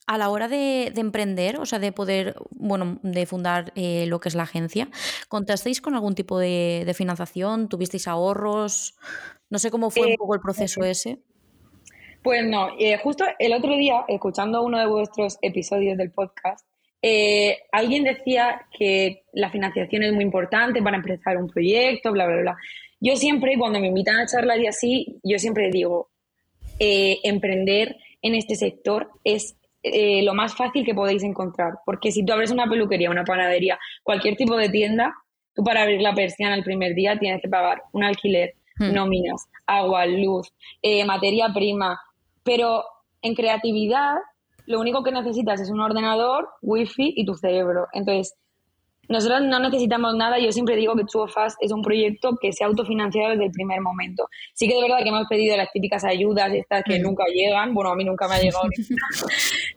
A 0.06 0.18
la 0.18 0.28
hora 0.28 0.48
de, 0.48 0.90
de 0.94 1.00
emprender, 1.00 1.58
o 1.58 1.64
sea, 1.64 1.78
de 1.78 1.92
poder, 1.92 2.34
bueno, 2.50 2.98
de 3.02 3.24
fundar 3.24 3.72
eh, 3.76 4.04
lo 4.06 4.20
que 4.20 4.28
es 4.28 4.34
la 4.34 4.42
agencia, 4.42 4.88
¿contasteis 5.28 5.80
con 5.80 5.94
algún 5.94 6.14
tipo 6.14 6.38
de, 6.38 6.82
de 6.84 6.94
financiación? 6.94 7.68
¿Tuvisteis 7.68 8.08
ahorros? 8.08 8.96
No 9.48 9.58
sé 9.58 9.70
cómo 9.70 9.90
fue 9.90 10.06
un 10.06 10.12
Eh, 10.12 10.16
poco 10.18 10.34
el 10.34 10.40
proceso 10.40 10.84
ese. 10.84 11.20
Pues 12.22 12.44
no, 12.44 12.68
eh, 12.78 12.98
justo 13.02 13.24
el 13.38 13.52
otro 13.52 13.74
día, 13.76 14.04
escuchando 14.06 14.62
uno 14.62 14.78
de 14.78 14.86
vuestros 14.86 15.38
episodios 15.40 15.96
del 15.96 16.10
podcast, 16.12 16.66
eh, 17.02 17.58
alguien 17.72 18.04
decía 18.04 18.66
que 18.76 19.24
la 19.32 19.50
financiación 19.50 20.04
es 20.04 20.12
muy 20.12 20.24
importante 20.24 20.82
para 20.82 20.96
empezar 20.96 21.36
un 21.36 21.48
proyecto, 21.48 22.12
bla, 22.12 22.26
bla, 22.26 22.36
bla. 22.36 22.56
Yo 23.00 23.16
siempre, 23.16 23.58
cuando 23.58 23.80
me 23.80 23.88
invitan 23.88 24.16
a 24.16 24.26
charlas 24.26 24.58
y 24.60 24.66
así, 24.66 25.20
yo 25.22 25.38
siempre 25.38 25.70
digo, 25.70 26.10
eh, 26.78 27.18
emprender 27.24 27.96
en 28.22 28.36
este 28.36 28.54
sector 28.54 29.10
es 29.24 29.56
eh, 29.82 30.22
lo 30.22 30.32
más 30.32 30.56
fácil 30.56 30.84
que 30.84 30.94
podéis 30.94 31.24
encontrar, 31.24 31.74
porque 31.84 32.12
si 32.12 32.24
tú 32.24 32.32
abres 32.32 32.52
una 32.52 32.68
peluquería, 32.68 33.10
una 33.10 33.24
panadería, 33.24 33.78
cualquier 34.04 34.36
tipo 34.36 34.56
de 34.56 34.68
tienda, 34.68 35.12
tú 35.54 35.64
para 35.64 35.82
abrir 35.82 36.00
la 36.00 36.14
persiana 36.14 36.54
el 36.54 36.62
primer 36.62 36.94
día 36.94 37.18
tienes 37.18 37.42
que 37.42 37.48
pagar 37.48 37.82
un 37.92 38.04
alquiler, 38.04 38.54
Hmm. 38.78 38.92
nóminas, 38.92 39.48
agua, 39.66 40.06
luz, 40.06 40.52
eh, 40.80 41.04
materia 41.04 41.52
prima, 41.52 42.00
pero 42.42 42.84
en 43.20 43.34
creatividad 43.34 44.16
lo 44.66 44.80
único 44.80 45.02
que 45.02 45.12
necesitas 45.12 45.60
es 45.60 45.70
un 45.70 45.80
ordenador, 45.80 46.48
wifi 46.62 47.12
y 47.16 47.24
tu 47.26 47.34
cerebro. 47.34 47.86
Entonces, 47.92 48.34
nosotros 49.08 49.42
no 49.42 49.58
necesitamos 49.58 50.14
nada. 50.14 50.38
Yo 50.38 50.52
siempre 50.52 50.76
digo 50.76 50.94
que 50.94 51.02
Two 51.04 51.22
of 51.22 51.34
Us 51.44 51.54
es 51.60 51.72
un 51.72 51.82
proyecto 51.82 52.30
que 52.40 52.52
se 52.52 52.62
ha 52.62 52.68
autofinanciado 52.68 53.30
desde 53.30 53.46
el 53.46 53.50
primer 53.50 53.80
momento. 53.80 54.28
Sí 54.54 54.68
que 54.68 54.74
de 54.76 54.82
verdad 54.82 54.98
que 55.02 55.08
hemos 55.08 55.26
pedido 55.28 55.56
las 55.56 55.70
típicas 55.72 56.04
ayudas, 56.04 56.52
estas 56.54 56.84
que 56.84 56.98
Mm. 57.00 57.02
nunca 57.02 57.24
llegan. 57.26 57.74
Bueno, 57.74 57.90
a 57.90 57.96
mí 57.96 58.04
nunca 58.04 58.28
me 58.28 58.36
ha 58.36 58.40
llegado. 58.40 58.64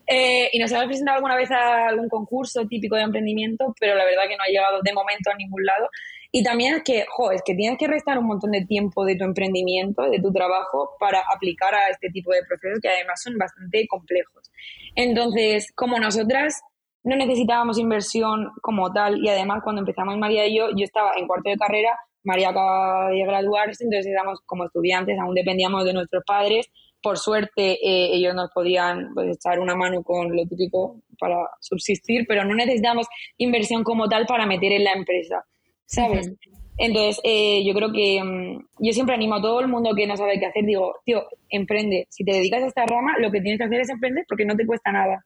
Eh, 0.08 0.50
y 0.54 0.60
nos 0.60 0.72
hemos 0.72 0.86
presentado 0.86 1.16
alguna 1.16 1.36
vez 1.36 1.50
a 1.50 1.88
algún 1.88 2.08
concurso 2.10 2.64
típico 2.68 2.96
de 2.96 3.02
emprendimiento, 3.02 3.74
pero 3.80 3.96
la 3.96 4.06
verdad 4.06 4.24
que 4.30 4.38
no 4.38 4.44
ha 4.44 4.52
llegado 4.52 4.80
de 4.84 4.94
momento 4.94 5.32
a 5.32 5.36
ningún 5.36 5.66
lado. 5.66 5.90
Y 6.38 6.44
también 6.44 6.76
es 6.76 6.84
que, 6.84 7.06
jo, 7.08 7.32
es 7.32 7.42
que 7.46 7.56
tienes 7.56 7.78
que 7.80 7.88
restar 7.88 8.18
un 8.20 8.26
montón 8.26 8.52
de 8.52 8.66
tiempo 8.66 9.06
de 9.06 9.16
tu 9.16 9.24
emprendimiento, 9.24 10.02
de 10.02 10.20
tu 10.20 10.34
trabajo, 10.34 10.90
para 11.00 11.24
aplicar 11.34 11.74
a 11.74 11.88
este 11.88 12.10
tipo 12.10 12.30
de 12.34 12.44
procesos 12.46 12.82
que 12.82 12.90
además 12.90 13.22
son 13.24 13.38
bastante 13.38 13.88
complejos. 13.88 14.52
Entonces, 14.96 15.72
como 15.76 15.98
nosotras 15.98 16.60
no 17.06 17.16
necesitábamos 17.16 17.80
inversión 17.80 18.52
como 18.62 18.92
tal, 18.92 19.24
y 19.24 19.30
además 19.30 19.62
cuando 19.64 19.80
empezamos 19.80 20.18
María 20.18 20.46
y 20.46 20.58
yo, 20.58 20.72
yo 20.76 20.84
estaba 20.84 21.14
en 21.16 21.26
cuarto 21.26 21.50
de 21.50 21.56
carrera, 21.56 21.98
María 22.26 22.50
acaba 22.50 23.12
de 23.12 23.24
graduarse, 23.24 23.86
entonces 23.86 24.12
éramos 24.12 24.42
como 24.46 24.66
estudiantes, 24.66 25.18
aún 25.18 25.36
dependíamos 25.36 25.86
de 25.86 25.94
nuestros 25.94 26.26
padres. 26.28 26.70
Por 27.02 27.18
suerte, 27.18 27.80
eh, 27.82 28.14
ellos 28.14 28.36
nos 28.36 28.52
podían 28.52 29.14
pues, 29.14 29.38
echar 29.38 29.58
una 29.60 29.76
mano 29.76 30.04
con 30.04 30.36
lo 30.36 30.46
típico 30.46 30.98
para 31.18 31.38
subsistir, 31.62 32.26
pero 32.28 32.44
no 32.44 32.56
necesitamos 32.56 33.08
inversión 33.38 33.86
como 33.86 34.10
tal 34.10 34.26
para 34.26 34.46
meter 34.46 34.74
en 34.74 34.84
la 34.84 34.92
empresa, 34.92 35.46
¿sabes? 35.86 36.32
Entonces, 36.78 37.22
eh, 37.24 37.64
yo 37.66 37.74
creo 37.74 37.92
que 37.92 38.22
mm, 38.22 38.68
yo 38.80 38.92
siempre 38.92 39.16
animo 39.16 39.36
a 39.36 39.42
todo 39.42 39.62
el 39.62 39.68
mundo 39.68 39.96
que 39.96 40.08
no 40.08 40.18
sabe 40.18 40.40
qué 40.40 40.48
hacer, 40.48 40.66
digo, 40.66 40.96
tío, 41.06 41.24
emprende. 41.50 42.08
Si 42.10 42.26
te 42.26 42.34
dedicas 42.34 42.64
a 42.64 42.68
esta 42.68 42.86
rama, 42.86 43.18
lo 43.20 43.32
que 43.32 43.42
tienes 43.42 43.60
que 43.60 43.66
hacer 43.66 43.82
es 43.82 43.90
emprender 43.90 44.26
porque 44.28 44.46
no 44.46 44.56
te 44.56 44.66
cuesta 44.66 44.92
nada. 44.92 45.26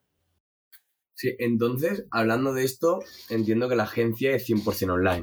Sí, 1.15 1.35
entonces, 1.39 2.05
hablando 2.11 2.53
de 2.53 2.63
esto, 2.63 2.99
entiendo 3.29 3.67
que 3.67 3.75
la 3.75 3.83
agencia 3.83 4.31
es 4.31 4.47
100% 4.47 4.93
online. 4.93 5.21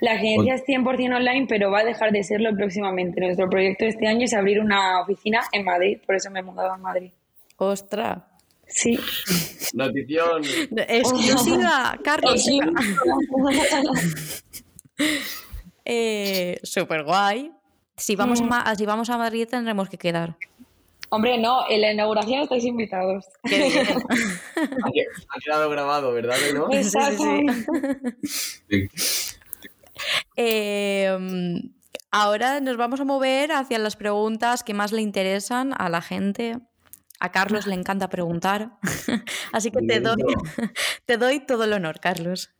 La 0.00 0.14
agencia 0.14 0.54
es 0.54 0.64
100% 0.66 1.16
online, 1.16 1.46
pero 1.48 1.70
va 1.70 1.80
a 1.80 1.84
dejar 1.84 2.10
de 2.10 2.24
serlo 2.24 2.54
próximamente. 2.54 3.20
Nuestro 3.20 3.48
proyecto 3.48 3.86
este 3.86 4.06
año 4.06 4.24
es 4.24 4.34
abrir 4.34 4.60
una 4.60 5.00
oficina 5.00 5.40
en 5.52 5.64
Madrid, 5.64 5.98
por 6.04 6.16
eso 6.16 6.30
me 6.30 6.40
he 6.40 6.42
mudado 6.42 6.72
a 6.72 6.78
Madrid. 6.78 7.12
¡Ostras! 7.56 8.33
Sí. 8.68 8.98
Notición. 9.74 10.42
Exclusiva, 10.88 11.98
Carlos. 12.02 12.42
Sí. 12.44 12.60
Eh, 15.84 16.58
Súper 16.62 17.04
guay. 17.04 17.50
Si 17.96 18.16
vamos, 18.16 18.40
a, 18.40 18.44
Mm. 18.44 18.48
Ma- 18.48 18.74
si 18.74 18.86
vamos 18.86 19.10
a 19.10 19.18
Madrid 19.18 19.46
tendremos 19.48 19.88
que 19.88 19.98
quedar. 19.98 20.36
Hombre, 21.10 21.38
no, 21.38 21.68
en 21.68 21.80
la 21.82 21.92
inauguración 21.92 22.40
estáis 22.42 22.64
invitados. 22.64 23.26
Ha 23.44 23.48
que- 23.48 23.78
ha 25.28 25.40
quedado 25.44 25.68
grabado, 25.70 26.12
¿verdad? 26.12 26.36
¿No? 26.54 26.68
Sí, 26.70 26.84
sí, 26.84 26.88
Exacto. 26.88 27.24
Sí. 28.68 28.88
Eh, 30.36 31.16
ahora 32.10 32.60
nos 32.60 32.76
vamos 32.76 33.00
a 33.00 33.04
mover 33.04 33.52
hacia 33.52 33.78
las 33.78 33.94
preguntas 33.96 34.64
que 34.64 34.74
más 34.74 34.90
le 34.92 35.02
interesan 35.02 35.72
a 35.76 35.88
la 35.88 36.00
gente. 36.02 36.56
A 37.24 37.32
Carlos 37.32 37.66
le 37.66 37.74
encanta 37.74 38.10
preguntar. 38.10 38.72
Así 39.52 39.70
que 39.70 39.80
te 39.80 39.98
doy, 40.00 40.16
te 41.06 41.16
doy 41.16 41.40
todo 41.40 41.64
el 41.64 41.72
honor, 41.72 41.98
Carlos. 41.98 42.50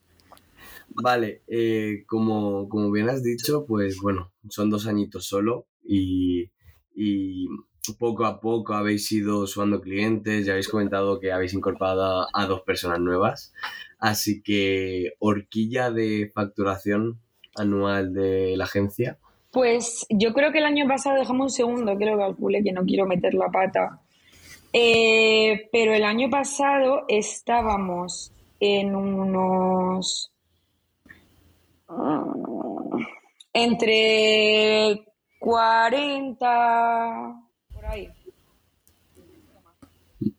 Vale, 0.89 1.43
eh, 1.49 2.05
como, 2.07 2.67
como 2.71 2.91
bien 2.91 3.11
has 3.11 3.23
dicho, 3.23 3.67
pues 3.67 3.99
bueno, 4.01 4.33
son 4.49 4.71
dos 4.71 4.87
añitos 4.87 5.27
solo 5.27 5.67
y, 5.83 6.51
y 6.95 7.47
poco 7.99 8.25
a 8.25 8.41
poco 8.41 8.73
habéis 8.73 9.13
ido 9.13 9.47
sumando 9.47 9.83
clientes, 9.83 10.47
ya 10.47 10.53
habéis 10.53 10.71
comentado 10.71 11.21
que 11.21 11.31
habéis 11.31 11.53
incorporado 11.53 12.27
a, 12.33 12.47
dos 12.47 12.63
personas 12.63 13.01
nuevas, 13.01 13.53
así 13.99 14.43
que 14.43 15.13
horquilla 15.19 15.91
de 15.91 16.33
facturación 16.35 17.21
anual 17.55 18.15
de 18.15 18.57
la 18.57 18.65
agencia. 18.65 19.19
Pues 19.51 20.07
yo 20.09 20.33
creo 20.33 20.53
que 20.53 20.59
el 20.59 20.65
año 20.65 20.89
pasado 20.89 21.19
dejamos 21.19 21.45
un 21.45 21.51
segundo, 21.51 21.99
que 21.99 22.07
lo 22.07 22.17
calculé, 22.17 22.63
que 22.65 22.73
no 22.73 22.83
quiero 22.87 23.07
meter 23.07 23.35
la 23.35 23.51
pata. 23.51 24.01
Eh, 24.77 25.69
pero 25.71 25.95
el 25.95 26.05
año 26.05 26.29
pasado 26.29 27.05
estábamos 27.09 28.33
en 28.59 28.97
unos... 28.97 30.33
entre 33.53 35.05
40... 35.39 37.41
Por 37.73 37.87
ahí. 37.87 38.09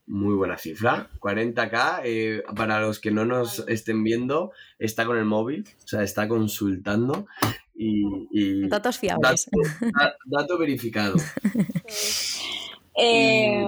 Muy 0.08 0.34
buena 0.36 0.58
cifra, 0.58 1.10
40k. 1.19 2.02
eh, 2.04 2.43
para 2.56 2.80
los 2.82 3.00
que 3.00 3.12
no 3.12 3.26
nos 3.26 3.60
estén 3.67 4.04
viendo, 4.04 4.52
está 4.80 5.06
con 5.06 5.17
el 5.17 5.26
móvil, 5.26 5.65
o 5.84 5.88
sea, 5.88 6.04
está 6.04 6.28
consultando 6.28 7.28
y, 7.76 8.04
y 8.32 8.67
Datos 8.67 8.98
fiables. 8.98 9.50
dato, 9.52 9.91
da- 10.00 10.15
dato 10.26 10.58
verificado. 10.58 11.15
Eh, 12.97 13.63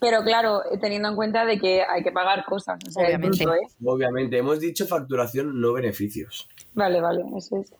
pero 0.00 0.22
claro, 0.24 0.60
teniendo 0.80 1.08
en 1.08 1.16
cuenta 1.16 1.44
de 1.44 1.58
que 1.58 1.82
hay 1.82 2.02
que 2.02 2.10
pagar 2.12 2.44
cosas. 2.44 2.78
o 2.86 2.90
sea, 2.90 3.04
el 3.06 3.16
Obviamente. 3.16 3.44
bruto, 3.44 3.54
¿eh? 3.54 3.66
Obviamente, 3.84 4.38
hemos 4.38 4.60
dicho 4.60 4.86
facturación, 4.86 5.60
no 5.60 5.72
beneficios. 5.72 6.48
Vale, 6.72 7.00
vale, 7.00 7.22
eso 7.36 7.56
es. 7.60 7.72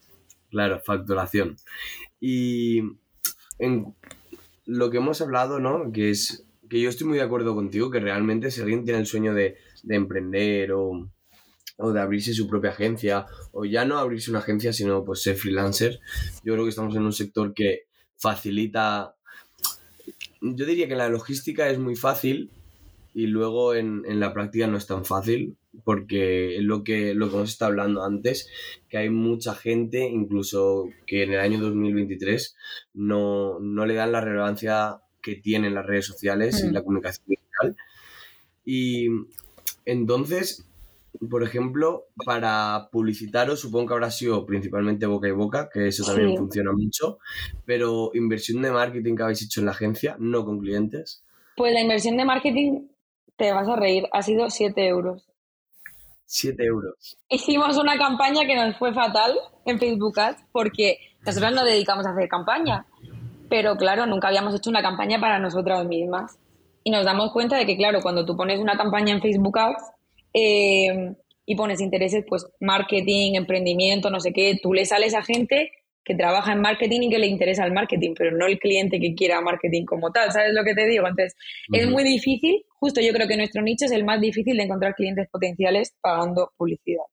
Claro, 0.50 0.80
facturación. 0.80 1.56
Y 2.20 2.80
en 3.58 3.94
lo 4.66 4.90
que 4.90 4.98
hemos 4.98 5.20
hablado, 5.20 5.58
¿no? 5.58 5.90
Que 5.92 6.10
es 6.10 6.46
que 6.70 6.80
yo 6.80 6.88
estoy 6.88 7.06
muy 7.06 7.18
de 7.18 7.24
acuerdo 7.24 7.54
contigo, 7.54 7.90
que 7.90 8.00
realmente 8.00 8.50
si 8.50 8.60
alguien 8.60 8.84
tiene 8.84 9.00
el 9.00 9.06
sueño 9.06 9.34
de, 9.34 9.56
de 9.82 9.94
emprender 9.96 10.72
o, 10.72 11.10
o 11.76 11.92
de 11.92 12.00
abrirse 12.00 12.32
su 12.32 12.48
propia 12.48 12.70
agencia, 12.70 13.26
o 13.52 13.64
ya 13.64 13.84
no 13.84 13.98
abrirse 13.98 14.30
una 14.30 14.38
agencia, 14.40 14.72
sino 14.72 15.04
pues 15.04 15.22
ser 15.22 15.36
freelancer, 15.36 16.00
yo 16.44 16.52
creo 16.54 16.64
que 16.64 16.70
estamos 16.70 16.94
en 16.96 17.02
un 17.02 17.12
sector 17.12 17.52
que 17.52 17.88
facilita, 18.16 19.14
yo 20.44 20.66
diría 20.66 20.88
que 20.88 20.96
la 20.96 21.08
logística 21.08 21.68
es 21.68 21.78
muy 21.78 21.96
fácil 21.96 22.50
y 23.14 23.26
luego 23.26 23.74
en, 23.74 24.02
en 24.06 24.20
la 24.20 24.32
práctica 24.32 24.66
no 24.66 24.76
es 24.76 24.86
tan 24.86 25.04
fácil, 25.04 25.56
porque 25.84 26.56
es 26.56 26.62
lo 26.62 26.84
que, 26.84 27.14
lo 27.14 27.28
que 27.28 27.36
hemos 27.36 27.50
estado 27.50 27.70
hablando 27.70 28.04
antes, 28.04 28.48
que 28.88 28.98
hay 28.98 29.10
mucha 29.10 29.54
gente, 29.54 30.06
incluso 30.08 30.88
que 31.06 31.22
en 31.22 31.32
el 31.32 31.40
año 31.40 31.60
2023 31.60 32.56
no, 32.94 33.58
no 33.60 33.86
le 33.86 33.94
dan 33.94 34.12
la 34.12 34.20
relevancia 34.20 35.00
que 35.22 35.36
tienen 35.36 35.74
las 35.74 35.86
redes 35.86 36.06
sociales 36.06 36.62
y 36.62 36.68
Mm. 36.68 36.72
la 36.72 36.82
comunicación 36.82 37.24
digital. 37.28 37.76
Y 38.64 39.08
entonces, 39.84 40.66
por 41.30 41.42
ejemplo, 41.42 42.06
para 42.24 42.88
publicitaros, 42.90 43.60
supongo 43.60 43.86
que 43.88 43.94
habrá 43.94 44.10
sido 44.10 44.44
principalmente 44.46 45.06
boca 45.06 45.28
y 45.28 45.32
boca, 45.32 45.68
que 45.72 45.88
eso 45.88 46.04
también 46.04 46.30
Sí. 46.30 46.36
funciona 46.36 46.72
mucho, 46.72 47.18
pero 47.64 48.10
inversión 48.14 48.62
de 48.62 48.70
marketing 48.70 49.16
que 49.16 49.22
habéis 49.22 49.42
hecho 49.42 49.60
en 49.60 49.66
la 49.66 49.72
agencia, 49.72 50.16
no 50.18 50.44
con 50.44 50.60
clientes. 50.60 51.22
Pues 51.56 51.72
la 51.72 51.80
inversión 51.80 52.16
de 52.16 52.24
marketing, 52.24 52.88
te 53.36 53.52
vas 53.52 53.68
a 53.68 53.76
reír, 53.76 54.06
ha 54.12 54.22
sido 54.22 54.50
7 54.50 54.86
euros. 54.86 55.24
7 56.26 56.64
euros. 56.64 57.16
Hicimos 57.28 57.76
una 57.78 57.96
campaña 57.96 58.46
que 58.46 58.56
nos 58.56 58.76
fue 58.76 58.92
fatal 58.92 59.34
en 59.66 59.78
Facebook 59.78 60.18
Ads 60.18 60.44
porque 60.52 60.98
nosotros 61.24 61.52
nos 61.52 61.64
dedicamos 61.64 62.06
a 62.06 62.10
hacer 62.10 62.28
campaña, 62.28 62.86
pero 63.48 63.76
claro, 63.76 64.06
nunca 64.06 64.28
habíamos 64.28 64.54
hecho 64.54 64.70
una 64.70 64.82
campaña 64.82 65.20
para 65.20 65.38
nosotras 65.38 65.86
mismas. 65.86 66.38
Y 66.82 66.90
nos 66.90 67.04
damos 67.04 67.32
cuenta 67.32 67.56
de 67.56 67.64
que, 67.66 67.76
claro, 67.76 68.00
cuando 68.02 68.26
tú 68.26 68.36
pones 68.36 68.60
una 68.60 68.76
campaña 68.76 69.14
en 69.14 69.22
Facebook 69.22 69.58
Ads 69.58 69.82
eh, 70.34 71.14
y 71.46 71.54
pones 71.56 71.80
intereses, 71.80 72.24
pues 72.28 72.46
marketing, 72.60 73.34
emprendimiento, 73.34 74.10
no 74.10 74.20
sé 74.20 74.32
qué, 74.32 74.58
tú 74.62 74.74
le 74.74 74.84
sales 74.84 75.14
a 75.14 75.22
gente 75.22 75.70
que 76.04 76.14
trabaja 76.14 76.52
en 76.52 76.60
marketing 76.60 77.02
y 77.02 77.10
que 77.10 77.18
le 77.18 77.26
interesa 77.26 77.64
el 77.64 77.72
marketing, 77.72 78.14
pero 78.16 78.36
no 78.36 78.46
el 78.46 78.58
cliente 78.58 79.00
que 79.00 79.14
quiera 79.14 79.40
marketing 79.40 79.84
como 79.86 80.10
tal, 80.10 80.30
¿sabes 80.32 80.52
lo 80.52 80.62
que 80.62 80.74
te 80.74 80.86
digo? 80.86 81.06
Entonces, 81.06 81.34
es 81.72 81.88
muy 81.88 82.04
difícil, 82.04 82.62
justo 82.78 83.00
yo 83.00 83.12
creo 83.12 83.26
que 83.26 83.38
nuestro 83.38 83.62
nicho 83.62 83.86
es 83.86 83.92
el 83.92 84.04
más 84.04 84.20
difícil 84.20 84.56
de 84.56 84.64
encontrar 84.64 84.94
clientes 84.94 85.28
potenciales 85.30 85.94
pagando 86.02 86.52
publicidad. 86.58 87.04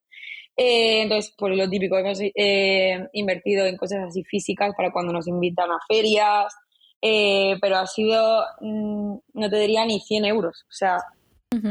Eh, 0.58 1.04
entonces, 1.04 1.34
por 1.38 1.56
lo 1.56 1.70
típico, 1.70 1.98
hemos 1.98 2.20
eh, 2.22 3.08
invertido 3.14 3.66
en 3.66 3.78
cosas 3.78 4.00
así 4.10 4.24
físicas 4.24 4.74
para 4.76 4.92
cuando 4.92 5.14
nos 5.14 5.28
invitan 5.28 5.72
a 5.72 5.80
ferias, 5.88 6.54
eh, 7.02 7.56
pero 7.62 7.78
ha 7.78 7.88
sido, 7.88 8.44
mm, 8.60 9.16
no 9.34 9.50
te 9.50 9.58
diría 9.58 9.86
ni 9.86 10.02
100 10.02 10.26
euros, 10.26 10.66
o 10.70 10.74
sea, 10.74 10.98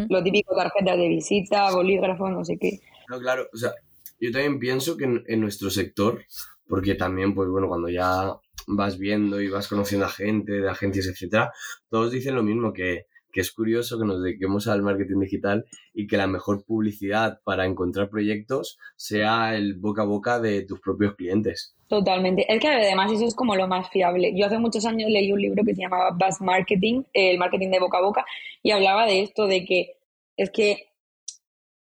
lo 0.09 0.23
típico, 0.23 0.55
tarjetas 0.55 0.97
de 0.97 1.09
visita, 1.09 1.71
bolígrafos, 1.73 2.31
no 2.31 2.45
sé 2.45 2.59
qué. 2.59 2.81
No, 3.09 3.19
claro, 3.19 3.49
o 3.53 3.57
sea, 3.57 3.73
yo 4.21 4.31
también 4.31 4.59
pienso 4.59 4.97
que 4.97 5.05
en 5.05 5.40
nuestro 5.40 5.71
sector 5.71 6.23
porque 6.71 6.95
también, 6.95 7.35
pues 7.35 7.51
bueno, 7.51 7.66
cuando 7.66 7.88
ya 7.88 8.33
vas 8.69 8.97
viendo 8.97 9.40
y 9.40 9.49
vas 9.49 9.66
conociendo 9.66 10.07
a 10.07 10.09
gente, 10.09 10.53
de 10.53 10.71
agencias, 10.71 11.09
etcétera, 11.09 11.53
todos 11.90 12.12
dicen 12.12 12.37
lo 12.37 12.45
mismo, 12.45 12.73
que, 12.73 13.07
es 13.38 13.53
curioso 13.53 13.97
que 13.99 14.05
nos 14.05 14.21
dediquemos 14.21 14.66
al 14.66 14.83
marketing 14.83 15.21
digital 15.21 15.66
y 15.95 16.09
que 16.09 16.16
la 16.16 16.27
mejor 16.27 16.64
publicidad 16.64 17.40
para 17.45 17.64
encontrar 17.64 18.11
proyectos 18.11 18.79
sea 18.97 19.55
el 19.55 19.75
boca 19.75 20.03
a 20.03 20.07
boca 20.07 20.40
de 20.40 20.62
tus 20.62 20.81
propios 20.81 21.14
clientes. 21.14 21.77
Totalmente. 21.87 22.53
Es 22.53 22.61
que 22.61 22.69
además 22.69 23.12
eso 23.12 23.27
es 23.27 23.35
como 23.35 23.55
lo 23.55 23.69
más 23.69 23.88
fiable. 23.90 24.33
Yo 24.37 24.47
hace 24.47 24.59
muchos 24.59 24.85
años 24.87 25.09
leí 25.11 25.33
un 25.33 25.40
libro 25.40 25.64
que 25.64 25.75
se 25.75 25.83
llamaba 25.83 26.11
Buzz 26.11 26.40
Marketing, 26.40 27.03
el 27.12 27.38
marketing 27.38 27.71
de 27.71 27.79
boca 27.79 27.99
a 27.99 28.03
boca, 28.03 28.25
y 28.62 28.73
hablaba 28.73 29.07
de 29.07 29.23
esto, 29.23 29.47
de 29.47 29.64
que 29.64 29.93
es 30.37 30.51
que 30.51 30.88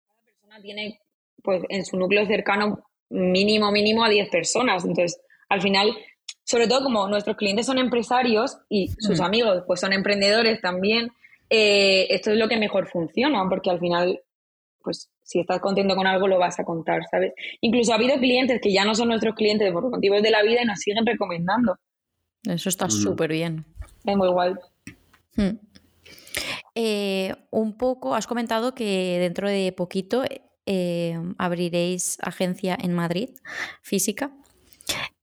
cada 0.07 0.23
persona 0.23 0.61
tiene 0.61 0.99
pues 1.43 1.61
en 1.69 1.85
su 1.85 1.97
núcleo 1.97 2.25
cercano 2.25 2.83
mínimo, 3.09 3.71
mínimo 3.71 4.03
a 4.03 4.09
10 4.09 4.29
personas. 4.29 4.83
Entonces, 4.83 5.19
al 5.49 5.61
final, 5.61 5.95
sobre 6.43 6.67
todo 6.67 6.83
como 6.83 7.07
nuestros 7.07 7.37
clientes 7.37 7.65
son 7.65 7.79
empresarios 7.79 8.57
y 8.69 8.89
sus 8.99 9.19
mm. 9.19 9.23
amigos 9.23 9.63
pues 9.65 9.79
son 9.79 9.93
emprendedores 9.93 10.61
también, 10.61 11.11
eh, 11.49 12.07
esto 12.09 12.31
es 12.31 12.37
lo 12.37 12.47
que 12.47 12.57
mejor 12.57 12.87
funciona, 12.87 13.47
porque 13.49 13.69
al 13.69 13.79
final, 13.79 14.21
pues 14.81 15.09
si 15.23 15.39
estás 15.39 15.59
contento 15.59 15.95
con 15.95 16.07
algo 16.07 16.27
lo 16.27 16.37
vas 16.37 16.59
a 16.59 16.63
contar, 16.63 17.01
¿sabes? 17.09 17.33
Incluso 17.61 17.91
ha 17.91 17.95
habido 17.95 18.17
clientes 18.17 18.59
que 18.61 18.71
ya 18.71 18.85
no 18.85 18.93
son 18.93 19.09
nuestros 19.09 19.35
clientes 19.35 19.71
por 19.71 19.89
motivos 19.89 20.21
de 20.21 20.31
la 20.31 20.43
vida 20.43 20.61
y 20.61 20.65
nos 20.65 20.79
siguen 20.79 21.05
recomendando. 21.05 21.77
Eso 22.43 22.69
está 22.69 22.85
mm. 22.85 22.91
súper 22.91 23.31
bien. 23.31 23.65
Es 24.05 24.15
muy 24.15 24.27
igual. 24.27 24.59
Hmm. 25.35 25.57
Eh, 26.75 27.33
un 27.51 27.77
poco, 27.77 28.15
has 28.15 28.27
comentado 28.27 28.75
que 28.75 29.17
dentro 29.19 29.49
de 29.49 29.71
poquito 29.71 30.23
eh, 30.65 31.17
abriréis 31.37 32.17
agencia 32.21 32.77
en 32.79 32.93
Madrid, 32.93 33.29
física. 33.81 34.31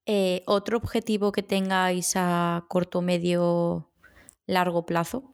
Eh, 0.07 0.43
¿Otro 0.47 0.79
objetivo 0.79 1.31
que 1.31 1.43
tengáis 1.43 2.15
a 2.17 2.65
corto, 2.69 3.03
medio, 3.03 3.91
largo 4.47 4.87
plazo? 4.87 5.32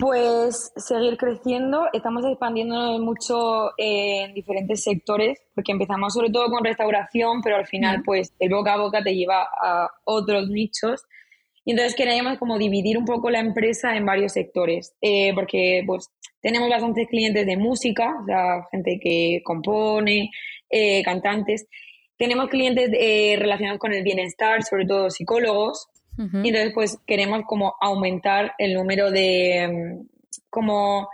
Pues 0.00 0.72
seguir 0.76 1.18
creciendo. 1.18 1.82
Estamos 1.92 2.24
expandiéndonos 2.24 3.00
mucho 3.00 3.72
en 3.76 4.32
diferentes 4.32 4.82
sectores, 4.82 5.38
porque 5.54 5.72
empezamos 5.72 6.14
sobre 6.14 6.30
todo 6.30 6.46
con 6.46 6.64
restauración, 6.64 7.42
pero 7.42 7.56
al 7.56 7.66
final, 7.66 8.02
pues 8.02 8.32
el 8.38 8.48
boca 8.48 8.72
a 8.72 8.78
boca 8.78 9.02
te 9.02 9.14
lleva 9.14 9.42
a 9.42 9.90
otros 10.04 10.48
nichos. 10.48 11.02
Y 11.66 11.72
entonces 11.72 11.94
queremos 11.94 12.38
como 12.38 12.56
dividir 12.56 12.96
un 12.96 13.04
poco 13.04 13.28
la 13.28 13.40
empresa 13.40 13.94
en 13.94 14.06
varios 14.06 14.32
sectores, 14.32 14.94
eh, 15.02 15.34
porque 15.34 15.82
pues 15.86 16.08
tenemos 16.40 16.70
bastantes 16.70 17.06
clientes 17.06 17.44
de 17.44 17.58
música, 17.58 18.10
o 18.22 18.24
sea, 18.24 18.66
gente 18.70 18.98
que 19.02 19.42
compone, 19.44 20.30
eh, 20.70 21.02
cantantes. 21.02 21.66
Tenemos 22.16 22.48
clientes 22.48 22.88
eh, 22.94 23.36
relacionados 23.38 23.78
con 23.78 23.92
el 23.92 24.02
bienestar, 24.02 24.62
sobre 24.62 24.86
todo 24.86 25.10
psicólogos. 25.10 25.88
Y 26.18 26.48
entonces, 26.48 26.72
pues 26.74 26.98
queremos 27.06 27.42
como 27.46 27.74
aumentar 27.80 28.52
el 28.58 28.74
número 28.74 29.10
de, 29.10 29.68
mm, 29.68 30.08
como, 30.50 31.08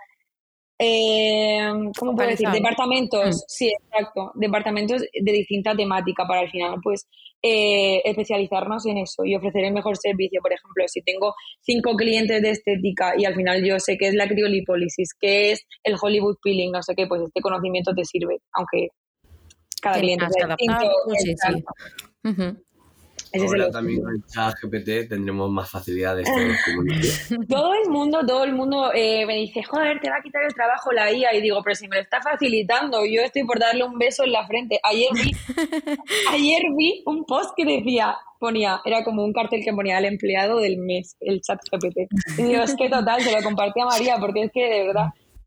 eh, 0.78 1.60
¿cómo 1.96 2.16
puedo 2.16 2.28
decir? 2.28 2.48
Departamentos, 2.48 3.28
mm. 3.28 3.44
sí, 3.46 3.72
exacto, 3.84 4.32
departamentos 4.34 5.02
de 5.02 5.32
distinta 5.32 5.76
temática 5.76 6.26
para 6.26 6.40
al 6.40 6.50
final, 6.50 6.78
pues 6.82 7.06
eh, 7.42 8.02
especializarnos 8.04 8.86
en 8.86 8.98
eso 8.98 9.24
y 9.24 9.36
ofrecer 9.36 9.64
el 9.64 9.72
mejor 9.72 9.96
servicio. 9.96 10.40
Por 10.42 10.52
ejemplo, 10.52 10.84
si 10.88 11.02
tengo 11.02 11.34
cinco 11.60 11.94
clientes 11.94 12.42
de 12.42 12.50
estética 12.50 13.14
y 13.16 13.24
al 13.24 13.34
final 13.34 13.64
yo 13.64 13.78
sé 13.78 13.96
qué 13.96 14.08
es 14.08 14.14
la 14.14 14.26
criolipólisis, 14.26 15.10
qué 15.18 15.52
es 15.52 15.64
el 15.84 15.94
Hollywood 16.00 16.36
peeling, 16.42 16.72
no 16.72 16.82
sé 16.82 16.94
qué, 16.96 17.06
pues 17.06 17.22
este 17.22 17.40
conocimiento 17.40 17.92
te 17.94 18.04
sirve, 18.04 18.38
aunque 18.52 18.88
cada 19.80 20.00
cliente 20.00 20.26
sea 20.30 20.48
distinto. 20.48 20.90
Sí, 21.16 21.34
sí. 21.36 22.65
Ahora 23.34 23.70
también 23.70 24.02
con 24.02 24.14
el 24.14 24.24
chat 24.26 24.54
GPT 24.62 25.08
tendremos 25.08 25.50
más 25.50 25.70
facilidades 25.70 26.28
Todo 27.48 27.74
el 27.74 27.90
mundo, 27.90 28.20
todo 28.26 28.44
el 28.44 28.54
mundo 28.54 28.92
eh, 28.94 29.26
me 29.26 29.36
dice, 29.36 29.62
joder, 29.62 30.00
te 30.00 30.08
va 30.08 30.16
a 30.16 30.22
quitar 30.22 30.42
el 30.44 30.54
trabajo 30.54 30.92
la 30.92 31.12
IA. 31.12 31.34
Y 31.34 31.42
digo, 31.42 31.60
pero 31.62 31.74
si 31.74 31.88
me 31.88 31.96
lo 31.96 32.02
está 32.02 32.20
facilitando, 32.20 33.04
yo 33.04 33.22
estoy 33.22 33.44
por 33.44 33.58
darle 33.58 33.84
un 33.84 33.98
beso 33.98 34.24
en 34.24 34.32
la 34.32 34.46
frente. 34.46 34.80
Ayer 34.82 35.10
vi, 35.12 35.32
ayer 36.32 36.62
vi 36.76 37.02
un 37.06 37.24
post 37.24 37.50
que 37.56 37.64
decía, 37.64 38.16
ponía, 38.38 38.80
era 38.84 39.04
como 39.04 39.24
un 39.24 39.32
cartel 39.32 39.62
que 39.64 39.72
ponía 39.72 39.98
el 39.98 40.04
empleado 40.04 40.58
del 40.60 40.78
mes, 40.78 41.16
el 41.20 41.40
chat 41.40 41.60
GPT. 41.70 42.08
Y 42.38 42.42
digo, 42.42 42.62
es 42.62 42.74
que 42.76 42.88
total, 42.88 43.20
se 43.20 43.32
lo 43.32 43.42
compartí 43.42 43.80
a 43.80 43.86
María, 43.86 44.16
porque 44.18 44.44
es 44.44 44.50
que 44.52 44.64
de 44.64 44.86
verdad 44.86 45.06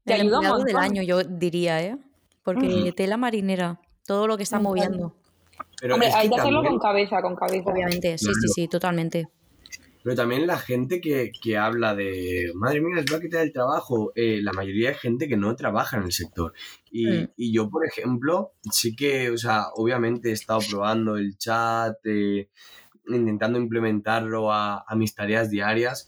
te 0.09 0.15
el 0.15 0.21
ayuda 0.21 0.57
del 0.63 0.77
año, 0.77 1.03
yo 1.03 1.23
diría, 1.23 1.81
¿eh? 1.81 1.97
Porque 2.43 2.93
tela 2.95 3.17
marinera, 3.17 3.79
todo 4.05 4.27
lo 4.27 4.37
que 4.37 4.43
está 4.43 4.59
moviendo. 4.59 5.13
Hombre, 5.83 6.11
hay 6.13 6.29
que 6.29 6.35
hacerlo 6.35 6.63
con 6.63 6.79
cabeza, 6.79 7.21
con 7.21 7.35
cabeza. 7.35 7.69
Obviamente, 7.69 8.17
sí, 8.17 8.27
sí, 8.41 8.47
sí, 8.53 8.67
totalmente. 8.67 9.27
Pero 10.01 10.15
también 10.15 10.47
la 10.47 10.57
gente 10.57 11.01
que, 11.01 11.57
habla 11.57 11.93
de, 11.93 12.51
madre 12.55 12.81
mía, 12.81 12.95
les 12.95 13.05
va 13.11 13.17
a 13.17 13.21
quitar 13.21 13.41
el 13.41 13.51
trabajo, 13.51 14.11
eh, 14.15 14.39
la 14.41 14.53
mayoría 14.53 14.89
de 14.89 14.95
gente 14.95 15.27
que 15.27 15.35
no 15.35 15.55
trabaja 15.55 15.97
en 15.97 16.03
el 16.03 16.13
sector. 16.13 16.53
Mm. 16.91 17.25
Y, 17.35 17.51
yo, 17.51 17.69
por 17.69 17.85
ejemplo, 17.85 18.53
sí 18.71 18.95
que, 18.95 19.29
o 19.29 19.37
sea, 19.37 19.65
obviamente 19.75 20.29
he 20.29 20.33
estado 20.33 20.61
probando 20.69 21.17
el 21.17 21.37
chat, 21.37 21.97
eh, 22.05 22.49
intentando 23.07 23.59
implementarlo 23.59 24.53
a, 24.53 24.85
mis 24.95 25.13
tareas 25.13 25.49
diarias. 25.49 26.07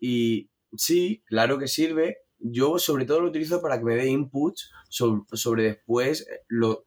Y 0.00 0.50
sí, 0.76 1.22
claro 1.26 1.58
que 1.58 1.68
sirve. 1.68 2.18
Yo 2.38 2.78
sobre 2.78 3.06
todo 3.06 3.20
lo 3.20 3.28
utilizo 3.28 3.62
para 3.62 3.78
que 3.78 3.84
me 3.84 3.96
dé 3.96 4.06
inputs 4.06 4.70
sobre, 4.90 5.22
sobre 5.32 5.62
después 5.64 6.28
lo, 6.48 6.84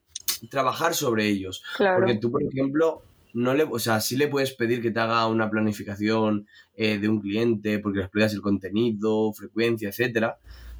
trabajar 0.50 0.94
sobre 0.94 1.28
ellos. 1.28 1.64
Porque 1.78 2.16
tú, 2.16 2.32
por 2.32 2.44
ejemplo, 2.44 3.02
no 3.34 3.54
le, 3.54 3.64
o 3.64 3.80
sea, 3.80 4.02
sí 4.02 4.18
le 4.18 4.28
puedes 4.28 4.54
pedir 4.54 4.82
que 4.82 4.92
te 4.92 5.00
haga 5.00 5.28
una 5.28 5.50
planificación 5.50 6.48
eh, 6.76 6.98
de 6.98 7.10
un 7.10 7.22
cliente 7.22 7.80
porque 7.80 8.00
le 8.00 8.06
explicas 8.06 8.34
el 8.34 8.42
contenido, 8.42 9.32
frecuencia, 9.34 9.90
etcétera, 9.90 10.38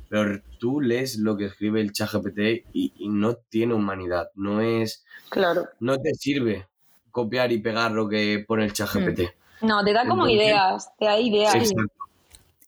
pero 0.10 0.42
tú 0.58 0.82
lees 0.82 1.18
lo 1.18 1.38
que 1.38 1.46
escribe 1.46 1.82
el 1.82 1.92
chat 1.92 2.12
GPT 2.12 2.66
y, 2.74 2.94
no 3.10 3.36
tiene 3.36 3.74
humanidad, 3.74 4.30
no 4.36 4.62
es... 4.62 5.06
Claro. 5.30 5.68
No 5.80 6.00
te 6.00 6.14
sirve 6.16 6.68
copiar 7.12 7.52
y 7.52 7.60
pegar 7.60 7.92
lo 7.92 8.08
que 8.08 8.44
pone 8.48 8.66
el 8.66 8.74
chat 8.74 8.94
GPT. 8.94 9.20
Hmm. 9.62 9.68
No, 9.68 9.84
te 9.84 9.92
da 9.92 10.08
como 10.08 10.28
ideas, 10.28 10.92
te 10.98 11.06
da 11.06 11.20
ideas. 11.20 11.74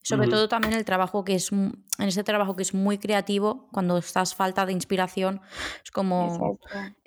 Sobre 0.01 0.27
todo 0.27 0.47
también 0.47 0.73
el 0.73 0.85
trabajo 0.85 1.23
que 1.23 1.35
es, 1.35 1.51
en 1.51 1.83
ese 1.97 2.23
trabajo 2.23 2.55
que 2.55 2.63
es 2.63 2.73
muy 2.73 2.97
creativo, 2.97 3.67
cuando 3.71 3.97
estás 3.97 4.33
falta 4.33 4.65
de 4.65 4.71
inspiración, 4.71 5.41
es 5.83 5.91
como, 5.91 6.57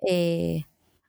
eh, 0.06 0.64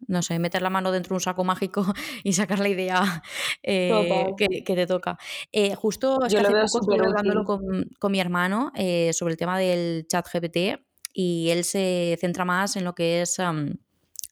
no 0.08 0.22
sé, 0.22 0.40
meter 0.40 0.62
la 0.62 0.70
mano 0.70 0.92
dentro 0.92 1.10
de 1.10 1.16
un 1.16 1.22
saco 1.22 1.44
mágico 1.44 1.86
y 2.24 2.34
sacar 2.34 2.60
la 2.60 2.70
idea 2.70 3.22
eh, 3.64 4.34
que, 4.38 4.64
te 4.64 4.88
toca. 4.88 5.18
Eh, 5.52 5.76
justo 5.76 6.20
Yo 6.28 6.40
hace 6.40 6.52
poco 6.52 6.80
estuve 6.80 7.00
hablándolo 7.00 7.44
con, 7.44 7.90
con, 8.00 8.12
mi 8.12 8.20
hermano 8.20 8.72
sobre 9.12 9.34
el 9.34 9.38
tema 9.38 9.60
del 9.60 10.08
chat 10.08 10.26
GPT 10.32 10.82
y 11.14 11.50
él 11.50 11.64
se 11.64 12.18
centra 12.20 12.46
más 12.46 12.76
en 12.76 12.86
lo 12.86 12.96
que 12.96 13.22
es... 13.22 13.38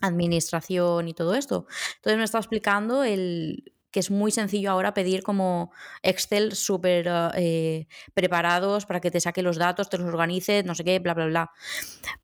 administración 0.04 1.08
y 1.08 1.14
todo 1.14 1.36
esto. 1.36 1.68
Entonces 1.98 2.18
me 2.18 2.24
está 2.24 2.40
explicando 2.40 3.04
el 3.04 3.72
que 3.92 4.00
es 4.00 4.10
muy 4.10 4.32
sencillo 4.32 4.72
ahora 4.72 4.94
pedir 4.94 5.22
como 5.22 5.72
Excel 6.02 6.56
súper 6.56 7.10
eh, 7.36 7.88
preparados 8.14 8.86
para 8.86 9.02
que 9.02 9.12
te 9.12 9.20
saque 9.20 9.42
los 9.42 9.58
datos, 9.58 9.90
te 9.90 9.98
los 9.98 10.08
organice, 10.08 10.64
no 10.64 10.76
sé 10.76 10.84
qué, 10.84 11.00
bla, 11.00 11.14
bla, 11.14 11.26
bla. 11.26 11.52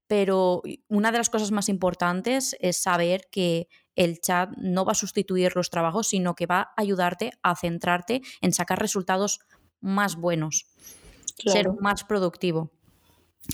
Pero 0.08 0.62
una 0.88 1.12
de 1.12 1.18
las 1.18 1.30
cosas 1.30 1.52
más 1.52 1.70
importantes 1.70 2.56
es 2.60 2.78
saber 2.78 3.28
que 3.30 3.68
el 3.96 4.22
chat 4.22 4.52
no 4.58 4.86
va 4.86 4.94
a 4.94 4.96
sustituir 4.96 5.56
los 5.56 5.70
trabajos, 5.70 6.08
sino 6.08 6.36
que 6.36 6.46
va 6.46 6.62
a 6.62 6.74
ayudarte 6.78 7.32
a 7.42 7.56
centrarte 7.56 8.22
en 8.42 8.54
sacar 8.54 8.80
resultados 8.80 9.40
más 9.82 10.16
buenos, 10.16 10.68
ser 11.46 11.70
más 11.82 12.04
productivo. 12.04 12.72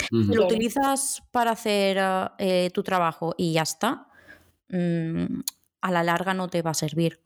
Si 0.09 0.33
lo 0.33 0.45
utilizas 0.45 1.23
para 1.31 1.51
hacer 1.51 1.99
eh, 2.37 2.69
tu 2.73 2.83
trabajo 2.83 3.33
y 3.37 3.53
ya 3.53 3.61
está, 3.61 4.07
mm, 4.69 5.41
a 5.81 5.91
la 5.91 6.03
larga 6.03 6.33
no 6.33 6.47
te 6.47 6.61
va 6.61 6.71
a 6.71 6.75
servir. 6.75 7.22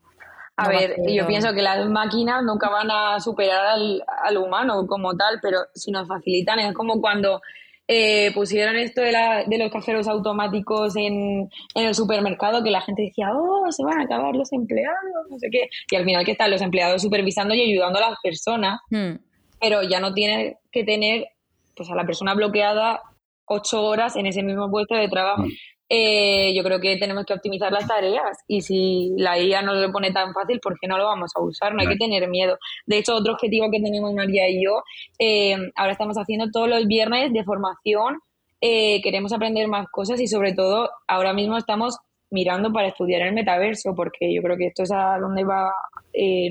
A 0.60 0.68
ver, 0.68 0.96
yo 1.06 1.24
pienso 1.28 1.54
que 1.54 1.62
las 1.62 1.88
máquinas 1.88 2.42
nunca 2.42 2.68
van 2.68 2.90
a 2.90 3.20
superar 3.20 3.64
al, 3.64 4.36
humano 4.36 4.88
como 4.88 5.16
tal, 5.16 5.38
pero 5.40 5.58
si 5.72 5.92
nos 5.92 6.08
facilitan, 6.08 6.58
es 6.58 6.74
como 6.74 7.00
cuando 7.00 7.40
eh, 7.86 8.32
pusieron 8.34 8.74
esto 8.74 9.00
de, 9.00 9.12
la, 9.12 9.44
de, 9.44 9.56
los 9.56 9.70
cajeros 9.70 10.08
automáticos 10.08 10.96
en, 10.96 11.48
el 11.76 11.94
supermercado, 11.94 12.64
que 12.64 12.72
la 12.72 12.80
gente 12.80 13.02
decía, 13.02 13.28
oh, 13.32 13.70
se 13.70 13.84
van 13.84 14.00
a 14.00 14.02
acabar 14.02 14.34
los 14.34 14.52
empleados, 14.52 14.98
no 15.30 15.38
sé 15.38 15.48
qué. 15.48 15.68
Y 15.92 15.94
al 15.94 16.04
final 16.04 16.24
que 16.24 16.32
están 16.32 16.50
los 16.50 16.60
empleados 16.60 17.02
supervisando 17.02 17.54
y 17.54 17.62
ayudando 17.62 18.00
a 18.00 18.10
las 18.10 18.18
personas, 18.20 18.80
hmm. 18.90 19.14
pero 19.60 19.84
ya 19.84 20.00
no 20.00 20.12
tiene 20.12 20.58
que 20.72 20.82
tener 20.82 21.28
pues 21.76 21.88
a 21.88 21.94
la 21.94 22.04
persona 22.04 22.34
bloqueada 22.34 23.00
ocho 23.44 23.84
horas 23.84 24.16
en 24.16 24.26
ese 24.26 24.42
mismo 24.42 24.68
puesto 24.72 24.96
de 24.96 25.08
trabajo. 25.08 25.44
Eh, 25.90 26.52
yo 26.54 26.62
creo 26.62 26.80
que 26.80 26.98
tenemos 26.98 27.24
que 27.24 27.32
optimizar 27.32 27.72
las 27.72 27.86
tareas 27.86 28.38
y 28.46 28.60
si 28.60 29.14
la 29.16 29.38
IA 29.38 29.62
no 29.62 29.74
lo 29.74 29.90
pone 29.90 30.12
tan 30.12 30.34
fácil, 30.34 30.60
¿por 30.60 30.78
qué 30.78 30.86
no 30.86 30.98
lo 30.98 31.04
vamos 31.04 31.32
a 31.34 31.40
usar? 31.40 31.74
No 31.74 31.80
hay 31.80 31.88
que 31.88 31.96
tener 31.96 32.28
miedo. 32.28 32.58
De 32.86 32.98
hecho, 32.98 33.14
otro 33.14 33.32
objetivo 33.32 33.70
que 33.70 33.80
tenemos 33.80 34.12
María 34.12 34.48
y 34.50 34.62
yo, 34.62 34.82
eh, 35.18 35.56
ahora 35.76 35.92
estamos 35.92 36.18
haciendo 36.18 36.50
todos 36.50 36.68
los 36.68 36.86
viernes 36.86 37.32
de 37.32 37.42
formación, 37.42 38.18
eh, 38.60 39.00
queremos 39.02 39.32
aprender 39.32 39.66
más 39.68 39.86
cosas 39.90 40.20
y 40.20 40.26
sobre 40.26 40.52
todo 40.52 40.90
ahora 41.06 41.32
mismo 41.32 41.56
estamos 41.56 41.96
mirando 42.30 42.70
para 42.70 42.88
estudiar 42.88 43.22
el 43.22 43.32
metaverso 43.32 43.94
porque 43.94 44.34
yo 44.34 44.42
creo 44.42 44.58
que 44.58 44.66
esto 44.66 44.82
es 44.82 44.92
a 44.92 45.16
donde 45.18 45.44
va 45.44 45.72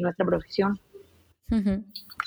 nuestra 0.02 0.26
profesión. 0.26 0.80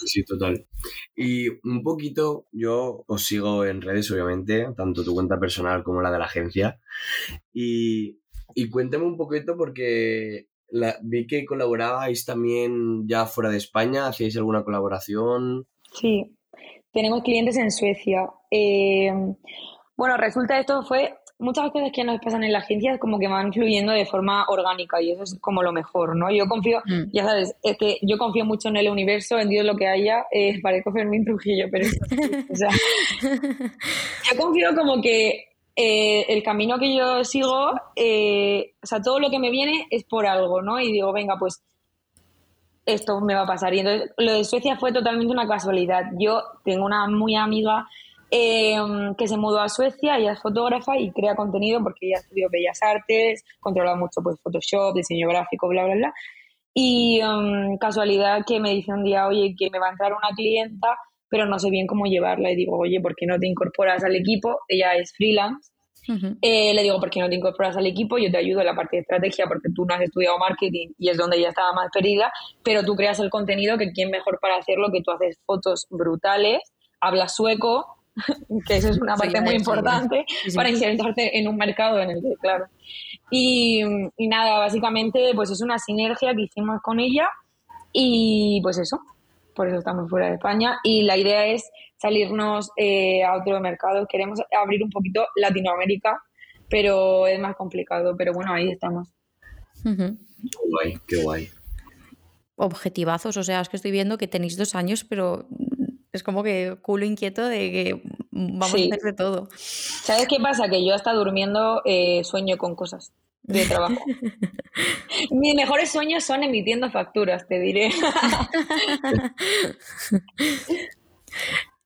Sí, 0.06 0.24
total. 0.24 0.66
Y 1.14 1.48
un 1.48 1.83
poquito, 1.83 2.46
yo 2.52 3.04
os 3.06 3.26
sigo 3.26 3.64
en 3.64 3.83
redes, 3.83 4.11
obviamente, 4.11 4.68
tanto 4.76 5.04
tu 5.04 5.14
cuenta 5.14 5.38
personal 5.38 5.83
como 5.83 6.00
la 6.00 6.11
de 6.11 6.18
la 6.18 6.24
agencia. 6.24 6.80
Y, 7.52 8.18
cuéntame 8.70 9.04
un 9.04 9.16
poquito 9.16 9.56
porque 9.56 10.48
vi 11.02 11.26
que 11.26 11.44
colaborabais 11.44 12.24
también 12.24 13.06
ya 13.06 13.26
fuera 13.26 13.50
de 13.50 13.59
España, 13.59 14.06
¿hacíais 14.06 14.37
alguna 14.37 14.64
colaboración? 14.64 15.66
Sí, 15.92 16.37
tenemos 16.92 17.22
clientes 17.22 17.56
en 17.56 17.70
Suecia. 17.70 18.30
Eh, 18.50 19.12
bueno, 19.96 20.16
resulta 20.16 20.59
esto 20.59 20.83
fue 20.83 21.14
muchas 21.40 21.70
cosas 21.70 21.90
que 21.92 22.05
nos 22.05 22.20
pasan 22.20 22.44
en 22.44 22.53
la 22.53 22.59
agencia 22.59 22.98
como 22.98 23.18
que 23.18 23.29
van 23.29 23.53
fluyendo 23.53 23.92
de 23.92 24.07
forma 24.07 24.44
orgánica 24.48 25.00
y 25.00 25.12
eso 25.12 25.24
es 25.24 25.38
como 25.40 25.62
lo 25.62 25.72
mejor, 25.72 26.16
¿no? 26.16 26.31
Yo 26.31 26.46
confío, 26.46 26.81
mm. 26.85 27.11
ya 27.12 27.24
sabes, 27.24 27.55
es 27.62 27.76
que 27.76 27.98
yo 28.03 28.18
confío 28.18 28.44
mucho 28.44 28.68
en 28.68 28.76
el 28.76 28.88
universo, 28.88 29.38
en 29.38 29.48
Dios 29.48 29.64
lo 29.64 29.76
que 29.76 29.87
haya, 29.87 30.24
eh, 30.31 30.61
parezco 30.62 30.92
Fermín 30.92 31.24
Trujillo, 31.24 31.66
pero 31.70 31.87
o 32.50 32.57
sea, 32.57 32.70
yo 33.20 34.38
confío 34.38 34.74
como 34.76 35.00
que 35.00 35.46
eh, 35.76 36.26
el 36.29 36.42
camino 36.42 36.79
que 36.79 36.94
yo 36.94 37.24
sigo, 37.24 37.72
eh, 37.96 38.74
o 38.83 38.87
sea, 38.87 39.00
todo 39.00 39.18
lo 39.18 39.31
que 39.31 39.38
me 39.38 39.50
viene 39.50 39.87
es 39.90 40.05
por 40.05 40.26
algo, 40.26 40.61
¿no? 40.61 40.79
Y 40.79 40.92
digo, 40.92 41.12
venga, 41.12 41.37
pues 41.38 41.62
esto 42.87 43.20
me 43.20 43.35
va 43.35 43.42
a 43.42 43.46
pasar. 43.46 43.72
Y 43.74 43.81
entonces 43.81 44.11
lo 44.16 44.35
de 44.35 44.44
Suecia 44.44 44.76
fue 44.76 44.92
totalmente 44.92 45.33
una 45.33 45.46
casualidad. 45.46 46.05
Yo 46.18 46.42
tengo 46.64 46.85
una 46.85 47.07
muy 47.09 47.35
amiga 47.37 47.87
Em, 48.33 49.14
que 49.16 49.27
se 49.27 49.37
mudó 49.37 49.61
a 49.61 49.69
Suecia, 49.69 50.16
ella 50.16 50.33
es 50.33 50.40
fotógrafa 50.40 50.97
y 50.97 51.11
crea 51.11 51.35
contenido 51.35 51.83
porque 51.83 52.07
ella 52.07 52.19
estudió 52.19 52.49
Bellas 52.49 52.81
Artes, 52.81 53.45
controla 53.59 53.97
mucho 53.97 54.21
pues 54.23 54.40
Photoshop, 54.40 54.95
diseño 54.95 55.29
gráfico, 55.29 55.66
bla, 55.69 55.85
bla, 55.85 55.95
bla. 55.95 56.14
Y 56.73 57.21
em, 57.21 57.77
casualidad 57.79 58.45
que 58.47 58.61
me 58.61 58.71
dice 58.71 58.93
un 58.93 59.03
día, 59.03 59.27
oye, 59.27 59.55
que 59.59 59.69
me 59.71 59.81
va 59.81 59.88
a 59.88 59.90
entrar 59.90 60.12
una 60.12 60.29
clienta, 60.37 60.97
pero 61.29 61.47
no 61.47 61.59
sé 61.59 61.71
bien 61.71 61.88
cómo 61.88 62.07
llevarla. 62.07 62.53
Y 62.53 62.57
digo, 62.57 62.79
oye, 62.79 63.01
¿por 63.01 63.16
qué 63.16 63.27
no 63.27 63.38
te 63.38 63.49
incorporas 63.49 64.05
al 64.05 64.14
equipo? 64.14 64.61
Ella 64.69 64.95
es 64.95 65.12
freelance. 65.12 65.71
Eh, 66.40 66.73
le 66.75 66.83
digo, 66.83 66.99
¿por 66.99 67.11
qué 67.11 67.21
no 67.21 67.29
te 67.29 67.37
incorporas 67.37 67.77
al 67.77 67.87
equipo? 67.87 68.19
Yo 68.19 68.31
te 68.31 68.38
ayudo 68.38 68.61
en 68.61 68.66
la 68.66 68.75
parte 68.75 68.97
de 68.97 69.03
estrategia 69.03 69.47
porque 69.47 69.69
tú 69.75 69.85
no 69.85 69.95
has 69.95 70.01
estudiado 70.01 70.38
marketing 70.38 70.88
y 70.99 71.09
es 71.09 71.16
donde 71.16 71.37
ella 71.37 71.51
estaba 71.51 71.73
más 71.73 71.88
perdida, 71.93 72.33
pero 72.64 72.83
tú 72.85 72.97
creas 72.97 73.21
el 73.21 73.31
contenido 73.31 73.77
que 73.79 73.93
quién 73.93 74.11
mejor 74.11 74.38
para 74.40 74.57
hacerlo, 74.57 74.90
que 74.93 75.03
tú 75.03 75.12
haces 75.12 75.38
fotos 75.45 75.87
brutales, 75.90 76.61
hablas 77.01 77.37
sueco, 77.37 77.99
que 78.66 78.77
eso 78.77 78.88
es 78.88 78.99
una 78.99 79.16
parte 79.16 79.40
muy 79.40 79.55
importante 79.55 80.25
para 80.55 80.70
insertarte 80.70 81.38
en 81.38 81.49
un 81.49 81.57
mercado 81.57 82.01
en 82.01 82.11
el 82.11 82.23
que, 82.23 82.35
claro. 82.40 82.66
Y, 83.31 83.83
nada, 84.18 84.59
básicamente, 84.59 85.33
pues 85.35 85.51
es 85.51 85.61
una 85.61 85.79
sinergia 85.79 86.35
que 86.35 86.42
hicimos 86.42 86.81
con 86.83 87.01
ella 87.01 87.29
y 87.92 88.61
pues 88.62 88.79
eso, 88.79 89.01
por 89.55 89.68
eso 89.68 89.79
estamos 89.79 90.11
fuera 90.11 90.29
de 90.29 90.35
España 90.35 90.79
y 90.83 91.03
la 91.03 91.16
idea 91.16 91.46
es 91.46 91.70
salirnos 91.96 92.70
eh, 92.77 93.23
a 93.23 93.37
otro 93.37 93.61
mercado. 93.61 94.07
Queremos 94.09 94.40
abrir 94.61 94.83
un 94.83 94.90
poquito 94.90 95.27
Latinoamérica, 95.37 96.20
pero 96.68 97.27
es 97.27 97.38
más 97.38 97.55
complicado, 97.57 98.16
pero 98.16 98.33
bueno, 98.33 98.53
ahí 98.53 98.70
estamos. 98.70 99.09
Qué 99.85 100.16
guay, 100.68 100.94
qué 101.07 101.23
guay. 101.23 101.49
Objetivazos, 102.57 103.37
o 103.37 103.42
sea, 103.42 103.61
es 103.61 103.68
que 103.68 103.77
estoy 103.77 103.90
viendo 103.90 104.18
que 104.18 104.29
tenéis 104.29 104.57
dos 104.57 104.75
años, 104.75 105.05
pero 105.05 105.46
es 106.12 106.23
como 106.23 106.42
que 106.42 106.77
culo 106.83 107.05
inquieto 107.05 107.46
de 107.46 107.70
que 107.70 108.03
vamos 108.31 108.75
a 108.75 108.77
hacer 108.77 109.01
de 109.01 109.12
todo. 109.12 109.49
¿Sabes 109.57 110.27
qué 110.29 110.38
pasa? 110.40 110.68
Que 110.68 110.85
yo 110.85 110.94
hasta 110.94 111.12
durmiendo 111.12 111.83
eh, 111.85 112.23
sueño 112.25 112.57
con 112.59 112.75
cosas 112.75 113.12
de 113.42 113.66
trabajo. 113.66 113.94
Mis 115.31 115.55
mejores 115.55 115.90
sueños 115.90 116.25
son 116.25 116.42
emitiendo 116.42 116.90
facturas, 116.90 117.46
te 117.46 117.59
diré. 117.59 117.90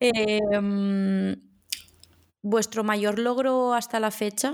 Em, 0.01 1.37
¿Vuestro 2.43 2.85
mayor 2.85 3.19
logro 3.19 3.73
hasta 3.73 4.01
la 4.01 4.11
fecha? 4.11 4.53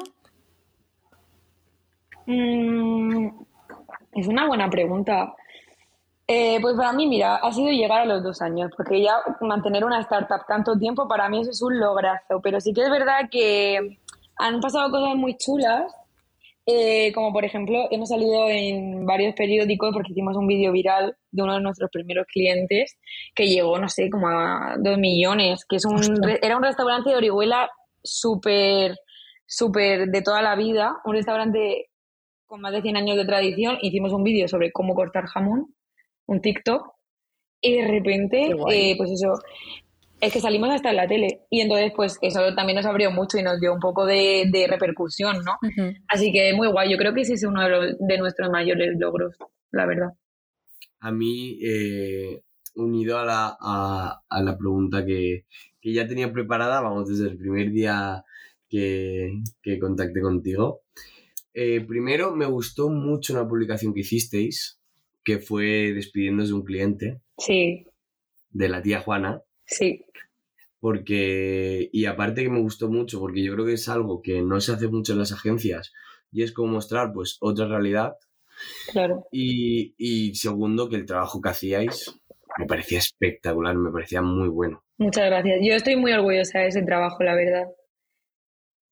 Mm, 2.26 3.28
es 4.12 4.28
una 4.28 4.46
buena 4.46 4.70
pregunta. 4.70 5.34
Eh, 6.32 6.60
pues 6.60 6.76
para 6.76 6.92
mí, 6.92 7.08
mira, 7.08 7.34
ha 7.34 7.52
sido 7.52 7.72
llegar 7.72 8.02
a 8.02 8.04
los 8.04 8.22
dos 8.22 8.40
años, 8.40 8.70
porque 8.76 9.02
ya 9.02 9.16
mantener 9.40 9.84
una 9.84 9.98
startup 9.98 10.46
tanto 10.46 10.78
tiempo 10.78 11.08
para 11.08 11.28
mí 11.28 11.40
eso 11.40 11.50
es 11.50 11.60
un 11.60 11.80
lograzo, 11.80 12.40
pero 12.40 12.60
sí 12.60 12.72
que 12.72 12.82
es 12.82 12.90
verdad 12.90 13.28
que 13.28 13.98
han 14.36 14.60
pasado 14.60 14.92
cosas 14.92 15.16
muy 15.16 15.36
chulas, 15.36 15.92
eh, 16.66 17.12
como 17.14 17.32
por 17.32 17.44
ejemplo 17.44 17.88
hemos 17.90 18.10
salido 18.10 18.48
en 18.48 19.04
varios 19.06 19.34
periódicos 19.34 19.90
porque 19.92 20.12
hicimos 20.12 20.36
un 20.36 20.46
vídeo 20.46 20.70
viral 20.70 21.16
de 21.32 21.42
uno 21.42 21.54
de 21.54 21.62
nuestros 21.62 21.90
primeros 21.90 22.28
clientes 22.28 22.96
que 23.34 23.48
llegó, 23.48 23.76
no 23.80 23.88
sé, 23.88 24.08
como 24.08 24.28
a 24.28 24.76
dos 24.78 24.98
millones, 24.98 25.64
que 25.68 25.76
es 25.76 25.84
un, 25.84 26.00
era 26.42 26.56
un 26.56 26.62
restaurante 26.62 27.10
de 27.10 27.16
Orihuela 27.16 27.68
súper, 28.04 28.96
súper 29.46 30.06
de 30.06 30.22
toda 30.22 30.42
la 30.42 30.54
vida, 30.54 30.94
un 31.04 31.14
restaurante 31.14 31.90
con 32.46 32.60
más 32.60 32.72
de 32.72 32.82
100 32.82 32.96
años 32.98 33.16
de 33.16 33.24
tradición, 33.24 33.78
hicimos 33.82 34.12
un 34.12 34.22
vídeo 34.22 34.46
sobre 34.46 34.70
cómo 34.70 34.94
cortar 34.94 35.26
jamón 35.26 35.74
un 36.30 36.40
TikTok 36.40 36.82
y 37.60 37.74
de 37.74 37.88
repente, 37.88 38.54
eh, 38.72 38.94
pues 38.96 39.10
eso, 39.10 39.34
es 40.20 40.32
que 40.32 40.40
salimos 40.40 40.70
hasta 40.70 40.90
en 40.90 40.96
la 40.96 41.08
tele 41.08 41.42
y 41.50 41.60
entonces 41.60 41.92
pues 41.94 42.18
eso 42.22 42.54
también 42.54 42.76
nos 42.76 42.86
abrió 42.86 43.10
mucho 43.10 43.36
y 43.36 43.42
nos 43.42 43.60
dio 43.60 43.74
un 43.74 43.80
poco 43.80 44.06
de, 44.06 44.66
repercusión, 44.68 45.44
¿no? 45.44 45.58
Así 46.08 46.32
que 46.32 46.54
muy 46.54 46.68
guay, 46.68 46.90
yo 46.90 46.96
creo 46.96 47.12
que 47.12 47.22
ese 47.22 47.34
es 47.34 47.44
uno 47.44 47.60
de, 47.98 48.18
nuestros 48.18 48.48
mayores 48.50 48.94
logros, 48.98 49.36
la 49.72 49.86
verdad. 49.86 50.08
A 51.00 51.10
mí, 51.10 51.58
eh, 51.62 52.42
unido 52.76 53.18
a 53.18 53.24
la, 53.24 53.56
a, 53.60 54.42
la 54.42 54.56
pregunta 54.56 55.04
que, 55.04 55.44
ya 55.82 56.06
tenía 56.06 56.32
preparada, 56.32 56.80
vamos, 56.80 57.08
desde 57.08 57.28
el 57.28 57.38
primer 57.38 57.72
día 57.72 58.24
que, 58.68 59.42
contacté 59.80 60.20
contigo. 60.20 60.82
Eh, 61.52 61.80
primero, 61.80 62.36
me 62.36 62.46
gustó 62.46 62.88
mucho 62.88 63.32
una 63.32 63.48
publicación 63.48 63.92
que 63.92 64.00
hicisteis 64.00 64.79
que 65.24 65.38
fue 65.38 65.92
despidiéndose 65.92 66.48
de 66.48 66.54
un 66.54 66.64
cliente. 66.64 67.20
Sí. 67.38 67.86
De 68.50 68.68
la 68.68 68.82
tía 68.82 69.00
Juana. 69.00 69.42
Sí. 69.66 70.04
Porque, 70.80 71.90
y 71.92 72.06
aparte 72.06 72.42
que 72.42 72.50
me 72.50 72.60
gustó 72.60 72.88
mucho, 72.88 73.20
porque 73.20 73.42
yo 73.42 73.52
creo 73.54 73.66
que 73.66 73.74
es 73.74 73.88
algo 73.88 74.22
que 74.22 74.42
no 74.42 74.60
se 74.60 74.72
hace 74.72 74.88
mucho 74.88 75.12
en 75.12 75.18
las 75.18 75.32
agencias 75.32 75.92
y 76.32 76.42
es 76.42 76.52
como 76.52 76.72
mostrar 76.72 77.12
pues 77.12 77.36
otra 77.40 77.66
realidad. 77.66 78.16
Claro. 78.92 79.26
Y, 79.30 79.94
y 79.98 80.34
segundo, 80.34 80.88
que 80.88 80.96
el 80.96 81.06
trabajo 81.06 81.40
que 81.40 81.50
hacíais 81.50 82.20
me 82.58 82.66
parecía 82.66 82.98
espectacular, 82.98 83.76
me 83.76 83.90
parecía 83.90 84.22
muy 84.22 84.48
bueno. 84.48 84.82
Muchas 84.98 85.26
gracias. 85.26 85.58
Yo 85.62 85.74
estoy 85.74 85.96
muy 85.96 86.12
orgullosa 86.12 86.60
de 86.60 86.68
ese 86.68 86.82
trabajo, 86.82 87.22
la 87.22 87.34
verdad. 87.34 87.68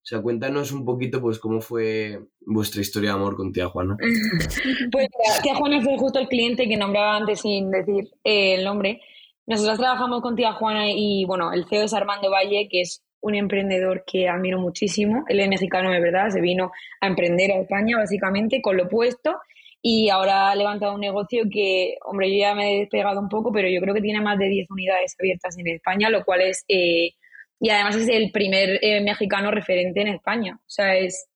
O 0.01 0.07
sea, 0.09 0.22
cuéntanos 0.22 0.72
un 0.72 0.84
poquito, 0.84 1.20
pues, 1.20 1.38
cómo 1.38 1.61
fue 1.61 2.18
vuestra 2.40 2.80
historia 2.80 3.11
de 3.11 3.16
amor 3.16 3.36
con 3.36 3.53
tía 3.53 3.68
Juana. 3.68 3.96
pues 4.92 5.09
tía 5.42 5.55
Juana 5.55 5.82
fue 5.82 5.99
justo 5.99 6.18
el 6.18 6.28
cliente 6.28 6.66
que 6.66 6.76
nombraba 6.76 7.16
antes 7.16 7.40
sin 7.40 7.70
decir 7.70 8.09
eh, 8.24 8.55
el 8.55 8.64
nombre. 8.64 9.03
Nosotros 9.46 9.78
trabajamos 9.78 10.22
con 10.22 10.36
tía 10.36 10.53
Juana 10.53 10.90
y, 10.90 11.24
bueno, 11.24 11.53
el 11.53 11.66
CEO 11.66 11.82
es 11.82 11.94
Armando 11.94 12.30
Valle, 12.30 12.68
que 12.70 12.82
es 12.82 13.03
un 13.20 13.34
emprendedor 13.34 14.05
que 14.07 14.28
admiro 14.28 14.59
muchísimo. 14.59 15.24
Él 15.28 15.40
es 15.40 15.49
mexicano, 15.49 15.90
de 15.90 16.01
verdad, 16.01 16.30
se 16.30 16.40
vino 16.40 16.70
a 17.01 17.07
emprender 17.07 17.53
a 17.53 17.61
España, 17.61 17.96
básicamente, 17.96 18.62
con 18.62 18.76
lo 18.76 18.88
puesto. 18.88 19.36
y 19.80 20.09
ahora 20.09 20.51
ha 20.51 20.57
levantado 20.57 20.94
un 20.94 21.01
negocio 21.01 21.44
que, 21.53 21.96
hombre, 22.05 22.30
yo 22.30 22.38
ya 22.40 22.55
me 22.55 22.76
he 22.76 22.78
despegado 22.80 23.20
un 23.20 23.28
poco, 23.28 23.53
pero 23.53 23.68
yo 23.68 23.80
creo 23.80 23.94
que 23.94 24.01
tiene 24.01 24.20
más 24.20 24.38
de 24.38 24.49
10 24.49 24.70
unidades 24.70 25.14
abiertas 25.18 25.57
en 25.57 25.68
España, 25.68 26.11
lo 26.11 26.24
cual 26.24 26.40
es, 26.42 26.64
eh, 26.68 27.12
y 27.61 27.70
además 27.70 27.96
es 27.96 28.09
el 28.09 28.30
primer 28.30 28.78
eh, 28.82 29.00
mexicano 29.00 29.50
referente 29.50 30.00
en 30.00 30.09
España. 30.09 30.56
O 30.59 30.70
sea, 30.70 30.96
es 30.96 31.28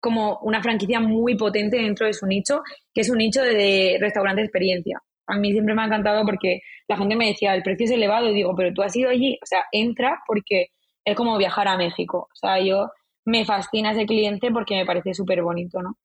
como 0.00 0.38
una 0.42 0.62
franquicia 0.62 1.00
muy 1.00 1.36
potente 1.36 1.76
dentro 1.76 2.06
de 2.06 2.12
su 2.12 2.26
nicho, 2.26 2.62
que 2.94 3.02
es 3.02 3.10
un 3.10 3.18
nicho 3.18 3.42
de 3.42 3.96
restaurante 4.00 4.40
de 4.40 4.46
experiencia. 4.46 5.00
A 5.26 5.36
mí 5.36 5.52
siempre 5.52 5.74
me 5.74 5.82
ha 5.82 5.86
encantado 5.86 6.24
porque 6.24 6.60
la 6.88 6.96
gente 6.96 7.16
me 7.16 7.28
decía, 7.28 7.54
el 7.54 7.62
precio 7.62 7.84
es 7.84 7.92
elevado, 7.92 8.30
y 8.30 8.34
digo, 8.34 8.54
pero 8.56 8.72
tú 8.72 8.82
has 8.82 8.96
ido 8.96 9.10
allí, 9.10 9.38
o 9.42 9.46
sea, 9.46 9.64
entra 9.72 10.22
porque 10.26 10.68
es 11.04 11.16
como 11.16 11.36
viajar 11.36 11.68
a 11.68 11.76
México. 11.76 12.28
O 12.32 12.36
sea, 12.36 12.60
yo 12.60 12.90
me 13.24 13.44
fascina 13.44 13.92
ese 13.92 14.06
cliente 14.06 14.50
porque 14.50 14.74
me 14.74 14.86
parece 14.86 15.14
súper 15.14 15.42
bonito, 15.42 15.82
¿no? 15.82 15.98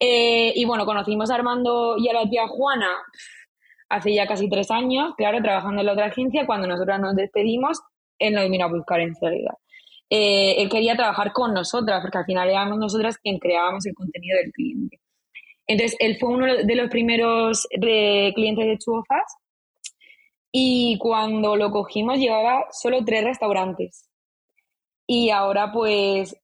Eh, 0.00 0.52
y 0.56 0.64
bueno, 0.64 0.84
conocimos 0.86 1.30
a 1.30 1.36
Armando 1.36 1.96
y 1.96 2.08
a 2.08 2.12
la 2.12 2.28
tía 2.28 2.48
Juana 2.48 2.90
hace 3.88 4.12
ya 4.12 4.26
casi 4.26 4.48
tres 4.48 4.70
años, 4.70 5.14
claro, 5.16 5.40
trabajando 5.40 5.80
en 5.80 5.86
la 5.86 5.92
otra 5.92 6.06
agencia. 6.06 6.46
Cuando 6.46 6.66
nosotras 6.66 7.00
nos 7.00 7.14
despedimos, 7.14 7.80
él 8.18 8.34
nos 8.34 8.48
vino 8.50 8.64
a 8.64 8.68
buscar 8.68 9.00
enseguida. 9.00 9.56
Eh, 10.10 10.62
él 10.62 10.68
quería 10.68 10.96
trabajar 10.96 11.32
con 11.32 11.54
nosotras, 11.54 12.00
porque 12.02 12.18
al 12.18 12.24
final 12.24 12.48
éramos 12.48 12.78
nosotras 12.78 13.18
quien 13.18 13.38
creábamos 13.38 13.84
el 13.86 13.94
contenido 13.94 14.38
del 14.38 14.52
cliente. 14.52 15.00
Entonces, 15.66 15.96
él 15.98 16.16
fue 16.18 16.28
uno 16.30 16.46
de 16.46 16.74
los 16.74 16.90
primeros 16.90 17.66
eh, 17.70 18.32
clientes 18.34 18.66
de 18.66 18.78
Chuofas 18.78 19.36
y 20.52 20.98
cuando 20.98 21.56
lo 21.56 21.70
cogimos 21.72 22.18
llevaba 22.18 22.66
solo 22.70 23.04
tres 23.04 23.24
restaurantes. 23.24 24.08
Y 25.06 25.30
ahora 25.30 25.72
pues 25.72 26.36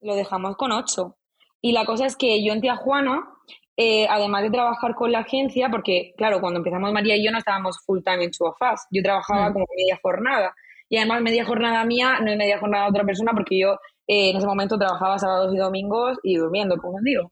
lo 0.00 0.14
dejamos 0.14 0.56
con 0.56 0.72
ocho. 0.72 1.18
Y 1.60 1.72
la 1.72 1.84
cosa 1.84 2.06
es 2.06 2.16
que 2.16 2.42
yo 2.42 2.52
en 2.52 2.62
Tijuana, 2.62 3.28
eh, 3.76 4.06
además 4.08 4.44
de 4.44 4.50
trabajar 4.50 4.94
con 4.94 5.12
la 5.12 5.18
agencia, 5.18 5.68
porque 5.70 6.14
claro, 6.16 6.40
cuando 6.40 6.60
empezamos 6.60 6.92
María 6.92 7.16
y 7.16 7.24
yo 7.24 7.30
no 7.30 7.38
estábamos 7.38 7.78
full 7.84 8.00
time 8.02 8.24
en 8.24 8.30
Chuofas, 8.30 8.86
yo 8.90 9.02
trabajaba 9.02 9.50
mm. 9.50 9.52
como 9.52 9.66
media 9.76 9.98
jornada. 10.02 10.54
Y 10.88 10.96
además 10.96 11.22
media 11.22 11.44
jornada 11.44 11.84
mía 11.84 12.18
no 12.20 12.30
es 12.30 12.36
media 12.36 12.58
jornada 12.58 12.84
de 12.84 12.90
otra 12.90 13.04
persona 13.04 13.32
porque 13.32 13.58
yo 13.58 13.74
eh, 14.06 14.30
en 14.30 14.36
ese 14.36 14.46
momento 14.46 14.78
trabajaba 14.78 15.18
sábados 15.18 15.54
y 15.54 15.58
domingos 15.58 16.18
y 16.22 16.36
durmiendo, 16.36 16.76
como 16.78 16.96
os 16.96 17.02
digo. 17.02 17.30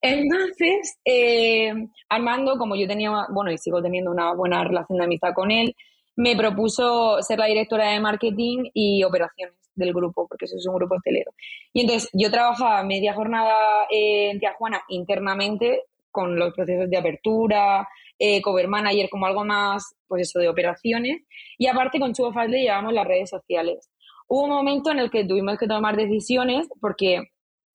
Entonces, 0.00 0.98
eh, 1.04 1.72
Armando, 2.10 2.58
como 2.58 2.76
yo 2.76 2.86
tenía, 2.86 3.10
bueno, 3.30 3.50
y 3.50 3.58
sigo 3.58 3.82
teniendo 3.82 4.10
una 4.10 4.34
buena 4.34 4.62
relación 4.62 4.98
de 4.98 5.04
amistad 5.04 5.32
con 5.34 5.50
él, 5.50 5.74
me 6.16 6.36
propuso 6.36 7.20
ser 7.22 7.38
la 7.38 7.46
directora 7.46 7.90
de 7.90 8.00
marketing 8.00 8.70
y 8.74 9.02
operaciones 9.02 9.56
del 9.74 9.92
grupo, 9.92 10.28
porque 10.28 10.44
eso 10.44 10.56
es 10.56 10.66
un 10.66 10.76
grupo 10.76 10.96
hotelero. 10.96 11.32
Y 11.72 11.80
entonces 11.80 12.10
yo 12.12 12.30
trabajaba 12.30 12.84
media 12.84 13.14
jornada 13.14 13.56
en 13.90 14.38
Tijuana 14.38 14.82
internamente 14.88 15.84
con 16.10 16.38
los 16.38 16.54
procesos 16.54 16.88
de 16.88 16.96
apertura, 16.96 17.88
eh, 18.18 18.40
cover 18.42 18.68
manager 18.68 19.08
como 19.10 19.26
algo 19.26 19.44
más, 19.44 19.94
pues 20.06 20.28
eso, 20.28 20.38
de 20.38 20.48
operaciones. 20.48 21.22
Y 21.58 21.66
aparte 21.66 21.98
con 21.98 22.12
Chubo 22.12 22.32
le 22.46 22.62
llevamos 22.62 22.92
las 22.92 23.06
redes 23.06 23.30
sociales. 23.30 23.90
Hubo 24.28 24.44
un 24.44 24.50
momento 24.50 24.90
en 24.90 24.98
el 25.00 25.10
que 25.10 25.24
tuvimos 25.24 25.58
que 25.58 25.66
tomar 25.66 25.96
decisiones 25.96 26.68
porque 26.80 27.22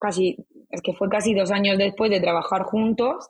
casi, 0.00 0.36
es 0.70 0.82
que 0.82 0.94
fue 0.94 1.08
casi 1.08 1.34
dos 1.34 1.50
años 1.50 1.78
después 1.78 2.10
de 2.10 2.20
trabajar 2.20 2.62
juntos, 2.62 3.28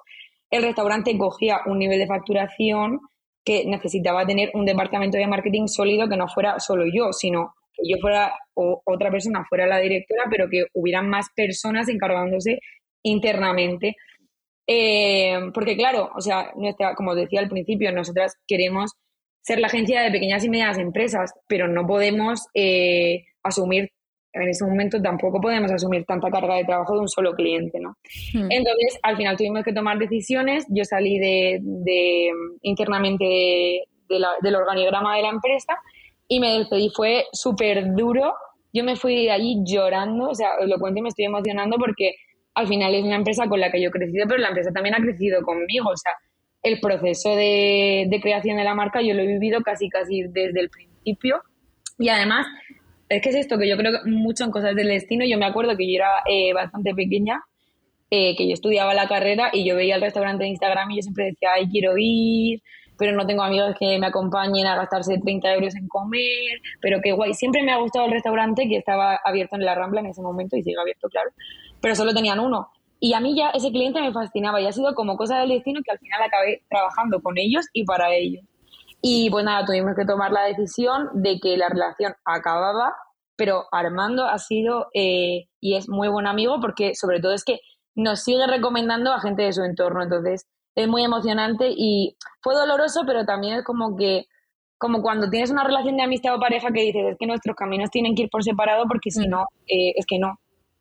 el 0.51 0.63
restaurante 0.63 1.17
cogía 1.19 1.61
un 1.67 1.79
nivel 1.79 1.99
de 1.99 2.07
facturación 2.07 3.01
que 3.45 3.65
necesitaba 3.67 4.27
tener 4.27 4.51
un 4.55 4.65
departamento 4.65 5.17
de 5.17 5.27
marketing 5.27 5.67
sólido 5.67 6.09
que 6.09 6.17
no 6.17 6.29
fuera 6.29 6.59
solo 6.61 6.85
yo, 6.93 7.13
sino 7.13 7.55
que 7.73 7.83
yo 7.89 7.99
fuera 8.01 8.33
o 8.55 8.83
otra 8.85 9.11
persona 9.11 9.45
fuera 9.49 9.67
la 9.67 9.79
directora, 9.79 10.25
pero 10.31 10.49
que 10.49 10.65
hubieran 10.75 11.09
más 11.09 11.29
personas 11.35 11.89
encargándose 11.89 12.59
internamente. 13.03 13.97
Eh, 14.73 15.51
porque 15.53 15.77
claro, 15.77 16.11
o 16.15 16.21
sea, 16.21 16.53
nuestra, 16.55 16.95
como 16.95 17.17
decía 17.17 17.41
al 17.41 17.49
principio, 17.49 17.91
nosotras 17.91 18.37
queremos 18.47 18.93
ser 19.41 19.59
la 19.59 19.67
agencia 19.67 20.01
de 20.01 20.13
pequeñas 20.13 20.45
y 20.45 20.49
medianas 20.49 20.79
empresas, 20.79 21.33
pero 21.49 21.67
no 21.67 21.85
podemos 21.89 22.47
eh, 22.55 23.25
asumir, 23.43 23.91
en 24.33 24.49
ese 24.49 24.65
momento 24.65 25.03
tampoco 25.03 25.41
podemos 25.41 25.73
asumir 25.73 26.05
tanta 26.05 26.31
carga 26.31 26.55
de 26.55 26.65
trabajo 26.65 26.95
de 26.95 27.01
un 27.01 27.09
solo 27.09 27.35
cliente, 27.35 27.81
¿no? 27.81 27.97
Hmm. 28.33 28.47
Entonces, 28.49 28.97
al 29.03 29.17
final 29.17 29.37
tuvimos 29.37 29.65
que 29.65 29.73
tomar 29.73 29.99
decisiones, 29.99 30.65
yo 30.69 30.85
salí 30.85 31.19
de, 31.19 31.59
de 31.63 32.31
internamente 32.63 33.83
del 34.09 34.55
organigrama 34.55 35.17
de 35.17 35.23
la 35.23 35.31
empresa 35.31 35.77
y 36.29 36.39
me 36.39 36.59
despedí, 36.59 36.93
fue 36.95 37.25
súper 37.33 37.93
duro, 37.97 38.35
yo 38.73 38.85
me 38.85 38.95
fui 38.95 39.25
de 39.25 39.33
allí 39.33 39.65
llorando, 39.65 40.29
o 40.29 40.35
sea, 40.37 40.51
os 40.61 40.69
lo 40.69 40.79
cuento 40.79 41.01
y 41.01 41.03
me 41.03 41.09
estoy 41.09 41.25
emocionando 41.25 41.77
porque 41.77 42.15
al 42.55 42.67
final 42.67 42.95
es 42.95 43.05
una 43.05 43.17
empresa 43.17 43.47
con 43.47 43.61
la 43.61 43.71
que 43.71 43.81
yo 43.81 43.89
he 43.89 43.93
crecido, 43.93 44.27
pero 44.29 44.41
la 44.41 44.49
empresa 44.49 44.71
también 44.73 44.95
ha 44.95 44.99
crecido 44.99 45.43
conmigo. 45.43 45.91
O 45.91 45.97
sea, 45.97 46.13
el 46.63 46.81
proceso 46.81 47.35
de, 47.35 48.19
creación 48.23 48.57
de 48.57 48.65
la 48.65 48.75
marca 48.75 49.01
yo 49.01 49.15
lo 49.15 49.23
he 49.23 49.27
vivido 49.27 49.61
casi, 49.63 49.89
casi 49.89 50.23
desde 50.23 50.61
el 50.61 50.71
principio. 50.71 51.43
Y 51.99 52.09
además, 52.09 52.47
es 53.09 53.23
que 53.23 53.31
es 53.31 53.37
esto, 53.37 53.59
que 53.59 53.69
yo 53.69 53.77
creo 53.77 53.93
mucho 54.07 54.45
en 54.45 54.51
cosas 54.51 54.75
del 54.75 54.89
destino. 54.89 55.25
Yo 55.25 55.39
me 55.39 55.47
acuerdo 55.47 55.77
que 55.77 55.87
yo 55.87 55.97
era 55.97 56.23
eh, 56.29 56.53
bastante 56.53 56.95
pequeña, 56.95 57.41
eh, 58.11 58.35
que 58.37 58.49
yo 58.49 58.55
estudiaba 58.55 58.95
la 58.95 59.09
carrera 59.09 59.51
y 59.53 59.67
yo 59.69 59.77
veía 59.77 59.97
el 59.97 60.03
restaurante 60.03 60.45
de 60.45 60.51
Instagram 60.51 60.91
y 60.91 60.97
yo 60.97 61.03
siempre 61.03 61.27
decía, 61.27 61.51
ay, 61.55 61.69
quiero 61.69 61.95
ir, 61.97 62.61
pero 62.99 63.13
no 63.13 63.27
tengo 63.27 63.43
amigos 63.43 63.75
que 63.79 63.99
me 63.99 64.07
acompañen 64.07 64.67
a 64.67 64.77
gastarse 64.77 65.19
30 65.19 65.55
euros 65.55 65.75
en 65.77 65.89
comer, 65.89 66.61
pero 66.81 67.01
qué 67.03 67.13
guay. 67.13 67.33
Siempre 67.35 67.63
me 67.63 67.73
ha 67.73 67.79
gustado 67.79 68.07
el 68.07 68.13
restaurante 68.13 68.69
que 68.69 68.77
estaba 68.77 69.19
abierto 69.25 69.57
en 69.57 69.65
la 69.65 69.75
Rambla 69.75 70.01
en 70.01 70.07
ese 70.07 70.21
momento 70.21 70.57
y 70.57 70.63
sigue 70.63 70.81
abierto, 70.81 71.09
claro 71.09 71.31
pero 71.81 71.95
solo 71.95 72.13
tenían 72.15 72.41
uno. 72.41 72.71
Y 72.99 73.15
a 73.15 73.21
mí 73.21 73.35
ya 73.35 73.51
ese 73.51 73.71
cliente 73.71 74.01
me 74.01 74.13
fascinaba 74.13 74.61
y 74.61 74.67
ha 74.67 74.73
sido 74.73 74.95
como 74.95 75.17
cosa 75.17 75.39
del 75.39 75.49
destino 75.49 75.81
que 75.83 75.91
al 75.91 75.99
final 75.99 76.23
acabé 76.23 76.63
trabajando 76.69 77.21
con 77.23 77.39
ellos 77.39 77.67
y 77.73 77.85
para 77.85 78.15
ellos. 78.15 78.45
Y 79.03 79.31
pues 79.31 79.45
nada, 79.45 79.65
tuvimos 79.65 79.95
que 79.97 80.05
tomar 80.05 80.31
la 80.31 80.45
decisión 80.45 81.09
de 81.15 81.41
que 81.41 81.57
la 81.57 81.71
relación 81.71 82.15
acababa, 82.25 82.95
pero 83.37 83.65
Armando 83.73 84.27
ha 84.27 84.39
sido 84.39 84.89
eh, 84.93 85.49
y 85.61 85.77
es 85.77 85.89
muy 85.89 86.09
buen 86.09 86.27
amigo 86.27 86.61
porque 86.61 86.95
sobre 86.95 87.21
todo 87.21 87.33
es 87.33 87.45
que 87.45 87.61
nos 87.95 88.23
sigue 88.23 88.47
recomendando 88.47 89.13
a 89.13 89.21
gente 89.21 89.43
de 89.43 89.53
su 89.55 89.63
entorno. 89.63 90.03
Entonces 90.03 90.47
es 90.75 90.87
muy 90.87 91.03
emocionante 91.03 91.71
y 91.75 92.17
fue 92.43 92.55
doloroso, 92.55 93.05
pero 93.07 93.25
también 93.25 93.55
es 93.59 93.65
como 93.65 93.97
que 93.97 94.27
como 94.77 95.03
cuando 95.03 95.29
tienes 95.29 95.51
una 95.51 95.65
relación 95.65 95.97
de 95.97 96.03
amistad 96.03 96.35
o 96.35 96.41
pareja 96.41 96.69
que 96.73 96.81
dices 96.81 97.03
es 97.11 97.17
que 97.19 97.27
nuestros 97.27 97.55
caminos 97.55 97.91
tienen 97.91 98.15
que 98.15 98.23
ir 98.23 98.31
por 98.31 98.43
separado 98.43 98.85
porque 98.89 99.11
si 99.11 99.27
mm. 99.27 99.31
no, 99.31 99.45
eh, 99.67 99.93
es 99.95 100.07
que 100.07 100.19
no, 100.19 100.39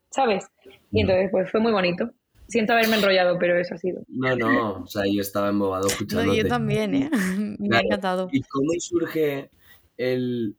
¿sabes? 0.10 0.45
Y 0.91 1.01
entonces, 1.01 1.30
pues 1.32 1.51
fue 1.51 1.60
muy 1.60 1.72
bonito. 1.72 2.12
Siento 2.47 2.74
haberme 2.74 2.95
enrollado, 2.95 3.38
pero 3.38 3.60
eso 3.60 3.76
ha 3.76 3.78
sido. 3.78 4.01
No, 4.07 4.36
no, 4.36 4.84
o 4.84 4.88
sea, 4.88 5.03
yo 5.05 5.22
estaba 5.22 5.49
embobado 5.49 5.88
escuchando. 5.88 6.26
No, 6.26 6.34
yo 6.34 6.47
también, 6.47 6.95
¿eh? 6.95 7.10
Me 7.60 7.78
ha 7.78 7.82
encantado. 7.82 8.28
¿Y 8.32 8.41
cómo 8.41 8.72
surge 8.80 9.51
el...? 9.97 10.55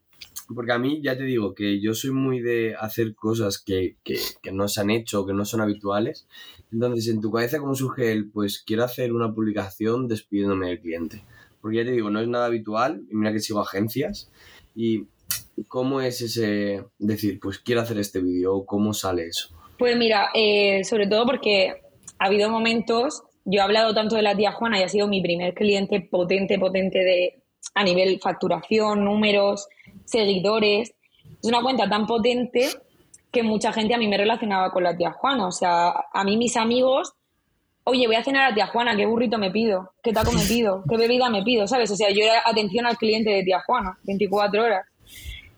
Porque 0.55 0.73
a 0.73 0.79
mí, 0.79 1.01
ya 1.03 1.17
te 1.17 1.25
digo, 1.25 1.55
que 1.55 1.81
yo 1.81 1.95
soy 1.95 2.11
muy 2.11 2.41
de 2.41 2.75
hacer 2.79 3.15
cosas 3.15 3.59
que, 3.59 3.97
que, 4.03 4.19
que 4.43 4.53
no 4.53 4.69
se 4.69 4.81
han 4.81 4.91
hecho, 4.91 5.25
que 5.25 5.33
no 5.33 5.45
son 5.45 5.61
habituales. 5.61 6.27
Entonces, 6.73 7.09
en 7.09 7.21
tu 7.21 7.31
cabeza, 7.31 7.59
¿cómo 7.59 7.75
surge 7.75 8.13
el, 8.13 8.31
pues, 8.31 8.63
quiero 8.65 8.85
hacer 8.85 9.13
una 9.13 9.33
publicación 9.33 10.09
despidiéndome 10.09 10.69
del 10.69 10.81
cliente? 10.81 11.25
Porque 11.61 11.79
ya 11.79 11.85
te 11.85 11.93
digo, 11.93 12.11
no 12.11 12.21
es 12.21 12.29
nada 12.29 12.47
habitual, 12.47 13.03
y 13.11 13.15
mira 13.15 13.33
que 13.33 13.41
sigo 13.41 13.61
agencias, 13.61 14.31
y 14.75 15.07
¿cómo 15.69 16.01
es 16.01 16.21
ese 16.21 16.85
decir, 16.99 17.39
pues 17.41 17.59
quiero 17.59 17.81
hacer 17.81 17.99
este 17.99 18.21
vídeo, 18.21 18.65
cómo 18.65 18.93
sale 18.93 19.27
eso? 19.27 19.49
Pues 19.79 19.97
mira, 19.97 20.31
eh, 20.35 20.85
sobre 20.85 21.07
todo 21.07 21.25
porque 21.25 21.75
ha 22.19 22.27
habido 22.27 22.51
momentos, 22.51 23.23
yo 23.45 23.61
he 23.61 23.63
hablado 23.63 23.95
tanto 23.95 24.17
de 24.17 24.23
la 24.23 24.37
tía 24.37 24.53
Juana 24.53 24.79
y 24.79 24.83
ha 24.83 24.89
sido 24.89 25.09
mi 25.09 25.23
primer 25.23 25.55
cliente 25.55 26.01
potente, 26.01 26.59
potente 26.59 26.99
de, 26.99 27.43
a 27.75 27.85
nivel 27.85 28.21
facturación, 28.21 29.05
números, 29.05 29.69
seguidores. 30.05 30.93
Es 31.43 31.49
una 31.49 31.63
cuenta 31.63 31.89
tan 31.89 32.07
potente 32.07 32.69
que 33.31 33.43
mucha 33.43 33.73
gente 33.73 33.95
a 33.95 33.99
mí 33.99 34.09
me 34.09 34.19
relacionaba 34.19 34.71
con 34.71 34.85
la 34.85 34.97
tía 34.97 35.13
Juana. 35.13 35.47
O 35.47 35.53
sea, 35.53 35.95
a 36.13 36.25
mí 36.25 36.37
mis 36.37 36.57
amigos, 36.57 37.15
oye, 37.85 38.07
voy 38.07 38.17
a 38.17 38.25
cenar 38.25 38.51
a 38.51 38.55
tía 38.55 38.67
Juana, 38.67 38.97
¿qué 38.97 39.07
burrito 39.07 39.39
me 39.39 39.51
pido? 39.51 39.93
¿Qué 40.03 40.13
taco 40.13 40.33
me 40.33 40.43
pido? 40.43 40.85
¿Qué 40.89 40.97
bebida 40.97 41.31
me 41.31 41.43
pido? 41.43 41.67
¿Sabes? 41.67 41.91
O 41.91 41.97
sea, 41.97 42.11
yo 42.11 42.23
era 42.23 42.43
atención 42.45 42.87
al 42.87 42.97
cliente 42.97 43.31
de 43.31 43.45
tía 43.45 43.63
Juana, 43.65 43.99
24 44.03 44.63
horas. 44.63 44.87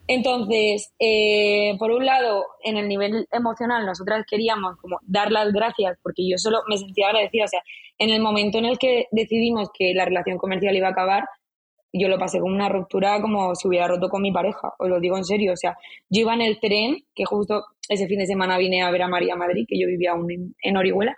Entonces, 0.07 0.93
eh, 0.99 1.75
por 1.79 1.91
un 1.91 2.05
lado, 2.05 2.45
en 2.63 2.77
el 2.77 2.87
nivel 2.87 3.27
emocional, 3.31 3.85
nosotras 3.85 4.25
queríamos 4.29 4.75
como 4.77 4.99
dar 5.03 5.31
las 5.31 5.51
gracias 5.53 5.97
porque 6.03 6.27
yo 6.29 6.37
solo 6.37 6.59
me 6.67 6.77
sentía 6.77 7.07
agradecida. 7.07 7.45
O 7.45 7.47
sea, 7.47 7.61
en 7.97 8.09
el 8.09 8.21
momento 8.21 8.57
en 8.57 8.65
el 8.65 8.77
que 8.77 9.07
decidimos 9.11 9.69
que 9.73 9.93
la 9.93 10.05
relación 10.05 10.37
comercial 10.37 10.75
iba 10.75 10.87
a 10.87 10.91
acabar, 10.91 11.23
yo 11.93 12.07
lo 12.07 12.17
pasé 12.17 12.39
como 12.39 12.53
una 12.53 12.69
ruptura 12.69 13.21
como 13.21 13.55
si 13.55 13.67
hubiera 13.67 13.87
roto 13.87 14.09
con 14.09 14.21
mi 14.23 14.31
pareja, 14.31 14.73
os 14.79 14.89
lo 14.89 14.99
digo 14.99 15.15
en 15.15 15.23
serio. 15.23 15.53
O 15.53 15.57
sea, 15.57 15.77
yo 16.09 16.21
iba 16.21 16.33
en 16.33 16.41
el 16.41 16.59
tren, 16.59 16.97
que 17.13 17.23
justo 17.25 17.63
ese 17.87 18.07
fin 18.07 18.19
de 18.19 18.25
semana 18.25 18.57
vine 18.57 18.81
a 18.81 18.91
ver 18.91 19.03
a 19.03 19.07
María 19.07 19.35
Madrid, 19.35 19.65
que 19.67 19.79
yo 19.79 19.87
vivía 19.87 20.11
aún 20.11 20.55
en, 20.61 20.77
Orihuela. 20.77 21.15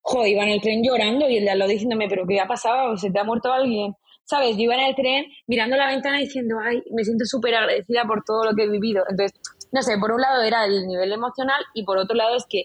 Joder, 0.00 0.30
iba 0.30 0.42
en 0.44 0.48
el 0.50 0.60
tren 0.62 0.82
llorando 0.82 1.28
y 1.28 1.36
el 1.36 1.44
de 1.44 1.50
al 1.50 1.58
lado 1.58 1.70
diciéndome, 1.70 2.08
¿pero 2.08 2.26
qué 2.26 2.40
ha 2.40 2.46
pasado? 2.46 2.96
¿Se 2.96 3.10
te 3.10 3.18
ha 3.18 3.24
muerto 3.24 3.52
alguien? 3.52 3.94
¿Sabes? 4.28 4.56
Yo 4.56 4.64
iba 4.64 4.74
en 4.74 4.88
el 4.88 4.94
tren 4.94 5.24
mirando 5.46 5.76
la 5.76 5.86
ventana 5.86 6.18
diciendo, 6.18 6.56
ay, 6.62 6.82
me 6.90 7.02
siento 7.02 7.24
súper 7.24 7.54
agradecida 7.54 8.04
por 8.04 8.22
todo 8.24 8.44
lo 8.44 8.54
que 8.54 8.64
he 8.64 8.68
vivido. 8.68 9.02
Entonces, 9.08 9.40
no 9.72 9.82
sé, 9.82 9.96
por 9.98 10.12
un 10.12 10.20
lado 10.20 10.42
era 10.42 10.66
el 10.66 10.86
nivel 10.86 11.12
emocional 11.12 11.62
y 11.74 11.84
por 11.84 11.96
otro 11.96 12.14
lado 12.14 12.36
es 12.36 12.44
que 12.48 12.64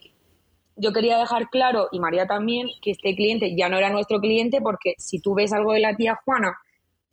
yo 0.75 0.91
quería 0.91 1.17
dejar 1.17 1.49
claro, 1.49 1.87
y 1.91 1.99
María 1.99 2.25
también, 2.25 2.67
que 2.81 2.91
este 2.91 3.15
cliente 3.15 3.55
ya 3.55 3.69
no 3.69 3.77
era 3.77 3.89
nuestro 3.91 4.19
cliente 4.19 4.59
porque 4.59 4.95
si 4.97 5.21
tú 5.21 5.35
ves 5.35 5.53
algo 5.53 5.73
de 5.73 5.79
la 5.79 5.95
tía 5.95 6.19
Juana 6.25 6.57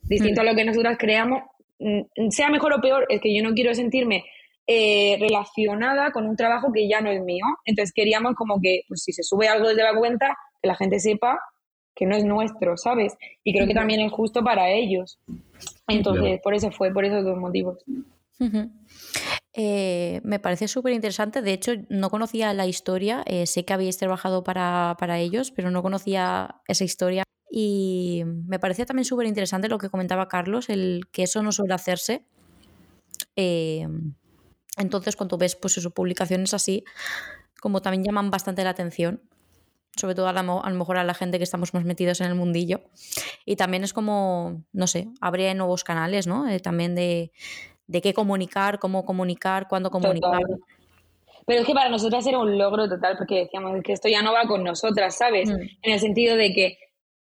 distinto 0.02 0.40
a 0.40 0.44
lo 0.44 0.54
que 0.54 0.64
nosotras 0.64 0.96
creamos, 0.98 1.42
mm, 1.78 2.30
sea 2.30 2.48
mejor 2.48 2.72
o 2.72 2.80
peor, 2.80 3.06
es 3.08 3.20
que 3.20 3.34
yo 3.36 3.42
no 3.42 3.54
quiero 3.54 3.74
sentirme 3.74 4.24
eh, 4.66 5.16
relacionada 5.20 6.10
con 6.10 6.26
un 6.26 6.36
trabajo 6.36 6.72
que 6.72 6.88
ya 6.88 7.00
no 7.00 7.10
es 7.10 7.22
mío. 7.22 7.44
Entonces 7.64 7.92
queríamos 7.94 8.34
como 8.34 8.60
que, 8.60 8.82
pues 8.88 9.02
si 9.02 9.12
se 9.12 9.22
sube 9.22 9.46
algo 9.46 9.68
desde 9.68 9.82
la 9.82 9.94
cuenta, 9.94 10.36
que 10.60 10.68
la 10.68 10.74
gente 10.74 10.98
sepa 10.98 11.38
que 11.94 12.06
no 12.06 12.16
es 12.16 12.24
nuestro, 12.24 12.76
¿sabes? 12.76 13.16
Y 13.44 13.52
creo 13.52 13.66
que 13.66 13.74
también 13.74 14.00
es 14.00 14.12
justo 14.12 14.42
para 14.42 14.70
ellos. 14.70 15.18
Entonces, 15.88 16.40
por 16.42 16.54
eso 16.54 16.70
fue, 16.70 16.92
por 16.92 17.04
esos 17.04 17.24
dos 17.24 17.36
motivos. 17.36 17.78
Eh, 19.52 20.20
me 20.24 20.38
parece 20.38 20.68
súper 20.68 20.92
interesante. 20.92 21.42
De 21.42 21.52
hecho, 21.52 21.72
no 21.88 22.10
conocía 22.10 22.54
la 22.54 22.66
historia. 22.66 23.22
Eh, 23.26 23.46
sé 23.46 23.64
que 23.64 23.72
habéis 23.72 23.98
trabajado 23.98 24.44
para, 24.44 24.96
para, 24.98 25.18
ellos, 25.18 25.50
pero 25.50 25.70
no 25.70 25.82
conocía 25.82 26.62
esa 26.68 26.84
historia. 26.84 27.24
Y 27.50 28.22
me 28.24 28.58
parecía 28.58 28.86
también 28.86 29.04
súper 29.04 29.26
interesante 29.26 29.68
lo 29.68 29.78
que 29.78 29.90
comentaba 29.90 30.28
Carlos, 30.28 30.68
el 30.68 31.02
que 31.10 31.24
eso 31.24 31.42
no 31.42 31.50
suele 31.50 31.74
hacerse. 31.74 32.24
Eh, 33.36 33.86
entonces, 34.76 35.16
cuando 35.16 35.36
ves 35.36 35.56
pues 35.56 35.76
eso, 35.78 35.90
publicaciones 35.90 36.54
así, 36.54 36.84
como 37.60 37.82
también 37.82 38.04
llaman 38.04 38.30
bastante 38.30 38.64
la 38.64 38.70
atención, 38.70 39.22
sobre 39.96 40.14
todo 40.14 40.28
a, 40.28 40.42
lo 40.42 40.74
mejor 40.76 40.98
a 40.98 41.04
la 41.04 41.14
gente 41.14 41.38
que 41.38 41.44
estamos 41.44 41.74
más 41.74 41.84
metidos 41.84 42.20
en 42.20 42.28
el 42.28 42.34
mundillo. 42.34 42.80
Y 43.44 43.56
también 43.56 43.84
es 43.84 43.92
como, 43.92 44.64
no 44.72 44.86
sé, 44.86 45.08
abre 45.20 45.54
nuevos 45.54 45.84
canales, 45.84 46.26
¿no? 46.26 46.48
Eh, 46.48 46.60
también 46.60 46.94
de, 46.94 47.32
de, 47.86 48.00
qué 48.00 48.14
comunicar, 48.14 48.78
cómo 48.78 49.04
comunicar, 49.04 49.68
cuándo 49.68 49.90
comunicar. 49.90 50.42
Pero 51.46 51.60
es 51.62 51.66
que 51.66 51.74
para 51.74 51.90
nosotras 51.90 52.26
era 52.26 52.38
un 52.38 52.56
logro 52.58 52.88
total, 52.88 53.16
porque 53.16 53.40
decíamos 53.40 53.80
que 53.82 53.92
esto 53.92 54.08
ya 54.08 54.22
no 54.22 54.32
va 54.32 54.46
con 54.46 54.62
nosotras, 54.62 55.16
¿sabes? 55.16 55.48
Mm. 55.48 55.60
En 55.82 55.92
el 55.92 55.98
sentido 55.98 56.36
de 56.36 56.52
que 56.52 56.78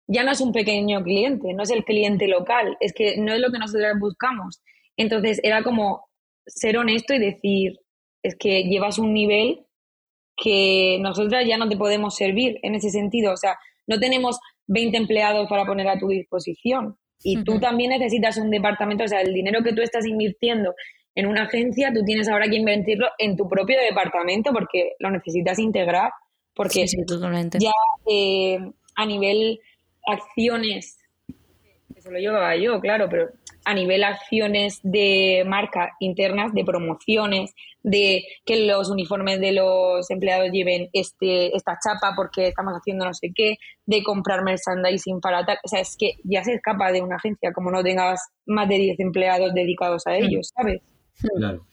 ya 0.08 0.24
no 0.24 0.32
es 0.32 0.42
un 0.42 0.52
pequeño 0.52 1.04
cliente, 1.04 1.54
no 1.54 1.64
es 1.64 1.72
el 1.72 1.84
cliente 1.84 2.28
local, 2.28 2.78
es 2.80 2.94
que 2.94 3.18
no 3.18 3.34
es 3.34 3.40
lo 3.40 3.52
que 3.52 3.60
nosotras 3.60 3.98
buscamos. 4.00 4.62
Entonces 4.98 5.40
era 5.44 5.64
como 5.64 6.08
ser 6.46 6.78
honesto 6.78 7.14
y 7.14 7.20
decir, 7.20 7.80
es 8.24 8.36
que 8.36 8.64
llevas 8.64 8.98
un 8.98 9.14
nivel 9.14 9.65
que 10.36 10.98
nosotras 11.02 11.46
ya 11.48 11.58
no 11.58 11.70
te 11.70 11.78
podemos 11.78 12.16
servir 12.16 12.60
en 12.62 12.76
ese 12.76 12.90
sentido. 12.90 13.34
O 13.34 13.38
sea, 13.38 13.58
no 13.88 14.00
tenemos 14.00 14.40
20 14.68 14.98
empleados 14.98 15.48
para 15.50 15.66
poner 15.66 15.88
a 15.88 15.98
tu 15.98 16.08
disposición. 16.08 16.98
Y 17.24 17.44
tú 17.44 17.60
también 17.60 17.92
necesitas 17.92 18.38
un 18.38 18.52
departamento, 18.52 19.04
o 19.04 19.08
sea, 19.08 19.22
el 19.22 19.34
dinero 19.34 19.64
que 19.64 19.74
tú 19.74 19.82
estás 19.82 20.06
invirtiendo 20.06 20.76
en 21.16 21.28
una 21.28 21.44
agencia, 21.44 21.92
tú 21.94 22.04
tienes 22.04 22.28
ahora 22.28 22.48
que 22.48 22.58
invertirlo 22.58 23.08
en 23.18 23.38
tu 23.38 23.48
propio 23.48 23.80
departamento 23.80 24.52
porque 24.52 24.92
lo 25.00 25.10
necesitas 25.10 25.58
integrar. 25.60 26.12
Porque 26.54 26.86
ya 27.60 27.72
eh, 28.08 28.60
a 28.96 29.06
nivel 29.06 29.60
acciones, 30.06 31.00
eso 31.96 32.12
lo 32.12 32.20
llevaba 32.20 32.56
yo, 32.56 32.80
claro, 32.80 33.08
pero 33.10 33.30
a 33.66 33.74
nivel 33.74 34.04
acciones 34.04 34.80
de 34.84 35.44
marca 35.46 35.92
internas, 36.00 36.54
de 36.54 36.64
promociones, 36.64 37.54
de 37.84 38.24
que 38.46 38.66
los 38.66 38.90
uniformes 38.90 39.40
de 39.40 39.52
los 39.52 40.10
empleados 40.10 40.50
lleven 40.52 40.90
este, 40.94 41.56
esta 41.56 41.78
chapa 41.84 42.14
porque 42.16 42.48
estamos 42.48 42.74
haciendo 42.74 43.06
no 43.06 43.14
sé 43.14 43.32
qué, 43.36 43.58
de 43.86 44.04
comprar 44.04 44.44
merchandising 44.44 45.20
para 45.20 45.46
tal. 45.46 45.58
O 45.64 45.68
sea, 45.68 45.82
es 45.82 45.96
que 45.98 46.14
ya 46.24 46.44
se 46.44 46.54
escapa 46.54 46.92
de 46.92 47.02
una 47.02 47.18
agencia 47.18 47.52
como 47.54 47.72
no 47.72 47.84
tengas 47.84 48.22
más 48.46 48.70
de 48.70 48.78
10 48.78 49.00
empleados 49.00 49.54
dedicados 49.54 50.08
a 50.08 50.16
ellos, 50.16 50.52
¿sabes? 50.56 50.82
Claro. 51.38 51.66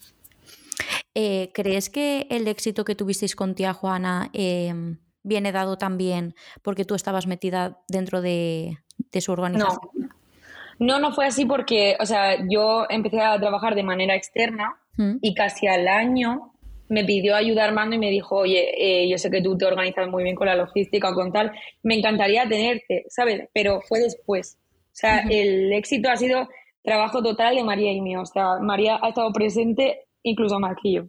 Eh, 1.14 1.50
¿Crees 1.52 1.90
que 1.90 2.26
el 2.30 2.48
éxito 2.48 2.84
que 2.84 2.94
tuvisteis 2.94 3.36
con 3.36 3.54
tía 3.54 3.74
Juana 3.74 4.30
em, 4.32 4.98
viene 5.22 5.52
dado 5.52 5.76
también 5.76 6.34
porque 6.62 6.84
tú 6.84 6.94
estabas 6.94 7.26
metida 7.26 7.82
dentro 7.88 8.22
de, 8.22 8.78
su 9.20 9.32
organización? 9.32 9.78
No, 9.94 10.01
no 10.82 11.12
fue 11.12 11.26
así 11.26 11.46
porque, 11.46 11.96
o 12.00 12.06
sea, 12.06 12.36
yo 12.48 12.86
empecé 12.88 13.20
a 13.20 13.38
trabajar 13.38 13.74
de 13.74 13.82
manera 13.82 14.14
externa 14.14 14.76
mm. 14.96 15.16
y 15.20 15.34
casi 15.34 15.66
al 15.66 15.88
año 15.88 16.52
me 16.88 17.04
pidió 17.04 17.34
ayudar 17.34 17.72
Mando 17.72 17.96
y 17.96 17.98
me 17.98 18.10
dijo, 18.10 18.36
oye, 18.36 18.70
eh, 18.76 19.08
yo 19.08 19.16
sé 19.16 19.30
que 19.30 19.40
tú 19.40 19.56
te 19.56 19.64
organizas 19.64 20.08
muy 20.08 20.24
bien 20.24 20.36
con 20.36 20.46
la 20.46 20.54
logística 20.54 21.10
o 21.10 21.14
con 21.14 21.32
tal, 21.32 21.52
me 21.82 21.96
encantaría 21.96 22.46
tenerte, 22.46 23.06
¿sabes? 23.08 23.48
Pero 23.54 23.80
fue 23.80 24.00
después. 24.00 24.58
O 24.68 24.94
sea, 24.94 25.20
el 25.20 25.72
éxito 25.72 26.10
ha 26.10 26.16
sido 26.16 26.48
trabajo 26.82 27.22
total 27.22 27.56
de 27.56 27.64
María 27.64 27.92
y 27.92 28.00
mío. 28.02 28.20
O 28.20 28.26
sea, 28.26 28.58
María 28.60 28.98
ha 29.02 29.08
estado 29.08 29.32
presente 29.32 30.00
incluso 30.22 30.58
más 30.60 30.76
que 30.82 30.92
yo. 30.92 31.04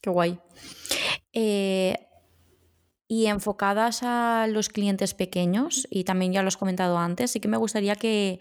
Qué 0.00 0.10
guay. 0.10 0.38
Eh, 1.32 1.94
y 3.08 3.26
enfocadas 3.26 4.02
a 4.02 4.46
los 4.48 4.68
clientes 4.68 5.14
pequeños, 5.14 5.88
y 5.90 6.04
también 6.04 6.32
ya 6.32 6.42
lo 6.42 6.48
has 6.48 6.58
comentado 6.58 6.98
antes, 6.98 7.30
sí 7.30 7.40
que 7.40 7.48
me 7.48 7.56
gustaría 7.56 7.96
que, 7.96 8.38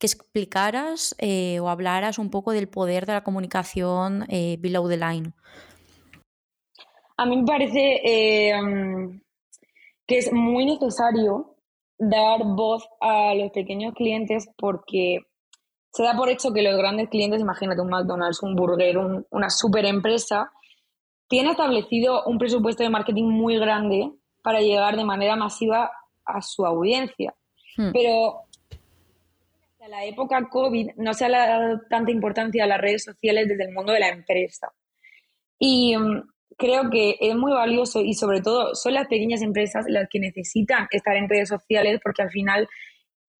explicaras 0.00 1.14
eh, 1.18 1.60
o 1.60 1.68
hablaras 1.68 2.18
un 2.18 2.30
poco 2.30 2.52
del 2.52 2.68
poder 2.68 3.04
de 3.04 3.12
la 3.12 3.24
comunicación 3.24 4.24
eh, 4.28 4.56
below 4.60 4.88
the 4.88 4.96
line. 4.96 5.32
A 7.16 7.26
mí 7.26 7.36
me 7.36 7.44
parece 7.44 8.00
eh, 8.04 8.52
que 10.06 10.18
es 10.18 10.32
muy 10.32 10.64
necesario 10.64 11.56
dar 11.98 12.40
voz 12.44 12.88
a 13.00 13.34
los 13.34 13.50
pequeños 13.50 13.92
clientes 13.94 14.48
porque 14.56 15.18
se 15.92 16.02
da 16.04 16.16
por 16.16 16.28
hecho 16.28 16.52
que 16.52 16.62
los 16.62 16.76
grandes 16.76 17.08
clientes, 17.08 17.40
imagínate 17.40 17.82
un 17.82 17.90
McDonald's, 17.90 18.42
un 18.42 18.54
burger, 18.54 18.96
una 19.30 19.50
super 19.50 19.84
empresa, 19.84 20.52
tiene 21.28 21.50
establecido 21.50 22.24
un 22.24 22.38
presupuesto 22.38 22.82
de 22.82 22.90
marketing 22.90 23.24
muy 23.24 23.58
grande 23.58 24.10
para 24.42 24.60
llegar 24.60 24.96
de 24.96 25.04
manera 25.04 25.36
masiva 25.36 25.90
a 26.24 26.42
su 26.42 26.64
audiencia. 26.64 27.34
Hmm. 27.76 27.92
Pero 27.92 28.44
en 29.80 29.90
la 29.90 30.04
época 30.04 30.48
COVID 30.48 30.90
no 30.96 31.14
se 31.14 31.26
ha 31.26 31.28
dado 31.30 31.80
tanta 31.88 32.10
importancia 32.10 32.64
a 32.64 32.66
las 32.66 32.80
redes 32.80 33.04
sociales 33.04 33.48
desde 33.48 33.64
el 33.64 33.72
mundo 33.72 33.92
de 33.92 34.00
la 34.00 34.08
empresa. 34.08 34.72
Y 35.58 35.96
mm, 35.96 36.22
creo 36.56 36.90
que 36.90 37.16
es 37.20 37.34
muy 37.34 37.52
valioso 37.52 38.00
y 38.00 38.14
sobre 38.14 38.40
todo 38.40 38.74
son 38.74 38.94
las 38.94 39.06
pequeñas 39.06 39.42
empresas 39.42 39.86
las 39.88 40.08
que 40.10 40.20
necesitan 40.20 40.88
estar 40.90 41.16
en 41.16 41.28
redes 41.28 41.48
sociales 41.48 42.00
porque 42.02 42.22
al 42.22 42.30
final 42.30 42.68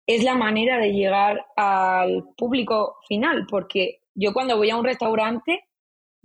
es 0.06 0.24
la 0.24 0.34
manera 0.34 0.78
de 0.78 0.92
llegar 0.92 1.44
al 1.56 2.24
público 2.36 2.96
final. 3.06 3.46
Porque 3.48 4.00
yo 4.14 4.32
cuando 4.32 4.56
voy 4.56 4.70
a 4.70 4.76
un 4.76 4.84
restaurante 4.84 5.67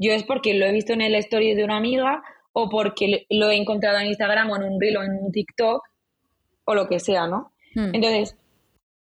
yo 0.03 0.13
es 0.13 0.23
porque 0.23 0.53
lo 0.53 0.65
he 0.65 0.71
visto 0.71 0.93
en 0.93 1.01
el 1.01 1.15
story 1.15 1.55
de 1.55 1.63
una 1.63 1.77
amiga 1.77 2.23
o 2.53 2.69
porque 2.69 3.25
lo 3.29 3.49
he 3.49 3.55
encontrado 3.55 3.97
en 3.99 4.07
Instagram 4.07 4.49
o 4.51 4.55
en 4.55 4.63
un 4.63 4.79
reel 4.79 4.97
o 4.97 5.03
en 5.03 5.11
un 5.23 5.31
TikTok 5.31 5.81
o 6.65 6.75
lo 6.75 6.87
que 6.87 6.99
sea, 6.99 7.27
¿no? 7.27 7.51
Hmm. 7.75 7.93
Entonces, 7.93 8.37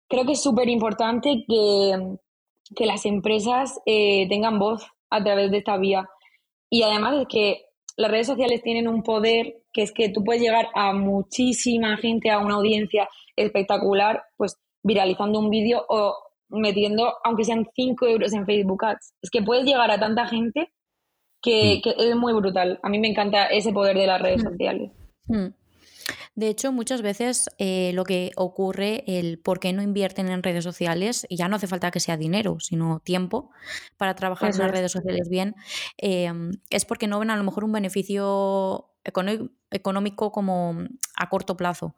creo 0.07 0.25
que 0.25 0.33
es 0.33 0.41
súper 0.41 0.69
importante 0.69 1.43
que, 1.47 2.17
que, 2.75 2.85
las 2.85 3.05
empresas 3.05 3.79
eh, 3.85 4.27
tengan 4.29 4.59
voz 4.59 4.85
a 5.09 5.23
través 5.23 5.51
de 5.51 5.57
esta 5.57 5.77
vía. 5.77 6.07
Y 6.69 6.83
además 6.83 7.21
es 7.21 7.27
que 7.27 7.65
las 7.97 8.09
redes 8.09 8.27
sociales 8.27 8.61
tienen 8.63 8.87
un 8.87 9.03
poder 9.03 9.57
que 9.73 9.83
es 9.83 9.91
que 9.91 10.09
tú 10.09 10.23
puedes 10.23 10.41
llegar 10.41 10.67
a 10.73 10.93
muchísima 10.93 11.97
gente, 11.97 12.29
a 12.29 12.39
una 12.39 12.55
audiencia 12.55 13.07
espectacular, 13.35 14.23
pues 14.37 14.57
viralizando 14.83 15.39
un 15.39 15.49
vídeo 15.49 15.85
o 15.87 16.15
metiendo, 16.49 17.13
aunque 17.23 17.45
sean 17.45 17.67
5 17.73 18.07
euros 18.07 18.33
en 18.33 18.45
Facebook 18.45 18.83
Ads. 18.83 19.13
Es 19.21 19.29
que 19.29 19.41
puedes 19.41 19.65
llegar 19.65 19.89
a 19.91 19.99
tanta 19.99 20.27
gente 20.27 20.71
Mm. 21.45 21.81
que, 21.81 21.95
es 21.97 22.15
muy 22.15 22.33
brutal. 22.33 22.79
A 22.83 22.89
mí 22.89 22.99
me 22.99 23.07
encanta 23.07 23.45
ese 23.47 23.71
poder 23.71 23.97
de 23.97 24.07
las 24.07 24.21
redes 24.21 24.43
mm. 24.43 24.47
sociales. 24.47 24.91
Mm. 25.27 25.47
De 26.35 26.47
hecho, 26.47 26.71
muchas 26.71 27.01
veces 27.01 27.49
eh, 27.57 27.91
lo 27.93 28.05
que 28.05 28.31
ocurre, 28.37 29.03
el 29.05 29.37
por 29.37 29.59
qué 29.59 29.73
no 29.73 29.81
invierten 29.81 30.29
en 30.29 30.43
redes 30.43 30.63
sociales, 30.63 31.25
y 31.29 31.35
ya 31.35 31.47
no 31.47 31.57
hace 31.57 31.67
falta 31.67 31.91
que 31.91 31.99
sea 31.99 32.15
dinero, 32.15 32.59
sino 32.59 32.99
tiempo 32.99 33.51
para 33.97 34.15
trabajar 34.15 34.51
en 34.51 34.59
las 34.59 34.71
redes 34.71 34.91
sociales 34.91 35.29
bien, 35.29 35.55
em, 35.97 36.51
es 36.69 36.85
porque 36.85 37.07
no 37.07 37.19
ven 37.19 37.31
a 37.31 37.35
lo 37.35 37.43
mejor 37.43 37.65
un 37.65 37.73
beneficio 37.73 38.89
económico 39.03 40.31
como 40.31 40.77
a 41.15 41.29
corto 41.29 41.57
plazo. 41.57 41.95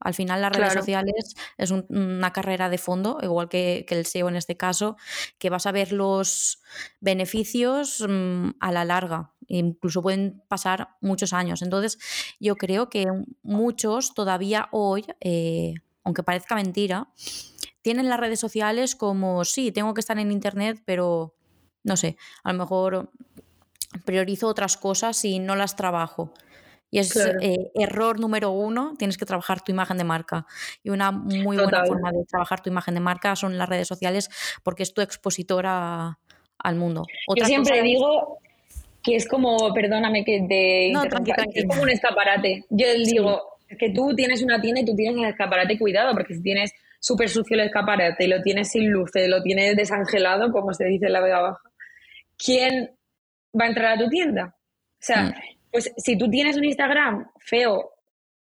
Al 0.00 0.14
final 0.14 0.42
las 0.42 0.52
redes 0.52 0.74
sociales 0.74 1.34
es 1.56 1.70
una 1.70 2.32
carrera 2.32 2.68
de 2.68 2.78
fondo, 2.78 3.18
igual 3.22 3.48
que, 3.48 3.86
el 3.88 4.06
SEO 4.06 4.28
en 4.28 4.36
este 4.36 4.56
caso, 4.56 4.96
que 5.38 5.50
vas 5.50 5.66
a 5.66 5.72
ver 5.72 5.92
los 5.92 6.60
beneficios 7.00 8.04
mm, 8.06 8.50
a 8.60 8.72
la 8.72 8.84
larga. 8.84 9.32
Incluso 9.46 10.02
pueden 10.02 10.42
pasar 10.48 10.88
muchos 11.00 11.32
años. 11.32 11.62
Entonces, 11.62 11.98
yo 12.40 12.56
creo 12.56 12.88
que 12.90 13.06
muchos 13.42 14.14
todavía 14.14 14.68
hoy, 14.72 15.04
eh, 15.20 15.74
aunque 16.02 16.22
parezca 16.22 16.54
mentira, 16.54 17.08
tienen 17.82 18.08
las 18.08 18.20
redes 18.20 18.40
sociales 18.40 18.96
como, 18.96 19.44
sí, 19.44 19.70
tengo 19.72 19.94
que 19.94 20.00
estar 20.00 20.18
en 20.18 20.32
Internet, 20.32 20.82
pero 20.84 21.34
no 21.82 21.96
sé, 21.96 22.16
a 22.42 22.52
lo 22.52 22.58
mejor 22.58 23.10
priorizo 24.04 24.48
otras 24.48 24.76
cosas 24.76 25.24
y 25.24 25.38
no 25.38 25.54
las 25.54 25.76
trabajo. 25.76 26.32
Y 26.94 27.00
es 27.00 27.16
eh, 27.16 27.72
error 27.74 28.20
número 28.20 28.52
uno, 28.52 28.94
tienes 28.96 29.18
que 29.18 29.26
trabajar 29.26 29.62
tu 29.62 29.72
imagen 29.72 29.98
de 29.98 30.04
marca. 30.04 30.46
Y 30.84 30.90
una 30.90 31.10
muy 31.10 31.56
buena 31.56 31.84
forma 31.86 32.12
de 32.12 32.24
trabajar 32.24 32.62
tu 32.62 32.70
imagen 32.70 32.94
de 32.94 33.00
marca 33.00 33.34
son 33.34 33.58
las 33.58 33.68
redes 33.68 33.88
sociales 33.88 34.30
porque 34.62 34.84
es 34.84 34.94
tu 34.94 35.00
expositora 35.00 36.20
al 36.56 36.76
mundo. 36.76 37.02
Yo 37.34 37.46
siempre 37.46 37.82
digo, 37.82 38.38
que 39.02 39.16
es 39.16 39.26
como, 39.26 39.74
perdóname 39.74 40.24
que 40.24 40.46
te 40.48 40.92
No, 40.92 41.02
tranqui, 41.02 41.32
es 41.52 41.66
como 41.66 41.82
un 41.82 41.90
escaparate. 41.90 42.64
Yo 42.70 42.86
digo, 43.04 43.42
que 43.76 43.90
tú 43.90 44.14
tienes 44.14 44.40
una 44.44 44.60
tienda 44.60 44.82
y 44.82 44.84
tú 44.84 44.94
tienes 44.94 45.20
el 45.20 45.30
escaparate, 45.30 45.76
cuidado, 45.76 46.12
porque 46.14 46.34
si 46.34 46.42
tienes 46.42 46.72
súper 47.00 47.28
sucio 47.28 47.56
el 47.56 47.66
escaparate 47.66 48.24
y 48.24 48.28
lo 48.28 48.40
tienes 48.40 48.70
sin 48.70 48.88
luces, 48.88 49.28
lo 49.28 49.42
tienes 49.42 49.74
desangelado, 49.74 50.52
como 50.52 50.72
se 50.72 50.84
dice 50.84 51.06
en 51.06 51.12
la 51.12 51.20
Vega 51.20 51.40
Baja, 51.40 51.60
¿quién 52.38 52.92
va 53.60 53.64
a 53.64 53.68
entrar 53.68 53.94
a 53.94 53.98
tu 53.98 54.08
tienda? 54.08 54.54
O 54.56 55.06
sea, 55.06 55.24
Mm. 55.24 55.34
Pues 55.74 55.92
si 55.96 56.16
tú 56.16 56.30
tienes 56.30 56.56
un 56.56 56.64
Instagram 56.64 57.26
feo, 57.40 57.90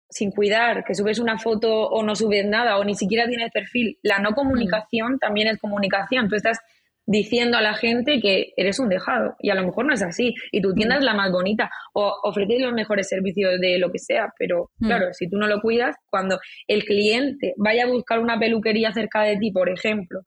sin 0.07 0.29
cuidar, 0.29 0.83
que 0.85 0.93
subes 0.93 1.17
una 1.17 1.39
foto 1.39 1.87
o 1.87 2.03
no 2.03 2.15
subes 2.15 2.45
nada, 2.45 2.77
o 2.77 2.83
ni 2.83 2.93
siquiera 2.93 3.27
tienes 3.27 3.51
perfil, 3.51 3.97
la 4.03 4.19
no 4.19 4.35
comunicación 4.35 5.17
también 5.17 5.47
es 5.47 5.57
comunicación. 5.57 6.29
Tú 6.29 6.35
estás 6.35 6.59
diciendo 7.07 7.57
a 7.57 7.61
la 7.61 7.73
gente 7.73 8.19
que 8.21 8.53
eres 8.55 8.77
un 8.77 8.89
dejado 8.89 9.35
y 9.39 9.49
a 9.49 9.55
lo 9.55 9.63
mejor 9.65 9.87
no 9.87 9.93
es 9.95 10.03
así 10.03 10.35
y 10.51 10.61
tu 10.61 10.75
tienda 10.75 10.97
es 10.97 11.03
la 11.03 11.15
más 11.15 11.31
bonita 11.31 11.71
o 11.93 12.13
ofreces 12.23 12.61
los 12.61 12.73
mejores 12.73 13.09
servicios 13.09 13.59
de 13.59 13.79
lo 13.79 13.91
que 13.91 13.97
sea, 13.97 14.31
pero 14.37 14.69
Mm. 14.77 14.85
claro, 14.85 15.13
si 15.13 15.27
tú 15.27 15.37
no 15.37 15.47
lo 15.47 15.61
cuidas, 15.61 15.95
cuando 16.11 16.39
el 16.67 16.85
cliente 16.85 17.55
vaya 17.57 17.85
a 17.85 17.87
buscar 17.87 18.19
una 18.19 18.37
peluquería 18.37 18.93
cerca 18.93 19.23
de 19.23 19.37
ti, 19.37 19.49
por 19.51 19.69
ejemplo, 19.69 20.21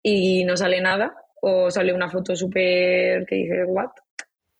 y 0.00 0.44
no 0.44 0.56
sale 0.56 0.80
nada 0.80 1.12
o 1.42 1.72
sale 1.72 1.92
una 1.92 2.08
foto 2.08 2.36
súper 2.36 3.26
que 3.26 3.34
dices, 3.34 3.64
what? 3.66 3.90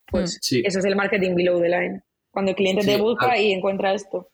Pues 0.09 0.37
Sí. 0.41 0.61
eso 0.65 0.79
es 0.79 0.85
el 0.85 0.95
marketing 0.95 1.35
below 1.35 1.59
the 1.61 1.69
line. 1.69 2.01
Cuando 2.31 2.51
el 2.51 2.55
cliente 2.57 2.83
Sí, 2.83 2.89
te 2.89 2.97
busca 3.01 3.37
y 3.39 3.51
encuentra 3.51 3.93
esto. 3.93 4.29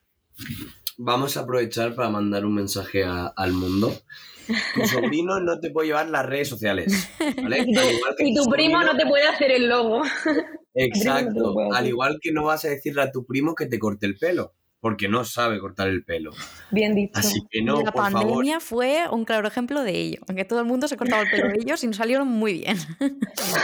Vamos 0.97 1.37
a 1.37 1.41
aprovechar 1.41 1.95
para 1.95 2.09
mandar 2.09 2.45
un 2.45 2.55
mensaje 2.55 3.03
a- 3.03 3.27
al 3.27 3.53
mundo. 3.53 3.93
Tu 4.75 4.85
sobrino 4.85 5.39
no 5.39 5.59
te 5.59 5.69
puede 5.71 5.87
llevar 5.89 6.09
las 6.09 6.25
redes 6.25 6.49
sociales. 6.49 7.09
¿vale? 7.41 7.59
Y 7.67 7.73
tu, 7.73 7.79
y 7.81 8.15
primo 8.17 8.43
sobrino- 8.43 8.83
no 8.83 8.97
te 8.97 9.05
puede 9.05 9.25
hacer 9.27 9.51
el 9.51 9.69
logo. 9.69 10.01
Exacto. 10.73 11.55
Al 11.73 11.87
igual 11.87 12.17
que 12.21 12.31
no 12.31 12.45
vas 12.45 12.65
a 12.65 12.69
decirle 12.69 13.01
a 13.03 13.11
tu 13.11 13.25
primo 13.25 13.55
que 13.55 13.65
te 13.65 13.79
corte 13.79 14.05
el 14.05 14.17
pelo, 14.17 14.53
porque 14.81 15.07
no 15.07 15.23
sabe 15.23 15.59
cortar 15.59 15.87
el 15.87 16.03
pelo. 16.03 16.31
Bien 16.71 16.95
dicho. 16.95 17.13
Así 17.15 17.39
que 17.49 17.61
no, 17.61 17.81
la 17.83 17.91
por 17.91 18.09
favor. 18.09 18.21
pandemia 18.23 18.59
fue 18.59 19.03
un 19.09 19.23
claro 19.23 19.47
ejemplo 19.47 19.83
de 19.83 19.91
ello, 19.91 20.21
aunque 20.27 20.43
todo 20.43 20.59
el 20.59 20.65
mundo 20.65 20.87
se 20.87 20.97
cortaba 20.97 21.21
el 21.21 21.29
pelo 21.29 21.47
de 21.49 21.59
ellos 21.59 21.83
y 21.83 21.87
nos 21.87 21.95
salieron 21.95 22.27
muy 22.27 22.53
bien. 22.53 22.77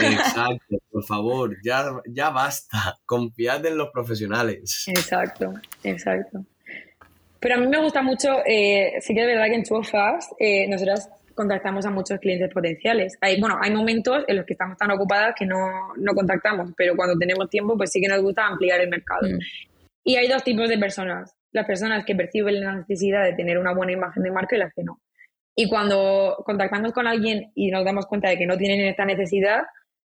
Exacto, 0.01 0.78
por 0.91 1.03
favor, 1.03 1.57
ya, 1.63 1.86
ya 2.07 2.30
basta. 2.30 2.99
Confiad 3.05 3.65
en 3.65 3.78
los 3.78 3.89
profesionales. 3.89 4.86
Exacto, 4.88 5.53
exacto. 5.84 6.45
Pero 7.39 7.55
a 7.55 7.57
mí 7.57 7.68
me 7.68 7.82
gusta 7.82 8.01
mucho, 8.01 8.30
eh, 8.45 8.93
sí 9.01 9.13
que 9.13 9.22
es 9.22 9.28
verdad 9.28 9.45
que 9.45 9.55
en 9.55 9.63
Two 9.63 9.80
Us, 9.80 9.89
eh, 10.39 10.68
nosotras 10.68 11.09
contactamos 11.34 11.86
a 11.86 11.91
muchos 11.91 12.20
clientes 12.20 12.51
potenciales. 12.51 13.18
Hay, 13.22 13.39
bueno, 13.39 13.57
hay 13.61 13.72
momentos 13.72 14.24
en 14.28 14.38
los 14.38 14.45
que 14.45 14.53
estamos 14.53 14.78
tan 14.78 14.89
ocupadas 14.91 15.36
que 15.38 15.45
no, 15.45 15.93
no 15.95 16.13
contactamos, 16.13 16.72
pero 16.76 16.95
cuando 16.95 17.18
tenemos 17.18 17.47
tiempo, 17.49 17.78
pues 17.78 17.91
sí 17.91 18.01
que 18.01 18.07
nos 18.07 18.22
gusta 18.22 18.47
ampliar 18.47 18.82
el 18.82 18.89
mercado. 18.89 19.28
Mm. 19.28 19.39
Y 20.08 20.16
hay 20.16 20.30
dos 20.30 20.41
tipos 20.41 20.70
de 20.70 20.78
personas. 20.78 21.36
Las 21.51 21.66
personas 21.66 22.05
que 22.05 22.16
perciben 22.16 22.62
la 22.62 22.76
necesidad 22.76 23.26
de 23.26 23.34
tener 23.34 23.58
una 23.58 23.74
buena 23.74 23.91
imagen 23.91 24.24
de 24.24 24.32
marca 24.32 24.55
y 24.55 24.60
las 24.60 24.72
que 24.74 24.82
no. 24.82 25.01
Y 25.53 25.68
cuando 25.68 26.41
contactamos 26.45 26.93
con 26.93 27.08
alguien 27.08 27.51
y 27.55 27.70
nos 27.70 27.84
damos 27.84 28.05
cuenta 28.05 28.30
de 28.30 28.38
que 28.38 28.45
no 28.45 28.55
tienen 28.55 28.88
esta 28.88 29.03
necesidad, 29.03 29.64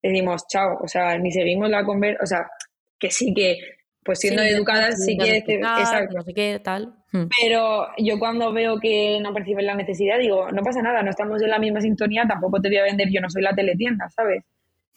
decimos 0.03 0.49
chao, 0.49 0.78
o 0.82 0.88
sea, 0.88 1.16
ni 1.16 1.30
seguimos 1.30 1.70
la 1.70 1.84
conversación, 1.84 2.24
o 2.24 2.26
sea, 2.26 2.51
que 2.99 3.09
sí 3.12 3.32
que, 3.32 3.57
pues 4.03 4.18
siendo 4.18 4.42
Sí, 4.42 4.49
educadas, 4.49 5.05
sí 5.05 5.16
que... 5.16 5.36
explicar, 5.36 5.78
exacto. 5.78 6.16
No 6.16 6.22
sé 6.22 6.34
qué, 6.34 6.59
tal. 6.59 6.92
Mm. 7.12 7.26
Pero 7.40 7.86
yo 7.99 8.18
cuando 8.18 8.53
veo 8.53 8.80
que 8.80 9.20
no 9.20 9.32
perciben 9.32 9.66
la 9.66 9.76
necesidad, 9.76 10.18
digo, 10.18 10.51
no 10.51 10.62
pasa 10.62 10.82
nada, 10.82 11.05
no 11.05 11.11
estamos 11.11 11.40
en 11.40 11.51
la 11.51 11.61
misma 11.61 11.80
sintonía, 11.80 12.24
tampoco 12.26 12.61
te 12.61 12.68
voy 12.68 12.78
a 12.78 12.82
vender, 12.82 13.11
yo 13.12 13.20
no 13.20 13.30
soy 13.30 13.42
la 13.42 13.55
teletienda, 13.55 14.09
¿sabes? 14.11 14.42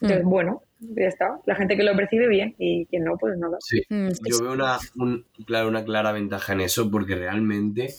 Entonces, 0.02 0.26
Mm. 0.26 0.30
bueno, 0.30 0.64
ya 0.80 1.08
está. 1.08 1.40
La 1.46 1.56
gente 1.56 1.76
que 1.76 1.84
lo 1.84 1.96
percibe 1.96 2.28
bien 2.28 2.56
y 2.60 2.86
quien 2.86 3.04
no, 3.04 3.18
pues 3.18 3.38
nada. 3.38 3.58
Sí. 3.62 3.82
Mm, 3.90 4.10
Yo 4.28 4.42
veo 4.44 4.54
una, 4.54 4.78
un- 4.96 5.26
claro, 5.46 5.70
una 5.70 5.84
clara 5.84 6.12
ventaja 6.12 6.54
en 6.54 6.62
eso, 6.62 6.90
porque 6.92 7.16
realmente, 7.16 7.94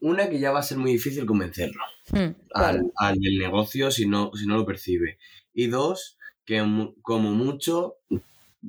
una 0.00 0.28
que 0.30 0.38
ya 0.38 0.50
va 0.52 0.60
a 0.60 0.62
ser 0.62 0.78
muy 0.78 0.92
difícil 0.92 1.26
convencerlo 1.26 1.82
Mm. 2.12 2.34
al, 2.54 2.90
al 2.96 3.18
del 3.18 3.38
negocio 3.38 3.90
si 3.90 4.06
no, 4.06 4.30
si 4.34 4.46
no 4.46 4.56
lo 4.56 4.64
percibe. 4.66 5.18
Y 5.52 5.66
dos, 5.66 6.16
que 6.44 6.58
como 7.02 7.32
mucho, 7.32 7.96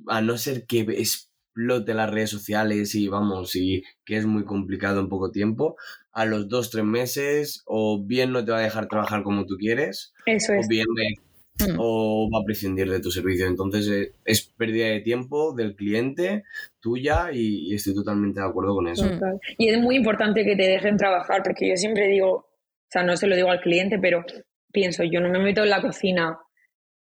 a 0.07 0.22
no 0.22 0.38
ser 0.38 0.65
que 0.65 0.80
explote 0.82 1.93
las 1.93 2.09
redes 2.09 2.30
sociales 2.32 2.95
y 2.95 3.07
vamos, 3.07 3.55
y 3.55 3.84
que 4.05 4.18
es 4.18 4.26
muy 4.26 4.43
complicado 4.45 4.99
en 4.99 5.09
poco 5.09 5.32
tiempo, 5.32 5.76
a 6.11 6.26
los 6.26 6.47
dos, 6.49 6.70
tres 6.72 6.84
meses, 6.86 7.61
o 7.65 8.03
bien 8.03 8.32
no 8.32 8.43
te 8.43 8.51
va 8.51 8.57
a 8.57 8.61
dejar 8.61 8.88
trabajar 8.88 9.24
como 9.24 9.45
tú 9.45 9.55
quieres, 9.57 10.13
Eso 10.26 10.53
o 10.53 10.55
es. 10.55 10.68
bien 10.68 10.88
ve- 10.95 11.22
Mm. 11.60 11.76
o 11.80 12.30
va 12.32 12.41
a 12.41 12.45
prescindir 12.45 12.89
de 12.89 12.99
tu 12.99 13.10
servicio. 13.10 13.47
Entonces 13.47 13.88
eh, 13.88 14.14
es 14.26 14.43
pérdida 14.43 14.88
de 14.88 14.99
tiempo 15.01 15.53
del 15.53 15.76
cliente, 15.76 16.43
tuya, 16.80 17.30
y, 17.32 17.72
y 17.72 17.76
estoy 17.76 17.95
totalmente 17.95 18.39
de 18.39 18.45
acuerdo 18.45 18.76
con 18.76 18.88
eso. 18.88 19.10
Total. 19.10 19.39
Y 19.58 19.70
es 19.70 19.80
muy 19.80 19.95
importante 19.95 20.43
que 20.43 20.55
te 20.55 20.68
dejen 20.68 20.97
trabajar, 20.97 21.41
porque 21.43 21.70
yo 21.70 21.76
siempre 21.76 22.08
digo, 22.08 22.32
o 22.32 22.45
sea, 22.89 23.03
no 23.03 23.18
se 23.18 23.28
lo 23.28 23.36
digo 23.36 23.49
al 23.49 23.62
cliente, 23.62 23.97
pero 23.99 24.24
pienso, 24.72 25.03
yo 25.03 25.20
no 25.20 25.30
me 25.30 25.39
meto 25.39 25.64
en 25.64 25.70
la 25.72 25.82
cocina 25.82 26.38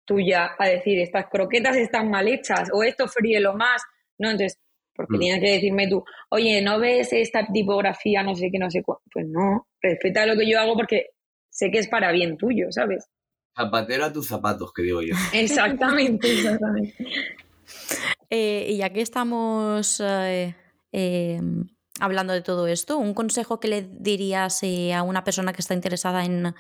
tuya 0.05 0.51
a 0.59 0.67
decir, 0.67 0.99
estas 0.99 1.27
croquetas 1.31 1.77
están 1.77 2.09
mal 2.09 2.27
hechas, 2.27 2.69
o 2.73 2.83
esto 2.83 3.07
fríelo 3.07 3.53
más. 3.55 3.81
No, 4.19 4.29
entonces, 4.29 4.59
porque 4.95 5.15
Mm. 5.15 5.19
tienes 5.19 5.41
que 5.41 5.51
decirme 5.53 5.87
tú, 5.87 6.03
oye, 6.29 6.61
¿no 6.61 6.79
ves 6.79 7.13
esta 7.13 7.47
tipografía, 7.51 8.21
no 8.23 8.35
sé 8.35 8.49
qué, 8.51 8.59
no 8.59 8.69
sé 8.69 8.83
cuál? 8.83 8.99
Pues 9.11 9.25
no, 9.27 9.67
respeta 9.81 10.25
lo 10.25 10.35
que 10.35 10.49
yo 10.49 10.59
hago 10.59 10.75
porque 10.75 11.07
sé 11.49 11.71
que 11.71 11.79
es 11.79 11.87
para 11.87 12.11
bien 12.11 12.37
tuyo, 12.37 12.67
¿sabes? 12.71 13.07
Zapatero 13.55 14.05
a 14.05 14.13
tus 14.13 14.27
zapatos, 14.27 14.73
que 14.73 14.81
digo 14.81 15.01
yo. 15.01 15.15
Exactamente, 15.33 16.31
exactamente. 16.31 16.95
Eh, 18.29 18.67
y 18.69 18.77
ya 18.77 18.89
que 18.91 19.01
estamos 19.01 20.01
eh, 20.03 20.55
eh, 20.91 21.39
hablando 21.99 22.33
de 22.33 22.41
todo 22.41 22.67
esto, 22.67 22.97
un 22.97 23.13
consejo 23.13 23.59
que 23.59 23.67
le 23.67 23.81
dirías 23.81 24.63
eh, 24.63 24.93
a 24.93 25.03
una 25.03 25.23
persona 25.23 25.53
que 25.53 25.61
está 25.61 25.73
interesada 25.73 26.25
en, 26.25 26.53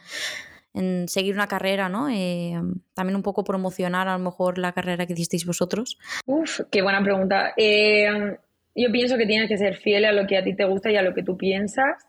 en 0.73 1.07
seguir 1.07 1.35
una 1.35 1.47
carrera, 1.47 1.89
¿no? 1.89 2.09
Eh, 2.09 2.59
también 2.93 3.15
un 3.15 3.23
poco 3.23 3.43
promocionar 3.43 4.07
a 4.07 4.17
lo 4.17 4.23
mejor 4.23 4.57
la 4.57 4.73
carrera 4.73 5.05
que 5.05 5.13
hicisteis 5.13 5.45
vosotros. 5.45 5.97
Uf, 6.25 6.61
qué 6.71 6.81
buena 6.81 7.03
pregunta. 7.03 7.53
Eh, 7.57 8.37
yo 8.75 8.91
pienso 8.91 9.17
que 9.17 9.25
tienes 9.25 9.47
que 9.47 9.57
ser 9.57 9.75
fiel 9.75 10.05
a 10.05 10.11
lo 10.11 10.25
que 10.27 10.37
a 10.37 10.43
ti 10.43 10.55
te 10.55 10.65
gusta 10.65 10.91
y 10.91 10.95
a 10.95 11.01
lo 11.01 11.13
que 11.13 11.23
tú 11.23 11.37
piensas, 11.37 12.03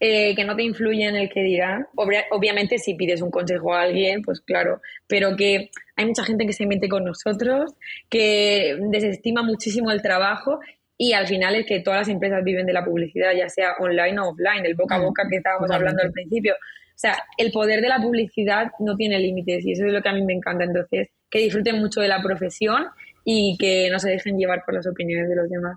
eh, 0.00 0.34
que 0.36 0.44
no 0.44 0.54
te 0.56 0.62
influye 0.62 1.04
en 1.06 1.16
el 1.16 1.28
que 1.28 1.42
dirán. 1.42 1.86
Obvia- 1.96 2.24
obviamente, 2.30 2.78
si 2.78 2.94
pides 2.94 3.20
un 3.22 3.30
consejo 3.30 3.74
a 3.74 3.82
alguien, 3.82 4.22
pues 4.22 4.40
claro, 4.40 4.80
pero 5.06 5.36
que 5.36 5.70
hay 5.96 6.06
mucha 6.06 6.24
gente 6.24 6.46
que 6.46 6.52
se 6.52 6.66
mete 6.66 6.88
con 6.88 7.04
nosotros, 7.04 7.74
que 8.08 8.76
desestima 8.90 9.42
muchísimo 9.42 9.90
el 9.90 10.02
trabajo 10.02 10.60
y 10.96 11.12
al 11.12 11.26
final 11.26 11.54
es 11.54 11.66
que 11.66 11.80
todas 11.80 12.00
las 12.00 12.08
empresas 12.08 12.42
viven 12.44 12.66
de 12.66 12.72
la 12.72 12.84
publicidad, 12.84 13.32
ya 13.36 13.48
sea 13.48 13.72
online 13.78 14.18
o 14.20 14.30
offline, 14.30 14.64
el 14.66 14.74
boca 14.74 14.96
a 14.96 14.98
Mm, 14.98 15.02
boca 15.04 15.22
que 15.30 15.36
estábamos 15.36 15.70
hablando 15.70 16.02
al 16.02 16.12
principio. 16.12 16.54
O 16.54 17.00
sea, 17.00 17.14
el 17.36 17.52
poder 17.52 17.80
de 17.80 17.88
la 17.88 17.98
publicidad 18.00 18.72
no 18.80 18.96
tiene 18.96 19.20
límites 19.20 19.64
y 19.64 19.72
eso 19.72 19.86
es 19.86 19.92
lo 19.92 20.02
que 20.02 20.08
a 20.08 20.12
mí 20.12 20.22
me 20.24 20.32
encanta. 20.32 20.64
Entonces, 20.64 21.08
que 21.30 21.38
disfruten 21.38 21.78
mucho 21.78 22.00
de 22.00 22.08
la 22.08 22.20
profesión 22.20 22.86
y 23.24 23.56
que 23.58 23.88
no 23.90 24.00
se 24.00 24.10
dejen 24.10 24.36
llevar 24.38 24.64
por 24.64 24.74
las 24.74 24.86
opiniones 24.88 25.28
de 25.28 25.36
los 25.36 25.48
demás. 25.48 25.76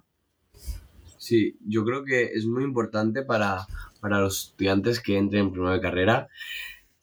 Sí, 1.22 1.56
yo 1.68 1.86
creo 1.86 2.04
que 2.04 2.32
es 2.34 2.48
muy 2.48 2.64
importante 2.64 3.22
para, 3.22 3.68
para 4.00 4.20
los 4.20 4.48
estudiantes 4.48 5.00
que 5.00 5.20
entren 5.20 5.46
en 5.46 5.52
primera 5.52 5.76
de 5.76 5.80
carrera. 5.80 6.30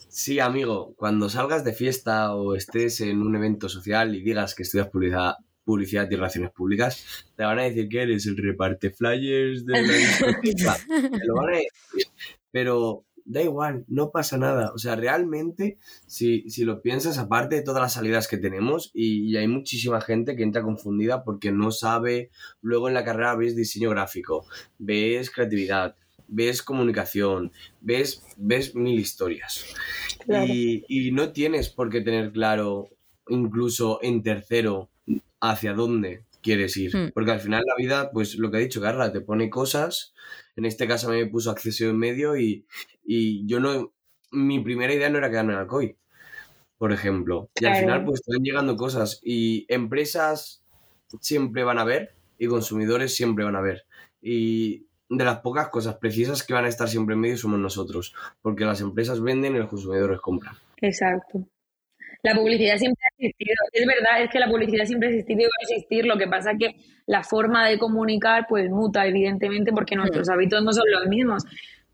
Sí, 0.08 0.40
amigo, 0.40 0.92
cuando 0.96 1.28
salgas 1.28 1.64
de 1.64 1.72
fiesta 1.72 2.34
o 2.34 2.56
estés 2.56 3.00
en 3.00 3.22
un 3.22 3.36
evento 3.36 3.68
social 3.68 4.16
y 4.16 4.22
digas 4.24 4.56
que 4.56 4.64
estudias 4.64 4.88
publicidad, 4.88 5.36
publicidad 5.62 6.10
y 6.10 6.16
relaciones 6.16 6.50
públicas, 6.50 7.30
te 7.36 7.44
van 7.44 7.60
a 7.60 7.62
decir 7.62 7.88
que 7.88 8.02
eres 8.02 8.26
el 8.26 8.36
reparte 8.36 8.90
flyers 8.90 9.64
de 9.64 9.82
la. 9.82 9.86
Te 11.10 11.24
lo 11.24 11.34
van 11.36 11.54
a 11.54 11.56
decir. 11.58 12.08
Pero 12.50 13.04
da 13.28 13.42
igual, 13.42 13.84
no 13.88 14.10
pasa 14.10 14.38
nada. 14.38 14.72
O 14.74 14.78
sea, 14.78 14.96
realmente, 14.96 15.78
si, 16.06 16.48
si 16.50 16.64
lo 16.64 16.80
piensas, 16.80 17.18
aparte 17.18 17.56
de 17.56 17.62
todas 17.62 17.82
las 17.82 17.92
salidas 17.92 18.26
que 18.26 18.38
tenemos, 18.38 18.90
y, 18.94 19.30
y 19.30 19.36
hay 19.36 19.46
muchísima 19.46 20.00
gente 20.00 20.34
que 20.34 20.42
entra 20.42 20.62
confundida 20.62 21.24
porque 21.24 21.52
no 21.52 21.70
sabe, 21.70 22.30
luego 22.62 22.88
en 22.88 22.94
la 22.94 23.04
carrera 23.04 23.36
ves 23.36 23.54
diseño 23.54 23.90
gráfico, 23.90 24.46
ves 24.78 25.30
creatividad, 25.30 25.94
ves 26.26 26.62
comunicación, 26.62 27.52
ves, 27.80 28.24
ves 28.36 28.74
mil 28.74 28.98
historias. 28.98 29.66
Claro. 30.24 30.46
Y, 30.46 30.84
y 30.88 31.12
no 31.12 31.32
tienes 31.32 31.68
por 31.68 31.90
qué 31.90 32.00
tener 32.00 32.32
claro, 32.32 32.88
incluso 33.28 33.98
en 34.02 34.22
tercero, 34.22 34.88
hacia 35.40 35.74
dónde 35.74 36.24
quieres 36.42 36.76
ir. 36.76 36.96
Hmm. 36.96 37.10
Porque 37.12 37.32
al 37.32 37.40
final 37.40 37.62
la 37.66 37.74
vida, 37.76 38.10
pues 38.12 38.36
lo 38.36 38.50
que 38.50 38.58
ha 38.58 38.60
dicho 38.60 38.80
Carla, 38.80 39.12
te 39.12 39.20
pone 39.20 39.50
cosas. 39.50 40.14
En 40.56 40.64
este 40.64 40.86
caso 40.86 41.08
a 41.08 41.12
mí 41.12 41.18
me 41.18 41.26
puso 41.26 41.50
acceso 41.50 41.84
en 41.84 41.98
medio 41.98 42.36
y, 42.36 42.66
y 43.04 43.46
yo 43.46 43.60
no. 43.60 43.92
Mi 44.30 44.60
primera 44.60 44.92
idea 44.92 45.08
no 45.08 45.18
era 45.18 45.30
quedarme 45.30 45.54
en 45.54 45.60
Alcoy, 45.60 45.96
por 46.76 46.92
ejemplo. 46.92 47.50
Y 47.58 47.64
al 47.64 47.76
final, 47.76 48.04
pues 48.04 48.20
van 48.26 48.42
llegando 48.42 48.76
cosas. 48.76 49.20
Y 49.22 49.64
empresas 49.68 50.62
siempre 51.20 51.64
van 51.64 51.78
a 51.78 51.84
ver 51.84 52.14
y 52.38 52.46
consumidores 52.46 53.14
siempre 53.14 53.44
van 53.44 53.56
a 53.56 53.62
ver. 53.62 53.86
Y 54.20 54.86
de 55.08 55.24
las 55.24 55.40
pocas 55.40 55.68
cosas 55.70 55.96
precisas 55.96 56.42
que 56.42 56.52
van 56.52 56.66
a 56.66 56.68
estar 56.68 56.88
siempre 56.88 57.14
en 57.14 57.20
medio 57.20 57.38
somos 57.38 57.58
nosotros. 57.58 58.14
Porque 58.42 58.66
las 58.66 58.82
empresas 58.82 59.22
venden 59.22 59.56
y 59.56 59.58
los 59.58 59.68
consumidores 59.68 60.20
compran. 60.20 60.56
Exacto. 60.82 61.46
La 62.22 62.34
publicidad 62.34 62.76
siempre 62.76 63.02
ha 63.04 63.14
existido. 63.16 63.54
Es 63.72 63.86
verdad, 63.86 64.22
es 64.22 64.30
que 64.30 64.38
la 64.38 64.48
publicidad 64.48 64.84
siempre 64.84 65.08
ha 65.08 65.12
existido 65.12 65.40
y 65.40 65.44
va 65.44 65.50
a 65.60 65.62
existir. 65.62 66.06
Lo 66.06 66.18
que 66.18 66.26
pasa 66.26 66.52
es 66.52 66.58
que 66.58 66.76
la 67.06 67.22
forma 67.22 67.68
de 67.68 67.78
comunicar 67.78 68.46
pues 68.48 68.70
muta, 68.70 69.06
evidentemente, 69.06 69.72
porque 69.72 69.96
nuestros 69.96 70.28
hábitos 70.28 70.62
no 70.62 70.72
son 70.72 70.84
los 70.90 71.06
mismos. 71.06 71.44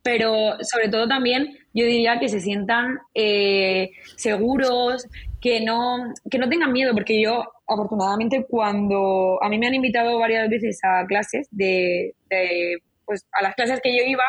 Pero 0.02 0.56
sobre 0.60 0.88
todo 0.88 1.08
también 1.08 1.56
yo 1.72 1.86
diría 1.86 2.18
que 2.18 2.28
se 2.28 2.40
sientan 2.40 2.98
eh, 3.14 3.90
seguros, 4.16 5.06
que 5.40 5.60
no, 5.60 6.12
que 6.30 6.38
no 6.38 6.48
tengan 6.48 6.72
miedo, 6.72 6.92
porque 6.92 7.22
yo 7.22 7.44
afortunadamente 7.66 8.44
cuando 8.48 9.42
a 9.42 9.48
mí 9.48 9.58
me 9.58 9.66
han 9.66 9.74
invitado 9.74 10.18
varias 10.18 10.48
veces 10.50 10.78
a 10.84 11.06
clases 11.06 11.48
de, 11.50 12.14
de 12.28 12.78
pues 13.06 13.26
a 13.32 13.42
las 13.42 13.54
clases 13.54 13.80
que 13.82 13.96
yo 13.96 14.04
iba, 14.04 14.24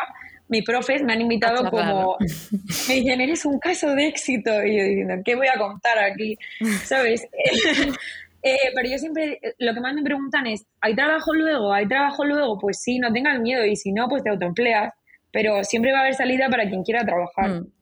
mis 0.48 0.64
profes 0.64 1.02
me 1.02 1.12
han 1.12 1.20
invitado 1.20 1.68
como, 1.70 2.16
me 2.20 2.94
dicen, 2.94 3.20
eres 3.20 3.44
un 3.44 3.58
caso 3.58 3.94
de 3.94 4.08
éxito. 4.08 4.50
Y 4.64 4.78
yo 4.78 4.84
diciendo, 4.84 5.14
¿qué 5.24 5.34
voy 5.34 5.48
a 5.48 5.58
contar 5.58 5.98
aquí? 5.98 6.38
¿Sabes? 6.84 7.26
Eh, 8.42 8.70
pero 8.76 8.88
yo 8.88 8.96
siempre, 8.96 9.40
lo 9.58 9.74
que 9.74 9.80
más 9.80 9.92
me 9.92 10.04
preguntan 10.04 10.46
es, 10.46 10.64
¿hay 10.80 10.94
trabajo 10.94 11.34
luego? 11.34 11.72
¿Hay 11.72 11.88
trabajo 11.88 12.24
luego? 12.24 12.56
Pues 12.60 12.80
sí, 12.80 13.00
no 13.00 13.12
tengas 13.12 13.40
miedo. 13.40 13.64
Y 13.64 13.74
si 13.74 13.90
no, 13.90 14.06
pues 14.06 14.22
te 14.22 14.30
autoempleas. 14.30 14.94
Pero 15.32 15.64
siempre 15.64 15.90
va 15.90 15.98
a 15.98 16.00
haber 16.02 16.14
salida 16.14 16.48
para 16.48 16.68
quien 16.68 16.84
quiera 16.84 17.04
trabajar. 17.04 17.62
Mm. 17.62 17.72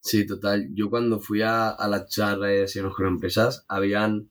Sí, 0.00 0.26
total. 0.26 0.68
Yo 0.72 0.88
cuando 0.88 1.20
fui 1.20 1.42
a, 1.42 1.76
la 1.86 2.06
charla 2.06 2.46
de 2.46 2.66
Señor 2.66 2.94
Empresas, 3.06 3.66
habían 3.68 4.30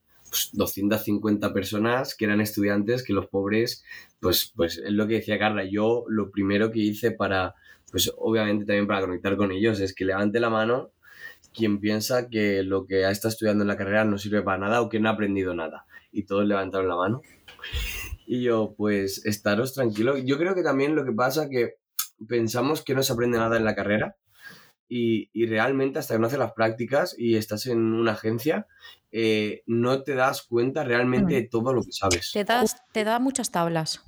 250 0.54 1.48
pues, 1.48 1.54
personas 1.54 2.16
que 2.16 2.26
eran 2.26 2.42
estudiantes, 2.42 3.04
que 3.04 3.14
los 3.14 3.28
pobres, 3.28 3.84
pues, 4.20 4.52
pues 4.56 4.78
es 4.78 4.92
lo 4.92 5.08
que 5.08 5.16
decía 5.16 5.40
Carla, 5.40 5.64
yo 5.64 6.04
lo 6.08 6.32
primero 6.32 6.72
que 6.72 6.80
hice 6.80 7.12
para, 7.12 7.56
pues 7.92 8.12
obviamente 8.18 8.66
también 8.66 8.88
para 8.88 9.02
conectar 9.02 9.38
con 9.38 9.52
ellos, 9.52 9.80
es 9.80 9.94
que 9.94 10.06
levante 10.06 10.40
la 10.40 10.50
mano 10.50 10.92
quien 11.54 11.80
piensa 11.80 12.30
que 12.30 12.64
lo 12.64 12.86
que 12.86 13.06
ha 13.06 13.12
estado 13.12 13.32
estudiando 13.32 13.64
en 13.64 13.68
la 13.68 13.78
carrera 13.78 14.06
no 14.06 14.18
sirve 14.18 14.42
para 14.42 14.60
nada 14.60 14.82
o 14.82 14.90
que 14.90 15.00
no 15.00 15.10
ha 15.10 15.14
aprendido 15.14 15.54
nada. 15.54 15.86
Y 16.12 16.24
todos 16.24 16.46
levantaron 16.46 16.88
la 16.88 16.96
mano. 16.96 17.22
Y 18.26 18.44
yo, 18.44 18.76
pues, 18.78 19.26
estaros 19.26 19.74
tranquilos. 19.74 20.22
Yo 20.24 20.38
creo 20.38 20.56
que 20.56 20.64
también 20.64 20.96
lo 20.96 21.06
que 21.06 21.12
pasa 21.12 21.50
que 21.50 21.76
pensamos 22.28 22.84
que 22.84 22.94
no 22.94 23.04
se 23.04 23.14
aprende 23.14 23.38
nada 23.38 23.58
en 23.58 23.66
la 23.66 23.76
carrera 23.76 24.16
y, 24.88 25.30
y, 25.34 25.46
realmente 25.46 26.00
hasta 26.00 26.16
que 26.16 26.20
no 26.20 26.28
haces 26.28 26.40
las 26.40 26.54
prácticas 26.54 27.16
y 27.18 27.36
estás 27.36 27.68
en 27.68 27.80
una 27.80 28.14
agencia, 28.14 28.68
eh, 29.12 29.62
no 29.68 30.02
te 30.04 30.16
das 30.16 30.42
cuenta 30.42 30.84
realmente 30.84 31.36
de 31.36 31.48
todo 31.48 31.74
lo 31.74 31.84
que 31.84 31.92
sabes. 31.92 32.32
Te, 32.34 32.44
das, 32.44 32.76
te 32.92 33.04
da 33.04 33.20
muchas 33.20 33.52
tablas. 33.52 34.04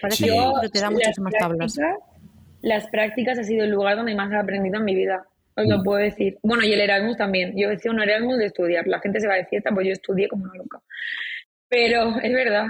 Parece 0.00 0.26
que 0.26 0.68
te 0.68 0.80
da 0.80 0.90
muchas 0.90 1.18
más 1.18 1.32
tablas. 1.38 1.76
Las 2.62 2.88
prácticas 2.88 3.38
ha 3.38 3.44
sido 3.44 3.64
el 3.64 3.70
lugar 3.70 3.96
donde 3.96 4.14
más 4.14 4.30
he 4.32 4.36
aprendido 4.36 4.76
en 4.76 4.84
mi 4.84 4.94
vida. 4.94 5.24
Os 5.56 5.66
lo 5.66 5.78
mm. 5.78 5.82
puedo 5.82 5.98
decir. 5.98 6.38
Bueno, 6.42 6.64
y 6.64 6.72
el 6.72 6.80
Erasmus 6.80 7.16
también. 7.16 7.52
Yo 7.56 7.68
decía 7.68 7.90
un 7.90 8.00
Erasmus 8.00 8.38
de 8.38 8.46
estudiar. 8.46 8.86
La 8.86 9.00
gente 9.00 9.20
se 9.20 9.28
va 9.28 9.34
de 9.34 9.46
fiesta, 9.46 9.70
pues 9.72 9.86
yo 9.86 9.92
estudié 9.92 10.28
como 10.28 10.44
una 10.44 10.54
loca. 10.54 10.80
Pero 11.68 12.18
es 12.20 12.32
verdad. 12.32 12.66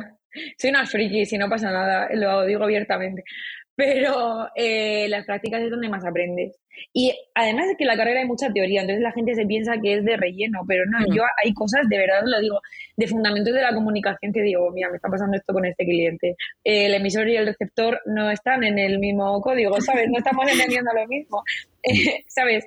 Soy 0.56 0.70
una 0.70 0.86
friki, 0.86 1.26
si 1.26 1.36
no 1.38 1.48
pasa 1.48 1.72
nada, 1.72 2.08
lo 2.12 2.44
digo 2.44 2.62
abiertamente 2.62 3.24
pero 3.76 4.48
eh, 4.54 5.08
las 5.08 5.24
prácticas 5.24 5.62
es 5.62 5.70
donde 5.70 5.88
más 5.88 6.04
aprendes. 6.04 6.56
Y 6.92 7.12
además 7.34 7.68
de 7.68 7.76
que 7.76 7.84
la 7.84 7.96
carrera 7.96 8.20
hay 8.20 8.26
mucha 8.26 8.52
teoría, 8.52 8.82
entonces 8.82 9.02
la 9.02 9.12
gente 9.12 9.34
se 9.34 9.46
piensa 9.46 9.80
que 9.82 9.94
es 9.94 10.04
de 10.04 10.16
relleno, 10.16 10.60
pero 10.66 10.84
no, 10.86 10.98
yo 11.14 11.22
hay 11.42 11.52
cosas, 11.52 11.88
de 11.88 11.98
verdad 11.98 12.22
lo 12.24 12.40
digo, 12.40 12.60
de 12.96 13.06
fundamentos 13.06 13.54
de 13.54 13.62
la 13.62 13.74
comunicación 13.74 14.32
que 14.32 14.42
digo, 14.42 14.70
mira, 14.72 14.88
me 14.88 14.96
está 14.96 15.08
pasando 15.08 15.36
esto 15.36 15.52
con 15.52 15.64
este 15.64 15.84
cliente. 15.84 16.36
el 16.64 16.94
emisor 16.94 17.28
y 17.28 17.36
el 17.36 17.46
receptor 17.46 18.00
no 18.06 18.30
están 18.30 18.64
en 18.64 18.78
el 18.78 18.98
mismo 18.98 19.40
código, 19.40 19.80
¿sabes? 19.80 20.08
No 20.08 20.18
estamos 20.18 20.50
entendiendo 20.50 20.90
lo 20.92 21.06
mismo, 21.06 21.42
¿sabes? 22.28 22.66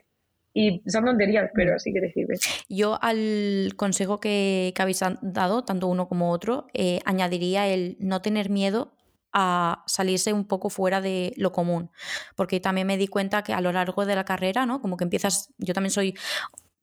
Y 0.56 0.82
son 0.86 1.06
tonterías, 1.06 1.50
pero 1.56 1.80
sí 1.80 1.92
que 1.92 2.02
te 2.02 2.12
sirve. 2.12 2.36
Yo 2.70 3.00
al 3.02 3.74
consejo 3.76 4.20
que, 4.20 4.72
que 4.76 4.82
habéis 4.82 5.02
dado, 5.22 5.64
tanto 5.64 5.88
uno 5.88 6.08
como 6.08 6.30
otro, 6.30 6.68
eh, 6.74 7.00
añadiría 7.06 7.68
el 7.68 7.98
no 8.00 8.22
tener 8.22 8.52
miedo 8.52 8.94
a 9.34 9.84
salirse 9.88 10.32
un 10.32 10.46
poco 10.46 10.70
fuera 10.70 11.02
de 11.02 11.34
lo 11.38 11.52
común. 11.52 11.92
Porque 12.36 12.60
también 12.60 12.88
me 12.88 12.98
di 12.98 13.08
cuenta 13.08 13.44
que 13.44 13.54
a 13.54 13.62
lo 13.62 13.72
largo 13.72 14.06
de 14.06 14.16
la 14.16 14.26
carrera, 14.26 14.66
¿no? 14.66 14.82
Como 14.82 14.98
que 14.98 15.04
empiezas, 15.04 15.50
yo 15.58 15.74
también 15.74 15.92
soy 15.92 16.16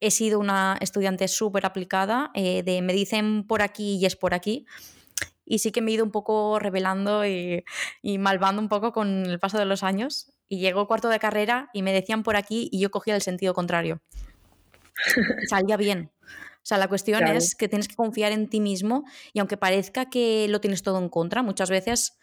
he 0.01 0.11
sido 0.11 0.39
una 0.39 0.79
estudiante 0.81 1.29
súper 1.29 1.67
aplicada, 1.67 2.31
eh, 2.35 2.63
de 2.63 2.83
me 2.83 2.93
dicen 2.93 3.47
por 3.47 3.63
aquí 3.63 3.97
y 3.97 4.07
es 4.07 4.17
por 4.17 4.35
aquí. 4.35 4.67
Y 5.45 5.59
sí 5.59 5.73
que 5.73 5.83
me 5.83 5.91
he 5.91 5.95
ido 5.95 6.05
un 6.05 6.11
poco 6.11 6.59
revelando 6.59 7.27
y, 7.27 7.65
y, 8.03 8.19
malvando 8.19 8.63
un 8.63 8.69
poco 8.69 8.93
con 8.93 9.27
el 9.27 9.39
paso 9.41 9.59
de 9.59 9.65
los 9.65 9.83
años. 9.83 10.33
Y 10.49 10.61
llegó 10.61 10.87
cuarto 10.87 11.09
de 11.09 11.19
carrera 11.19 11.71
y 11.73 11.83
me 11.83 11.93
decían 11.93 12.23
por 12.23 12.37
aquí 12.37 12.69
y 12.73 12.81
yo 12.81 12.91
cogía 12.91 13.15
el 13.15 13.23
sentido 13.23 13.53
contrario. 13.53 14.01
Salía 15.49 15.77
bien. 15.77 16.11
O 16.63 16.67
sea, 16.71 16.79
la 16.79 16.89
cuestión 16.89 17.27
es 17.27 17.55
que 17.55 17.69
tienes 17.69 17.89
que 17.89 17.97
confiar 17.97 18.33
en 18.33 18.49
ti 18.49 18.61
mismo 18.61 19.05
y 19.33 19.39
aunque 19.39 19.57
parezca 19.57 20.11
que 20.11 20.47
lo 20.49 20.61
tienes 20.61 20.83
todo 20.83 20.99
en 20.99 21.09
contra, 21.09 21.43
muchas 21.43 21.71
veces 21.71 22.19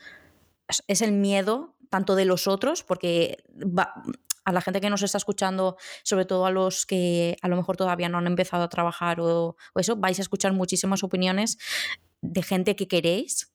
es 0.88 1.02
el 1.02 1.12
miedo 1.12 1.76
tanto 1.90 2.16
de 2.16 2.26
los 2.26 2.48
otros, 2.48 2.84
porque 2.84 3.44
a 4.46 4.52
la 4.52 4.62
gente 4.62 4.80
que 4.82 4.90
nos 4.90 5.04
está 5.04 5.18
escuchando, 5.18 5.78
sobre 6.04 6.26
todo 6.26 6.46
a 6.46 6.52
los 6.52 6.86
que 6.86 7.38
a 7.42 7.48
lo 7.48 7.56
mejor 7.56 7.78
todavía 7.78 8.10
no 8.10 8.18
han 8.18 8.28
empezado 8.28 8.64
a 8.64 8.70
trabajar 8.70 9.20
o, 9.20 9.56
eso, 9.76 9.96
vais 9.96 10.20
a 10.20 10.22
escuchar 10.22 10.54
muchísimas 10.54 11.04
opiniones 11.04 11.58
de 12.22 12.44
gente 12.44 12.76
que 12.76 12.88
queréis 12.88 13.54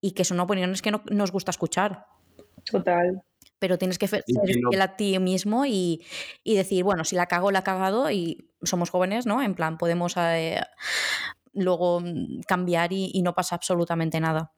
y 0.00 0.12
que 0.12 0.24
son 0.24 0.40
opiniones 0.40 0.82
que 0.82 0.90
no 0.90 1.02
nos 1.10 1.32
gusta 1.32 1.50
escuchar. 1.50 2.06
Total. 2.64 3.22
Pero 3.60 3.78
tienes 3.78 3.98
que 3.98 4.08
ser 4.08 4.24
fiel 4.26 4.80
a 4.80 4.96
ti 4.96 5.16
mismo 5.20 5.64
y, 5.64 6.04
decir, 6.44 6.82
bueno, 6.82 7.04
si 7.04 7.14
la 7.14 7.26
cago, 7.26 7.52
la 7.52 7.60
he 7.60 7.62
cagado 7.62 8.10
y 8.10 8.48
somos 8.62 8.90
jóvenes, 8.90 9.26
¿no? 9.26 9.40
En 9.40 9.54
plan, 9.54 9.78
podemos 9.78 10.16
eh, 10.16 10.60
luego 11.52 12.02
cambiar 12.48 12.92
y 12.92 13.22
no 13.22 13.34
pasa 13.34 13.54
absolutamente 13.54 14.18
nada. 14.18 14.50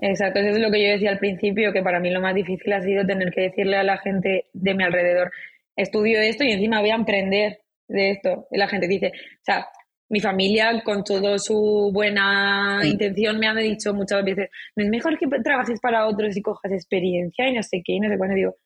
Exacto, 0.00 0.40
eso 0.40 0.50
es 0.50 0.58
lo 0.58 0.70
que 0.70 0.82
yo 0.82 0.90
decía 0.90 1.10
al 1.10 1.18
principio, 1.18 1.72
que 1.72 1.82
para 1.82 2.00
mí 2.00 2.10
lo 2.10 2.20
más 2.20 2.34
difícil 2.34 2.72
ha 2.72 2.82
sido 2.82 3.06
tener 3.06 3.32
que 3.32 3.42
decirle 3.42 3.76
a 3.76 3.84
la 3.84 3.98
gente 3.98 4.46
de 4.52 4.74
mi 4.74 4.82
alrededor, 4.82 5.30
estudio 5.76 6.20
esto 6.20 6.44
y 6.44 6.52
encima 6.52 6.80
voy 6.80 6.90
a 6.90 6.96
emprender 6.96 7.60
de 7.88 8.10
esto. 8.10 8.46
Y 8.50 8.58
la 8.58 8.68
gente 8.68 8.88
dice, 8.88 9.12
o 9.14 9.44
sea, 9.44 9.68
mi 10.14 10.20
familia 10.20 10.80
con 10.84 11.02
toda 11.02 11.40
su 11.40 11.90
buena 11.92 12.80
intención 12.84 13.36
me 13.36 13.48
ha 13.48 13.54
dicho 13.54 13.92
muchas 13.92 14.24
veces, 14.24 14.48
no 14.76 14.84
es 14.84 14.88
mejor 14.88 15.18
que 15.18 15.26
trabajes 15.42 15.80
para 15.80 16.06
otros 16.06 16.36
y 16.36 16.40
cojas 16.40 16.70
experiencia 16.70 17.48
y 17.48 17.52
no 17.52 17.64
sé 17.64 17.82
qué, 17.84 17.94
y 17.94 17.98
no 17.98 18.08
sé 18.08 18.16
cuándo 18.16 18.36
digo, 18.36 18.56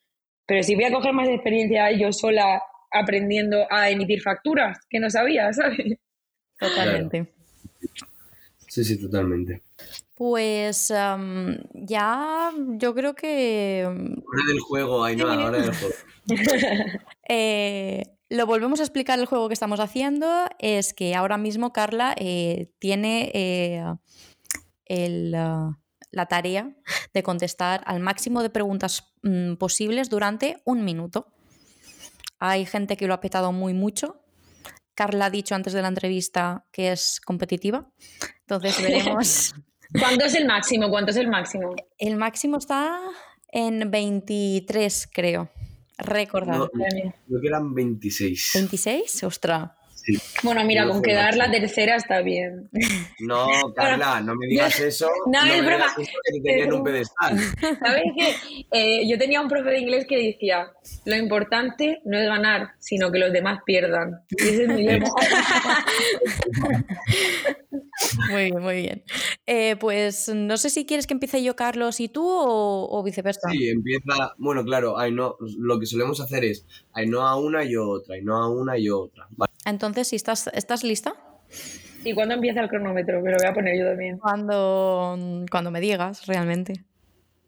pero 0.46 0.62
si 0.62 0.74
voy 0.74 0.84
a 0.84 0.92
coger 0.92 1.14
más 1.14 1.26
experiencia 1.26 1.90
yo 1.92 2.12
sola 2.12 2.62
aprendiendo 2.90 3.66
a 3.70 3.88
emitir 3.88 4.20
facturas, 4.20 4.78
que 4.90 5.01
no 5.01 5.09
sabía, 5.09 5.51
¿sabes? 5.55 5.96
Totalmente. 6.59 7.32
Sí, 8.66 8.84
sí, 8.84 9.01
totalmente. 9.01 9.62
Pues 10.14 10.88
ya 11.72 12.53
yo 12.76 12.94
creo 12.94 13.14
que... 13.14 13.86
Hora 13.86 14.42
del 14.49 14.61
juego, 14.61 15.03
Ainhoa, 15.03 15.46
hora 15.46 15.62
del 15.62 15.74
juego. 15.74 15.94
eh, 17.26 18.03
lo 18.31 18.47
volvemos 18.47 18.81
a 18.81 18.83
explicar 18.83 19.18
el 19.18 19.26
juego 19.26 19.49
que 19.49 19.55
estamos 19.55 19.81
haciendo. 19.81 20.47
Es 20.59 20.95
que 20.95 21.14
ahora 21.14 21.39
mismo 21.39 21.72
Carla 21.72 22.14
eh, 22.16 22.70
tiene 22.79 23.31
eh, 23.35 23.85
el, 24.87 25.35
ah, 25.35 25.79
la 26.11 26.26
tarea 26.26 26.74
de 27.14 27.22
contestar 27.22 27.83
al 27.87 28.01
máximo 28.01 28.43
de 28.43 28.51
preguntas 28.51 29.14
mm, 29.22 29.55
posibles 29.55 30.11
durante 30.11 30.61
un 30.64 30.85
minuto. 30.85 31.33
Hay 32.39 32.66
gente 32.66 32.97
que 32.97 33.07
lo 33.07 33.14
ha 33.14 33.20
petado 33.20 33.53
muy 33.53 33.74
mucho. 33.74 34.22
Carla 34.95 35.26
ha 35.26 35.31
dicho 35.31 35.55
antes 35.55 35.72
de 35.72 35.83
la 35.83 35.89
entrevista 35.89 36.66
que 36.72 36.93
es 36.93 37.20
competitiva. 37.24 37.91
Entonces 38.41 38.83
veremos 38.83 39.55
¿Cuánto 39.99 40.26
es 40.26 40.35
el 40.35 40.47
máximo? 40.47 40.91
¿Cuánto 40.91 41.11
es 41.11 41.16
el 41.16 41.29
máximo? 41.29 41.74
El 41.97 42.16
máximo 42.16 42.59
está 42.59 43.01
en 43.51 43.91
23, 43.91 45.09
creo. 45.12 45.49
Recordad. 45.99 46.68
creo 46.70 47.40
que 47.40 47.49
eran 47.49 47.74
26. 47.74 48.53
¿26? 48.55 49.26
Ostras. 49.26 49.70
Bueno, 50.42 50.64
mira, 50.64 50.86
con 50.86 51.02
quedar 51.02 51.36
la 51.36 51.50
tercera 51.50 51.96
está 51.96 52.20
bien. 52.20 52.68
No, 53.20 53.46
Carla, 53.76 54.20
no 54.20 54.34
me 54.34 54.46
digas 54.46 54.78
eso. 54.80 55.11
No, 55.26 55.44
es 55.44 55.64
broma. 55.64 55.86
que 55.96 56.42
te 56.42 56.72
un 56.72 56.82
pedestal. 56.82 57.38
¿Sabes 57.61 58.04
qué? 58.16 58.34
Eh, 58.72 59.09
yo 59.09 59.18
tenía 59.18 59.40
un 59.40 59.48
profe 59.48 59.70
de 59.70 59.80
inglés 59.80 60.06
que 60.09 60.16
decía, 60.16 60.70
lo 61.04 61.16
importante 61.16 62.00
no 62.04 62.18
es 62.18 62.26
ganar, 62.26 62.70
sino 62.78 63.11
que 63.11 63.18
los 63.18 63.32
demás 63.32 63.61
pierdan. 63.64 64.22
Y 64.30 64.42
ese 64.48 64.62
es 64.64 64.68
mi 64.68 64.86
Muy 68.30 68.44
bien, 68.44 68.62
muy 68.62 68.76
bien. 68.76 69.02
Eh, 69.46 69.76
pues 69.76 70.28
no 70.28 70.56
sé 70.56 70.70
si 70.70 70.86
quieres 70.86 71.06
que 71.06 71.14
empiece 71.14 71.42
yo, 71.42 71.56
Carlos, 71.56 72.00
y 72.00 72.09
tú, 72.09 72.24
o, 72.26 73.02
viceversa. 73.02 73.48
Sí, 73.50 73.68
empieza. 73.68 74.34
Bueno, 74.38 74.64
claro, 74.64 74.96
no, 75.11 75.36
lo 75.59 75.80
que 75.80 75.86
solemos 75.86 76.20
hacer 76.20 76.44
es 76.44 76.66
no 77.07 77.26
a 77.26 77.36
una 77.36 77.64
y 77.64 77.76
otra, 77.76 78.16
no 78.22 78.36
a 78.36 78.49
una 78.51 78.78
y 78.78 78.88
otra. 78.90 79.28
Entonces, 79.64 80.09
si 80.09 80.16
estás, 80.16 80.49
¿estás 80.55 80.84
lista? 80.84 81.14
¿Y 82.05 82.14
cuándo 82.14 82.34
empieza 82.34 82.61
el 82.61 82.68
cronómetro? 82.68 83.20
Me 83.20 83.30
lo 83.30 83.36
voy 83.36 83.46
a 83.46 83.55
poner 83.55 83.78
yo 83.78 83.86
también. 83.86 84.18
Cuando, 84.18 85.18
cuando 85.51 85.70
me 85.70 85.80
digas, 85.80 86.26
realmente. 86.26 86.84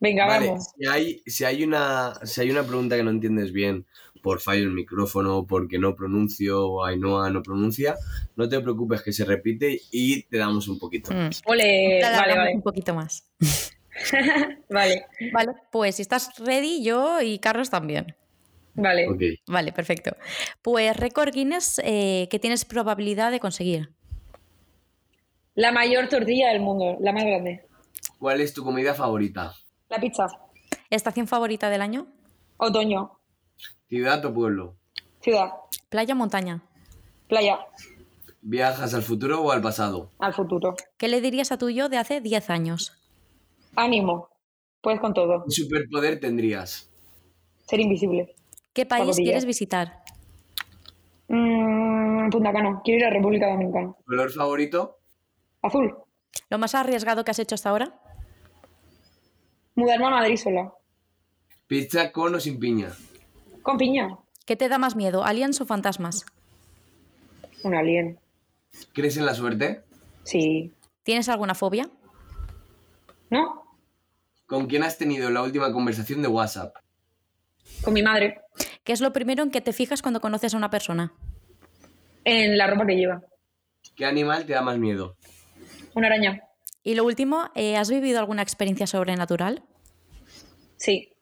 Venga, 0.00 0.26
vamos. 0.26 0.72
Si 0.78 0.86
hay, 0.86 1.22
si, 1.26 1.44
hay 1.44 1.62
una, 1.62 2.14
si 2.24 2.40
hay 2.40 2.50
una 2.50 2.62
pregunta 2.62 2.96
que 2.96 3.02
no 3.02 3.10
entiendes 3.10 3.52
bien 3.52 3.86
por 4.22 4.40
fallo 4.40 4.62
el 4.64 4.72
micrófono, 4.72 5.46
porque 5.46 5.78
no 5.78 5.94
pronuncio 5.94 6.66
o 6.66 6.84
Ainhoa 6.84 7.30
no 7.30 7.42
pronuncia, 7.42 7.96
no 8.36 8.48
te 8.48 8.60
preocupes 8.60 9.02
que 9.02 9.12
se 9.12 9.24
repite 9.24 9.80
y 9.90 10.22
te 10.24 10.38
damos 10.38 10.68
un 10.68 10.78
poquito. 10.78 11.12
Mm. 11.12 11.30
Ole, 11.46 12.00
Te 12.02 12.10
vale, 12.10 12.36
vale. 12.36 12.54
un 12.54 12.62
poquito 12.62 12.94
más. 12.94 13.24
vale, 14.70 15.06
Vale, 15.32 15.52
pues 15.70 15.96
si 15.96 16.02
estás 16.02 16.38
ready, 16.38 16.82
yo 16.82 17.20
y 17.20 17.38
Carlos 17.38 17.70
también. 17.70 18.14
Vale. 18.74 19.06
Vale, 19.46 19.72
perfecto. 19.72 20.16
Pues 20.62 20.96
récord 20.96 21.32
Guinness, 21.32 21.80
eh, 21.84 22.28
¿qué 22.30 22.38
tienes 22.38 22.64
probabilidad 22.64 23.30
de 23.30 23.40
conseguir? 23.40 23.90
La 25.54 25.72
mayor 25.72 26.08
tortilla 26.08 26.48
del 26.48 26.60
mundo, 26.60 26.96
la 27.00 27.12
más 27.12 27.24
grande. 27.24 27.66
¿Cuál 28.18 28.40
es 28.40 28.54
tu 28.54 28.64
comida 28.64 28.94
favorita? 28.94 29.54
La 29.88 29.98
pizza. 29.98 30.26
¿Estación 30.90 31.26
favorita 31.26 31.70
del 31.70 31.82
año? 31.82 32.06
Otoño. 32.56 33.18
¿Ciudad 33.88 34.24
o 34.24 34.32
pueblo? 34.32 34.76
Ciudad. 35.20 35.50
¿Playa 35.88 36.14
o 36.14 36.16
montaña? 36.16 36.62
Playa. 37.28 37.58
¿Viajas 38.42 38.94
al 38.94 39.02
futuro 39.02 39.42
o 39.42 39.50
al 39.52 39.60
pasado? 39.60 40.10
Al 40.18 40.32
futuro. 40.32 40.74
¿Qué 40.96 41.08
le 41.08 41.20
dirías 41.20 41.52
a 41.52 41.58
tu 41.58 41.68
yo 41.70 41.88
de 41.88 41.98
hace 41.98 42.20
10 42.20 42.50
años? 42.50 42.92
Ánimo. 43.76 44.28
Puedes 44.80 45.00
con 45.00 45.12
todo. 45.12 45.44
¿Qué 45.44 45.50
superpoder 45.50 46.20
tendrías? 46.20 46.90
Ser 47.66 47.80
invisible. 47.80 48.34
¿Qué 48.72 48.86
país 48.86 49.16
quieres 49.16 49.44
visitar? 49.44 50.02
Mm, 51.28 52.30
Punta 52.30 52.52
Cana. 52.52 52.80
Quiero 52.84 53.00
ir 53.00 53.04
a 53.06 53.10
República 53.10 53.48
Dominicana. 53.48 53.92
¿Color 54.06 54.30
favorito? 54.32 54.98
Azul. 55.62 55.96
¿Lo 56.48 56.58
más 56.58 56.74
arriesgado 56.74 57.24
que 57.24 57.30
has 57.32 57.38
hecho 57.38 57.54
hasta 57.56 57.70
ahora? 57.70 57.94
Mudarme 59.74 60.06
a 60.06 60.10
Madrid 60.10 60.36
sola. 60.36 60.72
¿Pizza 61.66 62.12
con 62.12 62.34
o 62.34 62.40
sin 62.40 62.58
piña? 62.58 62.90
Con 63.62 63.76
piña. 63.76 64.16
¿Qué 64.46 64.56
te 64.56 64.68
da 64.68 64.78
más 64.78 64.96
miedo, 64.96 65.24
aliens 65.24 65.60
o 65.60 65.66
fantasmas? 65.66 66.24
Un 67.62 67.74
alien. 67.74 68.18
¿Crees 68.92 69.16
en 69.16 69.26
la 69.26 69.34
suerte? 69.34 69.82
Sí. 70.24 70.72
¿Tienes 71.02 71.28
alguna 71.28 71.54
fobia? 71.54 71.88
¿No? 73.30 73.64
¿Con 74.46 74.66
quién 74.66 74.82
has 74.82 74.98
tenido 74.98 75.30
la 75.30 75.42
última 75.42 75.72
conversación 75.72 76.22
de 76.22 76.28
WhatsApp? 76.28 76.74
Con 77.82 77.94
mi 77.94 78.02
madre. 78.02 78.40
¿Qué 78.84 78.92
es 78.92 79.00
lo 79.00 79.12
primero 79.12 79.42
en 79.42 79.50
que 79.50 79.60
te 79.60 79.72
fijas 79.72 80.02
cuando 80.02 80.20
conoces 80.20 80.54
a 80.54 80.56
una 80.56 80.70
persona? 80.70 81.12
En 82.24 82.56
la 82.56 82.66
ropa 82.66 82.86
que 82.86 82.96
lleva. 82.96 83.22
¿Qué 83.94 84.06
animal 84.06 84.46
te 84.46 84.54
da 84.54 84.62
más 84.62 84.78
miedo? 84.78 85.16
Una 85.94 86.06
araña. 86.06 86.42
Y 86.82 86.94
lo 86.94 87.04
último, 87.04 87.50
eh, 87.54 87.76
¿has 87.76 87.90
vivido 87.90 88.18
alguna 88.18 88.42
experiencia 88.42 88.86
sobrenatural? 88.86 89.62
Sí. 90.76 91.12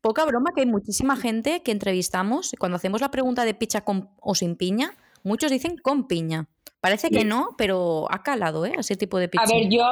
Poca 0.00 0.24
broma 0.24 0.50
que 0.54 0.62
hay 0.62 0.66
muchísima 0.66 1.16
gente 1.16 1.62
que 1.62 1.70
entrevistamos 1.70 2.52
y 2.52 2.56
cuando 2.56 2.76
hacemos 2.76 3.00
la 3.00 3.10
pregunta 3.10 3.44
de 3.44 3.54
pizza 3.54 3.82
con 3.82 4.10
o 4.20 4.34
sin 4.34 4.56
piña, 4.56 4.96
muchos 5.22 5.50
dicen 5.50 5.76
con 5.78 6.06
piña. 6.06 6.48
Parece 6.80 7.10
que 7.10 7.24
no, 7.24 7.54
pero 7.58 8.06
ha 8.10 8.22
calado, 8.22 8.64
¿eh? 8.64 8.72
Ese 8.78 8.96
tipo 8.96 9.18
de 9.18 9.28
pizza. 9.28 9.44
A 9.44 9.54
ver, 9.54 9.68
yo, 9.68 9.84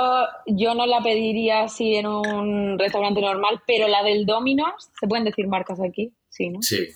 yo 0.47 0.75
no 0.75 0.87
la 0.87 1.03
pediría 1.03 1.65
así 1.65 1.97
en 1.97 2.07
un 2.07 2.79
restaurante 2.79 3.21
normal, 3.21 3.63
pero 3.67 3.89
la 3.89 4.03
del 4.03 4.25
Domino's, 4.25 4.89
¿se 4.99 5.07
pueden 5.07 5.27
decir 5.27 5.47
marcas 5.49 5.81
aquí? 5.81 6.15
Sí, 6.29 6.51
¿no? 6.51 6.61
Sí. 6.63 6.89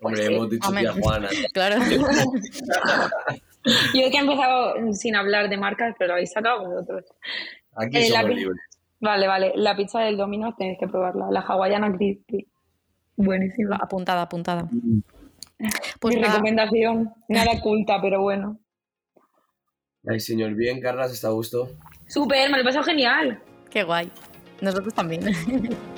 Hombre, 0.00 0.20
Pues 0.20 0.26
sí. 0.28 0.34
hemos 0.34 0.50
dicho 0.50 0.68
Hombre. 0.68 0.82
tía 0.84 0.92
Juana. 0.92 1.28
Claro. 1.54 1.76
Yo 3.94 4.00
es 4.02 4.10
que 4.12 4.16
he 4.16 4.20
empezado 4.20 4.74
sin 4.92 5.16
hablar 5.16 5.48
de 5.48 5.56
marcas, 5.56 5.94
pero 5.98 6.08
lo 6.08 6.12
habéis 6.14 6.30
sacado 6.32 6.68
vosotros. 6.68 7.04
Aquí 7.74 7.96
Eh, 7.98 8.08
somos 8.10 8.30
libres. 8.30 8.58
Vale, 9.00 9.26
vale. 9.26 9.52
La 9.56 9.76
pizza 9.76 10.00
del 10.00 10.16
Domino's 10.16 10.54
tenéis 10.56 10.78
que 10.78 10.86
probarla. 10.86 11.26
La 11.30 11.40
hawaiana 11.40 11.92
crispy. 11.96 12.46
Buenísima. 13.16 13.76
apuntada, 13.76 14.22
apuntada. 14.22 14.68
Pues 16.00 16.14
Mi 16.14 16.20
nada, 16.20 16.34
recomendación, 16.34 17.12
nada 17.28 17.60
culta, 17.60 17.98
pero 18.00 18.20
bueno. 18.22 18.58
Ay, 20.08 20.20
señor, 20.20 20.54
bien, 20.54 20.80
Carlas, 20.80 21.12
¿está 21.12 21.28
a 21.28 21.32
gusto? 21.32 21.70
Súper, 22.06 22.48
me 22.50 22.56
lo 22.58 22.62
he 22.62 22.64
pasado 22.64 22.84
genial. 22.84 23.42
qué 23.70 23.82
guay. 23.82 24.10
Nosotros 24.60 24.94
también. 24.94 25.22